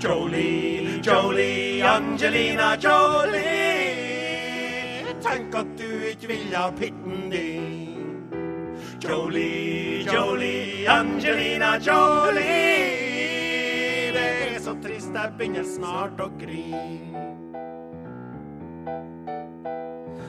Jolie, 0.00 1.00
Jolie, 1.02 1.82
Angelina 1.84 2.76
Jolie. 2.76 3.44
Tenk 5.22 5.54
at 5.54 5.66
du 5.78 5.88
ikke 6.10 6.28
vil 6.28 6.54
ha 6.54 6.70
pitten 6.76 7.30
din. 7.32 7.86
Jolie, 9.00 10.04
Jolie, 10.12 10.88
Angelina 10.88 11.78
Jolie. 11.80 12.75
Er 15.26 15.30
jeg 15.32 15.38
begynner 15.40 15.64
snart 15.66 16.20
å 16.22 16.28
grine. 16.38 17.22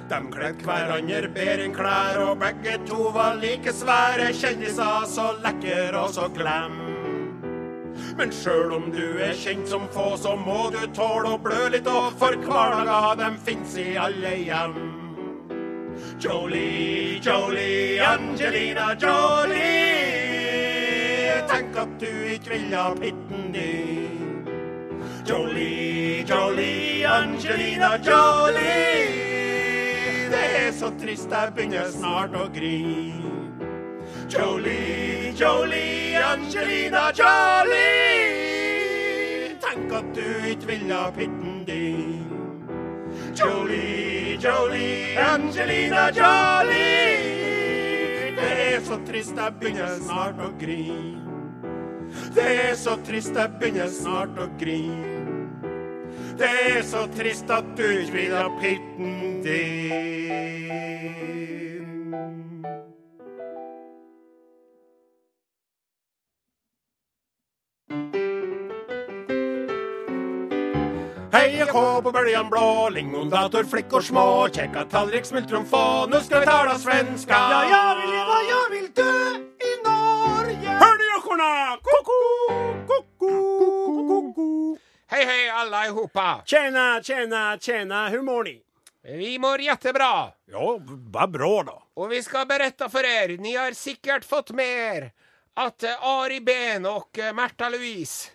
De 0.10 0.18
kledde 0.34 0.66
hverandre 0.66 1.30
bedre 1.36 1.68
enn 1.68 1.76
klær, 1.76 2.18
og 2.24 2.40
begge 2.42 2.80
to 2.90 3.12
var 3.14 3.38
like 3.38 3.70
svære 3.78 4.32
kjendiser, 4.34 5.06
så 5.12 5.38
lekker 5.44 5.94
og 6.02 6.10
så 6.16 6.26
glem. 6.34 6.80
Men 8.18 8.34
sjøl 8.34 8.74
om 8.74 8.88
du 8.96 9.22
er 9.22 9.38
kjent 9.38 9.70
som 9.70 9.86
få, 9.94 10.18
så 10.18 10.34
må 10.34 10.74
du 10.74 10.82
tåle 10.98 11.36
å 11.36 11.42
blø 11.46 11.70
litt 11.76 11.86
òg, 11.92 12.18
for 12.18 12.34
hverdager 12.48 13.22
dem 13.22 13.38
fins 13.46 13.78
i 13.78 13.94
alle 14.02 14.34
hjem. 14.48 14.80
Jolie, 16.18 17.22
Jolie, 17.22 18.02
Angelina 18.02 18.98
Jolie. 18.98 19.78
Tenk 21.54 21.78
at 21.86 21.94
du 22.02 22.10
ikke 22.34 22.50
vil 22.56 22.74
ha 22.74 22.88
pitten 22.98 23.54
din. 23.54 23.87
Jolie, 25.28 26.24
Jolie, 26.24 27.04
Angelina 27.06 27.98
Jolie. 27.98 29.12
Det 30.32 30.68
er 30.68 30.72
så 30.72 30.92
trist, 31.02 31.28
jeg 31.32 31.52
begynner 31.56 31.90
snart 31.92 32.32
å 32.32 32.46
grine. 32.56 33.28
Jolie, 34.32 35.34
Jolie, 35.36 36.16
Angelina 36.16 37.12
Jolie. 37.12 38.38
Tenk 39.66 39.92
at 40.00 40.16
du 40.16 40.24
ikke 40.54 40.72
ville 40.72 40.96
ha 40.96 41.12
pitten 41.12 41.66
din. 41.68 42.24
Jolie, 43.36 44.40
Jolie, 44.40 45.20
Angelina 45.20 46.08
Jolie. 46.16 47.20
Det 48.40 48.56
er 48.70 48.80
så 48.88 48.96
trist, 49.12 49.36
jeg 49.36 49.60
begynner 49.60 50.00
snart 50.08 50.40
å 50.40 50.54
grine. 50.56 51.20
Det 52.32 52.50
er 52.70 52.76
så 52.80 52.96
trist, 53.04 53.36
jeg 53.36 53.60
begynner 53.60 53.92
snart 53.92 54.40
å 54.40 54.48
grine. 54.56 55.17
Det 56.38 56.50
er 56.78 56.84
så 56.86 57.08
trist 57.18 57.50
at 57.50 57.66
du 57.78 57.82
ikke 57.82 58.12
vil 58.14 58.34
ha 58.38 58.46
pitten 58.62 59.40
din. 59.42 59.88
Hei 71.34 71.62
og 71.64 71.70
kå 71.74 72.02
på 72.06 72.12
bøljan 72.14 72.50
blå, 72.54 72.90
lingondator, 72.94 73.66
og 73.66 74.04
små, 74.04 74.48
kjekka 74.54 74.86
tallrik, 74.94 75.26
smultron 75.26 75.66
få, 75.66 76.06
nu 76.14 76.22
skal 76.22 76.46
vi 76.46 76.46
tala 76.46 76.78
svenska. 76.78 77.34
Ja, 77.34 77.62
jeg 77.74 77.98
vil 78.02 78.10
leva, 78.14 78.38
jeg 78.54 78.66
vil 78.76 78.88
dø 79.02 79.14
i 79.66 79.74
Norge. 79.90 80.70
Hør 80.84 80.98
ekorna? 81.18 81.52
Koko, 81.82 82.14
koko, 82.14 82.37
koko. 85.18 85.30
hei, 85.30 85.40
hej 85.40 85.50
allihopa! 85.50 86.42
Tjena, 86.46 87.04
tjena, 87.04 87.58
tjena, 87.60 88.10
hur 88.10 88.22
mår 88.22 88.44
ni? 88.44 88.62
Vi 89.04 89.40
mår 89.40 89.62
jättebra. 89.62 90.32
Ja, 90.52 90.80
vad 91.12 91.32
bra 91.32 91.64
då. 91.64 91.84
Och 91.94 92.12
vi 92.12 92.24
ska 92.24 92.46
berätta 92.46 92.90
för 92.90 93.04
er, 93.04 93.38
ni 93.38 93.56
har 93.56 93.72
säkert 93.72 94.26
fått 94.26 94.52
med 94.52 94.96
er 94.96 95.12
att 95.54 95.84
eh, 95.84 96.04
Ari 96.04 96.42
Ben 96.42 96.86
och 96.86 97.20
eh, 97.20 97.34
Märta 97.34 97.70
Louise, 97.70 98.30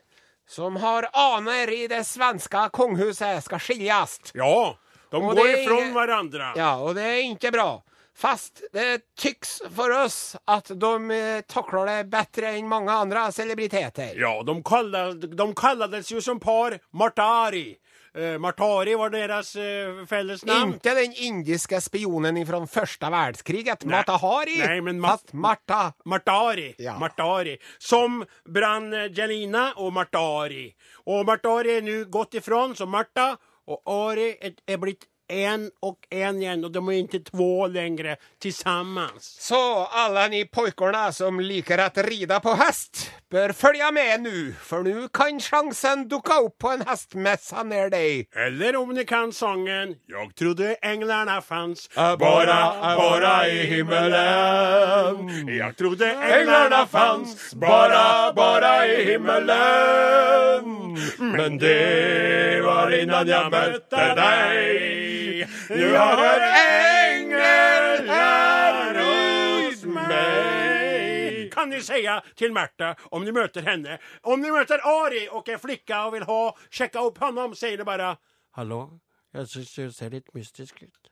som 0.49 0.77
har 0.77 1.09
aner 1.13 1.73
i 1.73 1.89
det 1.89 2.05
svenska 2.05 2.71
kunghuset, 2.73 3.45
ska 3.45 3.59
skiljas. 3.59 4.21
Ja, 4.35 4.79
de 5.11 5.25
Och 5.25 5.37
går 5.37 5.49
ifrån 5.49 5.95
varandra. 5.95 6.53
Ja, 6.57 6.77
och 6.77 6.95
det 6.95 7.03
är 7.03 7.23
inte 7.23 7.51
bra. 7.51 7.83
Fast 8.15 8.63
det 8.73 9.01
tycks 9.19 9.63
for 9.77 9.91
oss 10.05 10.37
at 10.47 10.69
de 10.69 11.43
takler 11.49 11.87
det 11.89 12.11
bedre 12.13 12.53
enn 12.59 12.69
mange 12.69 12.93
andre 12.93 13.25
celebriteter. 13.33 14.19
Ja, 14.21 14.35
de, 14.45 14.59
kallade, 14.63 15.31
de 15.33 15.47
kallades 15.57 16.13
jo 16.13 16.21
som 16.21 16.41
par 16.41 16.77
Martari. 16.93 17.79
Uh, 18.13 18.37
Martari 18.39 18.93
var 18.95 19.11
deres 19.11 19.55
eh, 19.57 20.05
fällesnamn. 20.07 20.75
Inte 20.75 20.95
den 20.95 21.15
indiske 21.17 21.81
spionen 21.81 22.47
fra 22.47 22.61
første 22.67 23.09
verdenskrig, 23.11 23.65
Nej. 23.85 24.05
nei. 24.07 24.19
Hari, 24.21 24.59
Nei, 24.59 24.81
men 24.81 25.01
Ma- 25.01 25.17
Marta. 25.33 25.93
Martari. 26.05 26.75
Ja. 26.79 26.99
Martari. 26.99 27.57
Som 27.79 28.25
brann 28.45 28.93
og 29.77 29.93
Martari. 29.93 30.75
Og 31.07 31.25
Martari 31.27 31.79
er 31.79 31.83
nå 31.83 32.05
gått 32.11 32.35
ifrån, 32.35 32.77
så 32.77 32.87
Marta 32.87 33.37
og 33.67 33.81
Ari 33.87 34.37
er 34.43 34.77
blitt 34.77 35.07
blivit 35.07 35.09
en 35.29 35.71
och 35.81 35.99
en 36.11 36.43
igen 36.43 36.65
och 36.65 36.73
de 36.73 36.89
är 36.89 36.93
inte 36.93 37.21
två 37.21 37.67
längre 37.67 38.17
tillsammans. 38.39 39.37
Så 39.41 39.85
alla 39.85 40.29
ni 40.29 40.45
pojkorna 40.45 41.13
som 41.13 41.41
liker 41.41 41.79
att 41.79 41.99
rida 41.99 42.41
på 42.41 42.51
häst 42.51 43.11
bör 43.31 43.53
följa 43.53 43.91
med 43.91 44.21
nu, 44.21 44.55
för 44.63 44.83
nu 44.83 45.09
kan 45.13 45.41
chansen 45.41 46.09
duka 46.09 46.35
upp 46.39 46.59
på 46.59 46.69
en 46.69 46.83
hästmässa 46.87 47.63
när 47.63 47.91
dig. 47.91 48.29
Eller 48.37 48.77
om 48.77 48.95
ni 48.95 49.05
kan 49.05 49.33
sången 49.33 49.97
Jag 50.07 50.35
trodde 50.35 50.75
änglarna 50.75 51.43
fanns 51.43 51.91
bara, 52.19 52.97
bara 52.97 53.49
i 53.49 53.67
himmelen. 53.67 55.29
Jag 55.59 55.77
trodde 55.77 56.11
änglarna 56.11 56.87
fanns 56.87 57.55
bara, 57.55 58.33
bara 58.33 58.87
i 58.87 59.05
himmelen 59.05 60.83
Men 61.19 61.59
det 61.59 62.61
var 62.65 63.03
innan 63.03 63.29
jag 63.29 63.51
mötte 63.51 64.15
dig 64.15 65.22
Nu 65.71 65.95
har 65.95 66.17
du 66.17 66.25
en 66.25 66.43
engel 67.23 68.09
her 68.09 68.95
hos 69.03 69.85
meg. 69.85 71.53
Kan 71.53 71.71
ni 71.71 71.81
säga 71.81 72.23
til 72.37 72.53
Märta 72.53 72.95
om 73.11 73.25
ni 73.25 73.33
møter 73.33 73.63
henne 73.63 73.99
Om 74.23 74.41
ni 74.41 74.51
møter 74.51 74.81
Ari 74.89 75.29
og 75.29 75.49
en 75.49 75.59
flicka 75.61 76.05
og 76.07 76.13
vil 76.17 76.25
ha 76.25 76.53
sjekka 76.71 77.01
opp 77.05 77.19
honom 77.21 77.55
sier 77.55 77.79
ni 77.79 77.85
bare 77.85 78.17
Hallo, 78.57 78.89
jeg 79.35 79.47
syns 79.49 79.75
du 79.75 79.91
ser 79.93 80.11
litt 80.13 80.35
mystisk 80.37 80.83
ut. 80.83 81.11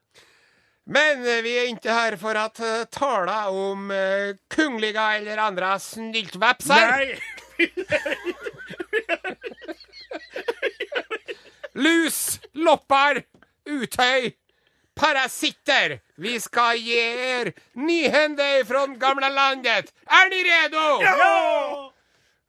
Men 0.91 1.25
eh, 1.25 1.43
vi 1.45 1.57
er 1.57 1.67
ikke 1.71 1.95
her 1.95 2.17
for 2.21 2.35
å 2.37 2.49
tale 2.93 3.49
om 3.55 3.89
uh, 3.89 4.35
kungliga 4.53 5.17
eller 5.17 5.39
andre 5.41 5.79
snyltvepser. 5.81 6.91
Nei! 6.91 7.19
Lus, 11.81 12.41
lopper, 12.53 13.23
uthöj, 13.65 14.33
parasitter. 15.01 15.99
Vi 16.21 16.37
skal 16.41 16.79
ge 16.79 17.05
er 17.41 17.53
nyhender 17.75 18.65
fra 18.69 18.85
gamle 19.01 19.31
landet. 19.33 19.93
Er 20.07 20.29
ni 20.33 20.43
redo? 20.45 20.85
Ja! 21.05 21.91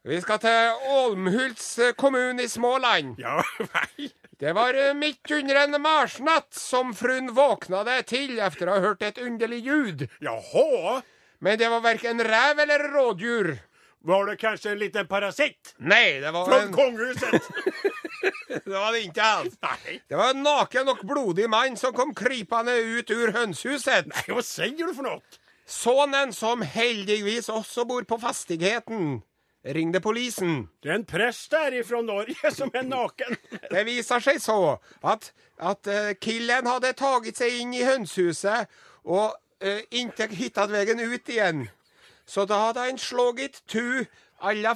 Vi 0.04 0.18
skal 0.22 0.40
til 0.42 0.88
Ålmhults 0.90 1.76
kommune 1.76 1.94
kommun 1.98 2.40
i 2.42 2.48
Småland. 2.50 3.20
Ja, 3.22 3.40
nei. 3.76 4.12
Det 4.42 4.56
var 4.58 4.74
midt 4.98 5.20
mitt 5.30 5.32
under 5.38 5.56
en 5.64 5.82
marsnatt 5.82 6.50
som 6.58 6.96
frun 6.98 7.30
det 7.86 8.08
til 8.10 8.40
efter 8.42 8.68
å 8.68 8.78
ha 8.80 8.82
hørt 8.88 9.04
et 9.06 9.22
underlig 9.22 9.60
ljud. 9.68 10.08
Jaha, 10.20 11.02
Men 11.40 11.60
det 11.60 11.70
var 11.70 11.84
verken 11.86 12.24
rev 12.26 12.60
eller 12.60 12.88
rådjur. 12.90 13.52
Var 14.04 14.26
det 14.26 14.36
kanske 14.36 14.72
en 14.72 14.80
liten 14.80 15.08
parasitt? 15.08 15.76
Nej, 15.78 16.20
det 16.20 16.32
var, 16.32 16.46
Från 16.46 16.62
en, 16.62 16.74
kongehuset? 16.74 17.42
det 18.66 18.72
var 18.72 18.92
det 18.92 19.02
inte 19.02 19.24
alls. 19.24 19.54
Nej. 19.62 20.04
Det 20.08 20.16
var 20.16 20.30
en 20.30 20.44
naken 20.44 20.90
och 20.90 20.98
blodig 21.04 21.50
man 21.50 21.78
som 21.78 21.94
kom 21.94 22.16
krypande 22.16 22.78
ut 22.78 23.12
ur 23.12 23.32
hönshuset. 23.32 24.06
Nej, 24.06 24.24
vad 24.28 24.46
säger 24.46 24.88
du 24.88 24.96
för 24.96 25.04
något? 25.04 25.24
Sonen 25.66 26.34
som 26.34 26.62
heldigvis 26.62 27.50
också 27.50 27.86
bor 27.86 28.04
på 28.04 28.18
fastigheten 28.18 29.22
ringde 29.64 30.02
polisen. 30.02 30.68
Det 30.80 30.90
är 30.90 30.94
en 30.94 31.06
präst 31.06 31.52
därifrån 31.52 32.06
Norge 32.06 32.52
som 32.52 32.70
är 32.74 32.84
naken. 32.84 33.36
Det 33.70 33.84
visar 33.84 34.20
sig 34.20 34.40
så 34.40 34.80
att, 35.02 35.34
att 35.58 35.88
eh, 35.88 35.94
killen 36.22 36.68
hade 36.68 36.94
tagit 36.94 37.38
sig 37.38 37.60
in 37.60 37.74
i 37.74 37.84
hönshuset 37.84 38.70
och 39.04 39.36
uh, 39.66 39.80
inte 39.90 40.28
hittat 40.28 40.70
vägen 40.70 41.00
ut 41.00 41.30
igen. 41.30 41.70
Så 42.32 42.48
da 42.48 42.62
hadde 42.70 42.88
han 42.88 43.00
slagit 43.02 43.60
tu 43.68 44.06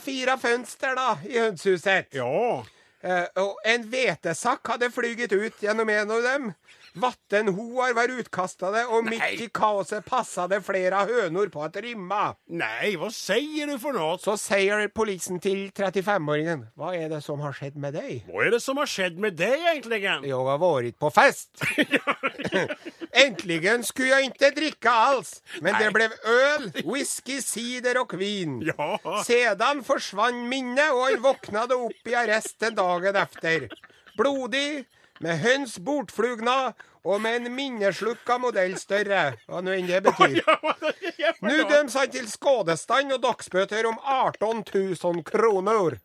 fire 0.03 0.35
fønster 0.37 0.97
da, 0.97 1.13
i 1.23 1.39
hønsehuset. 1.39 2.11
Ja, 2.13 2.63
Eh, 3.05 3.27
og 3.37 3.59
en 3.69 3.83
hvetesakk 3.91 4.65
hadde 4.71 4.89
flyget 4.93 5.33
ut 5.35 5.59
gjennom 5.61 5.89
en 5.93 6.13
av 6.15 6.23
dem. 6.25 6.47
Vattenhoar 6.95 7.93
var 7.93 8.19
utkastade 8.19 8.85
och 8.85 9.05
mitt 9.05 9.41
i 9.41 9.49
kaoset 9.53 10.05
passade 10.05 10.61
flera 10.61 10.97
hönor 10.99 11.47
på 11.47 11.63
att 11.63 11.75
rymma. 11.75 12.35
nej, 12.49 12.95
vad 12.95 13.13
säger 13.13 13.67
du 13.67 13.79
för 13.79 13.93
något? 13.93 14.21
Så 14.21 14.37
säger 14.37 14.87
polisen 14.87 15.39
till 15.39 15.69
35-åringen. 15.71 16.67
Vad 16.73 16.95
är 16.95 17.09
det 17.09 17.21
som 17.21 17.39
har 17.39 17.53
skett 17.53 17.75
med 17.75 17.93
dig? 17.93 18.25
Vad 18.33 18.47
är 18.47 18.51
det 18.51 18.59
som 18.59 18.77
har 18.77 18.85
skett 18.85 19.13
med 19.13 19.33
dig 19.33 19.59
egentligen? 19.59 20.29
Jag 20.29 20.45
har 20.45 20.57
varit 20.57 20.99
på 20.99 21.11
fest. 21.11 21.61
Äntligen 23.11 23.83
skulle 23.83 24.07
jag 24.09 24.23
inte 24.23 24.49
dricka 24.49 24.89
alls. 24.91 25.43
Men 25.61 25.73
det 25.73 25.91
ble 25.91 25.91
blev 25.91 26.11
öl, 26.25 26.71
whisky, 26.93 27.41
cider 27.41 28.01
och 28.01 28.21
vin. 28.21 28.73
Ja. 28.77 29.23
Sedan 29.25 29.83
försvann 29.83 30.49
minnet 30.49 30.93
och 30.93 30.99
han 30.99 31.21
vaknade 31.21 31.73
upp 31.73 32.07
i 32.07 32.15
arresten 32.15 32.75
dagen 32.75 33.15
efter. 33.15 33.69
Blodig, 34.17 34.85
med 35.19 35.39
høns 35.39 35.77
bortflugna 35.79 36.73
og 37.05 37.21
med 37.21 37.35
en 37.35 37.53
minneslukka 37.53 38.39
modell 38.41 38.73
større, 38.81 39.35
hva 39.45 39.61
nå 39.61 39.75
enn 39.77 39.87
det 39.89 40.01
betyr. 40.07 40.41
Nå 41.45 41.53
är 41.53 41.69
döms 41.69 41.93
han 41.93 42.09
til 42.09 42.25
skadestånd 42.29 43.13
og 43.13 43.21
dagsbøter 43.21 43.85
om 43.85 43.99
18 44.01 44.63
000 44.73 45.23
kroner. 45.23 45.99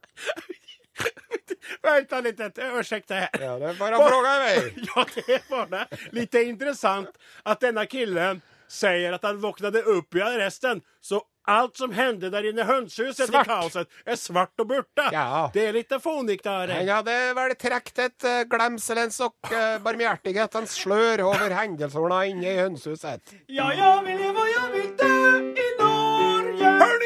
Vänta 1.82 2.20
litt, 2.20 2.40
ursäkta 2.58 3.14
här. 3.14 3.30
Ja, 3.40 3.58
det 3.58 3.68
er 3.72 3.78
bare 3.78 3.96
å 3.96 4.08
fråga 4.08 4.34
i. 4.54 4.72
Ja, 4.94 5.06
det 5.14 5.40
var 5.48 5.66
det. 5.66 5.86
Lite 6.12 6.42
intressant 6.42 7.10
att 7.42 7.60
denna 7.60 7.86
killen 7.86 8.42
säger 8.68 9.12
att 9.12 9.22
han 9.22 9.40
vaknade 9.40 9.82
upp 9.82 10.14
i 10.14 10.22
arresten. 10.22 10.82
Så 11.00 11.22
allt 11.48 11.76
som 11.76 11.92
hender 11.92 12.30
der 12.30 12.46
inne 12.50 12.62
i 12.62 12.68
hønsehuset 12.68 13.30
Svart. 13.30 13.48
kaoset 13.48 13.88
er 14.06 14.18
svart 14.20 14.60
og 14.60 14.68
borte. 14.70 15.06
Ja. 15.12 15.48
Det 15.54 15.66
er 15.68 15.72
litt 15.72 15.92
fånigt 16.02 16.44
där. 16.44 16.68
Han 16.68 16.88
hadde 16.88 17.16
vel 17.34 17.54
trukket 17.54 17.98
et 17.98 18.28
uh, 18.28 18.42
glemselens 18.50 19.20
og 19.24 19.34
uh, 19.50 19.78
barmhjertighetens 19.84 20.76
slør 20.82 21.24
over 21.30 21.56
hendelsene 21.56 22.20
inne 22.30 22.54
i 22.54 22.60
hønsehuset. 22.60 23.34
Ja, 23.48 23.70
ja, 23.72 23.96
vil 24.06 24.20
jeg, 24.20 24.34
hva 24.36 24.46
jeg 24.50 24.72
vil 24.76 24.90
dø 25.00 25.14
i 25.50 25.68
Norge. 25.80 26.76
Hör 26.80 27.00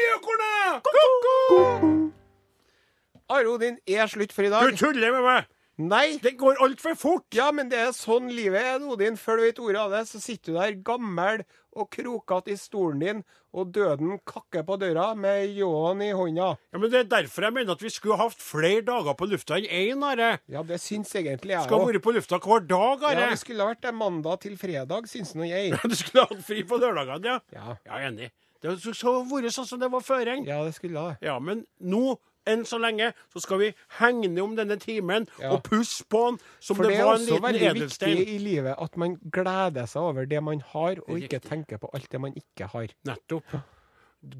Ko-ko! 0.85 2.11
Are 3.29 3.49
Odin 3.49 3.77
er 3.89 4.07
slutt 4.07 4.33
for 4.35 4.45
i 4.45 4.51
dag. 4.53 4.69
Du 4.69 4.77
tuller 4.77 5.11
med 5.15 5.25
meg. 5.25 5.47
Nei. 5.77 6.17
Det 6.23 6.37
går 6.39 6.61
altfor 6.63 6.95
fort. 6.95 7.25
Ja, 7.35 7.49
men 7.51 7.67
det 7.71 7.79
er 7.83 7.91
sånn 7.95 8.29
livet 8.31 8.63
er, 8.63 8.83
Odin. 8.87 9.17
Før 9.19 9.41
du 9.41 9.43
vet 9.47 9.59
ordet 9.59 9.81
av 9.81 9.91
det, 9.91 10.03
så 10.07 10.21
sitter 10.23 10.53
du 10.53 10.59
der 10.59 10.77
gammel 10.87 11.43
og 11.75 11.89
krokete 11.91 12.53
i 12.53 12.55
stolen 12.55 13.01
din, 13.01 13.17
og 13.55 13.73
døden 13.75 14.13
kakker 14.27 14.63
på 14.67 14.77
døra 14.79 15.09
med 15.19 15.49
ljåen 15.57 15.99
i 16.05 16.13
hånda. 16.15 16.53
Ja, 16.71 16.79
men 16.79 16.91
Det 16.93 17.01
er 17.01 17.09
derfor 17.11 17.43
jeg 17.47 17.55
mener 17.57 17.75
at 17.75 17.83
vi 17.83 17.91
skulle 17.91 18.15
hatt 18.19 18.39
flere 18.39 18.85
dager 18.87 19.17
på 19.19 19.27
lufta 19.27 19.57
enn 19.59 19.67
én. 19.67 20.05
Are. 20.07 20.29
Ja, 20.47 20.63
det 20.63 20.79
syns 20.79 21.11
egentlig 21.19 21.55
jeg 21.57 21.67
Skal 21.67 21.83
ha 21.83 21.89
vært 21.89 22.05
på 22.05 22.15
lufta 22.15 22.39
hver 22.39 22.63
dag. 22.69 23.03
Ja, 23.03 23.29
det 23.33 23.41
skulle 23.43 23.67
vært 23.67 23.83
det 23.83 23.93
mandag 23.95 24.39
til 24.45 24.55
fredag, 24.59 25.09
syns 25.11 25.35
nå 25.35 25.49
jeg. 25.49 25.75
Du 25.83 25.95
skulle 25.99 26.23
hatt 26.29 26.43
fri 26.47 26.63
på 26.63 26.79
lørdagene, 26.79 27.35
ja. 27.35 27.39
Ja. 27.51 27.75
Ja, 27.83 27.99
enig. 28.07 28.31
Det 28.63 28.77
skulle 28.79 28.95
så 28.97 29.17
vært 29.27 29.51
sånn 29.53 29.67
som 29.67 29.83
det 29.83 29.91
var 29.91 30.03
før. 30.05 30.31
Ja, 30.47 30.63
det 30.63 30.73
skulle 30.79 30.95
det. 30.95 31.27
Ja, 31.27 31.35
men 31.43 31.65
nå, 31.83 32.15
enn 32.47 32.65
så 32.65 32.77
lenge, 32.81 33.11
så 33.33 33.41
skal 33.43 33.59
vi 33.59 33.69
hegne 33.99 34.41
om 34.43 34.55
denne 34.55 34.77
timen 34.81 35.27
Ja. 35.41 35.51
og 35.55 35.63
pusse 35.63 36.03
på 36.09 36.23
den 36.31 36.39
som 36.59 36.77
det, 36.77 36.89
det 36.89 36.99
er 36.99 37.05
var 37.05 37.15
en 37.15 37.21
også 37.21 37.31
liten 37.33 37.43
veldig 37.47 37.69
edelstein. 37.71 38.17
viktig 38.17 38.35
i 38.35 38.37
livet 38.43 38.75
at 38.87 38.97
man 38.97 39.15
gleder 39.31 39.85
seg 39.87 40.01
over 40.01 40.25
det 40.25 40.43
man 40.43 40.59
har, 40.73 40.99
og 41.07 41.17
ikke 41.19 41.39
tenker 41.41 41.77
på 41.81 41.89
alt 41.93 42.09
det 42.11 42.21
man 42.21 42.33
ikke 42.35 42.67
har. 42.71 42.87
Nettopp. 43.05 43.57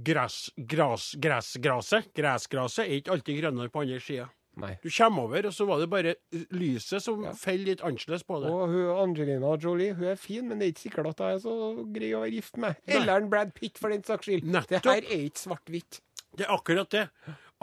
Gress, 0.06 0.50
gras, 0.58 1.12
gressgraset, 1.22 2.08
gressgraset 2.18 2.88
er 2.88 2.96
ikke 3.00 3.12
alltid 3.14 3.38
grønnere 3.44 3.70
på 3.70 3.84
andre 3.84 4.00
sida. 4.02 4.26
Nei. 4.58 4.72
Du 4.82 4.88
kommer 4.90 5.26
over, 5.28 5.46
og 5.50 5.54
så 5.54 5.66
var 5.68 5.82
det 5.82 5.90
bare 5.92 6.14
lyset 6.56 7.04
som 7.04 7.26
faller 7.36 7.66
litt 7.74 7.82
annerledes 7.84 8.24
på 8.24 8.38
det. 8.40 8.50
Og 8.56 8.70
hun 8.72 8.88
Angelina 9.04 9.52
Jolie 9.60 9.94
hun 9.98 10.08
er 10.14 10.16
fin, 10.16 10.48
men 10.48 10.58
det 10.62 10.70
er 10.70 10.72
ikke 10.74 10.86
sikkert 10.88 11.10
at 11.12 11.20
jeg 11.26 11.36
er 11.36 11.42
så 11.44 11.56
grei 11.98 12.12
å 12.16 12.22
være 12.24 12.32
gift 12.38 12.58
med. 12.64 12.80
Eller 12.88 13.20
en 13.20 13.30
Brad 13.30 13.52
Pitt, 13.58 13.78
for 13.78 13.92
den 13.92 14.02
saks 14.08 14.26
skyld. 14.30 14.48
Nettopp. 14.48 14.80
Det 14.88 14.94
her 14.94 15.10
er 15.12 15.26
ikke 15.28 15.44
svart-hvitt. 15.44 16.00
Det 16.40 16.48
er 16.48 16.56
akkurat 16.56 16.90
det. 16.96 17.04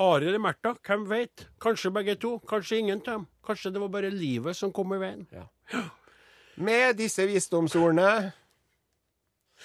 Are 0.00 0.24
eller 0.24 0.40
Märtha, 0.40 0.74
hvem 0.86 1.04
vet? 1.08 1.48
Kanskje 1.60 1.92
begge 1.92 2.14
to, 2.16 2.38
kanskje 2.48 2.78
ingen 2.78 3.02
av 3.02 3.04
dem. 3.04 3.26
Kanskje 3.44 3.72
det 3.74 3.82
var 3.82 3.90
bare 3.92 4.10
livet 4.10 4.56
som 4.56 4.72
kom 4.72 4.94
i 4.96 5.00
veien. 5.02 5.26
Med 6.56 6.96
disse 6.96 7.26
visdomsordene 7.28 8.32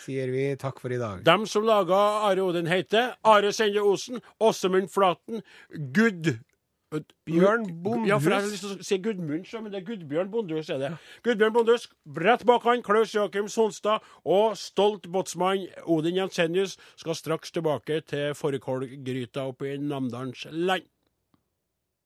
sier 0.03 0.29
vi 0.31 0.49
takk 0.59 0.81
for 0.83 0.93
i 0.93 0.99
dag. 0.99 1.23
Dem 1.25 1.47
som 1.49 1.65
laga 1.65 1.97
Are 2.27 2.43
Odin 2.43 2.67
heter 2.69 3.15
Are 3.23 3.53
Sende 3.55 3.81
Osen, 3.81 4.21
Åsemund 4.39 4.91
Flaten, 4.93 5.41
Gud 5.95 6.35
Bjørn 6.89 7.65
Ja, 8.07 8.17
for 8.17 8.31
jeg 8.31 8.39
har 8.39 8.47
lyst 8.47 8.63
til 8.63 8.77
å 8.77 8.85
si 8.87 8.97
Gudmund, 9.03 9.47
men 9.61 9.71
det 9.73 9.81
er 9.81 9.85
Gudbjørn 9.89 10.31
Bondhus. 10.31 10.69
er 10.69 10.77
det. 10.79 10.91
Gudbjørn 11.23 11.53
Bondhus, 11.53 11.89
Brett 12.05 12.45
Bakan, 12.47 12.83
Klaus 12.83 13.11
Joakim 13.15 13.49
Sonstad 13.51 14.05
og 14.23 14.55
stolt 14.57 15.09
båtsmann 15.11 15.67
Odin 15.83 16.15
Jensenius 16.15 16.77
skal 16.95 17.15
straks 17.15 17.51
tilbake 17.51 18.01
til 18.07 18.31
fårikålgryta 18.33 19.49
oppe 19.51 19.73
i 19.73 19.77
Namdalens 19.77 20.47
land. 20.51 20.87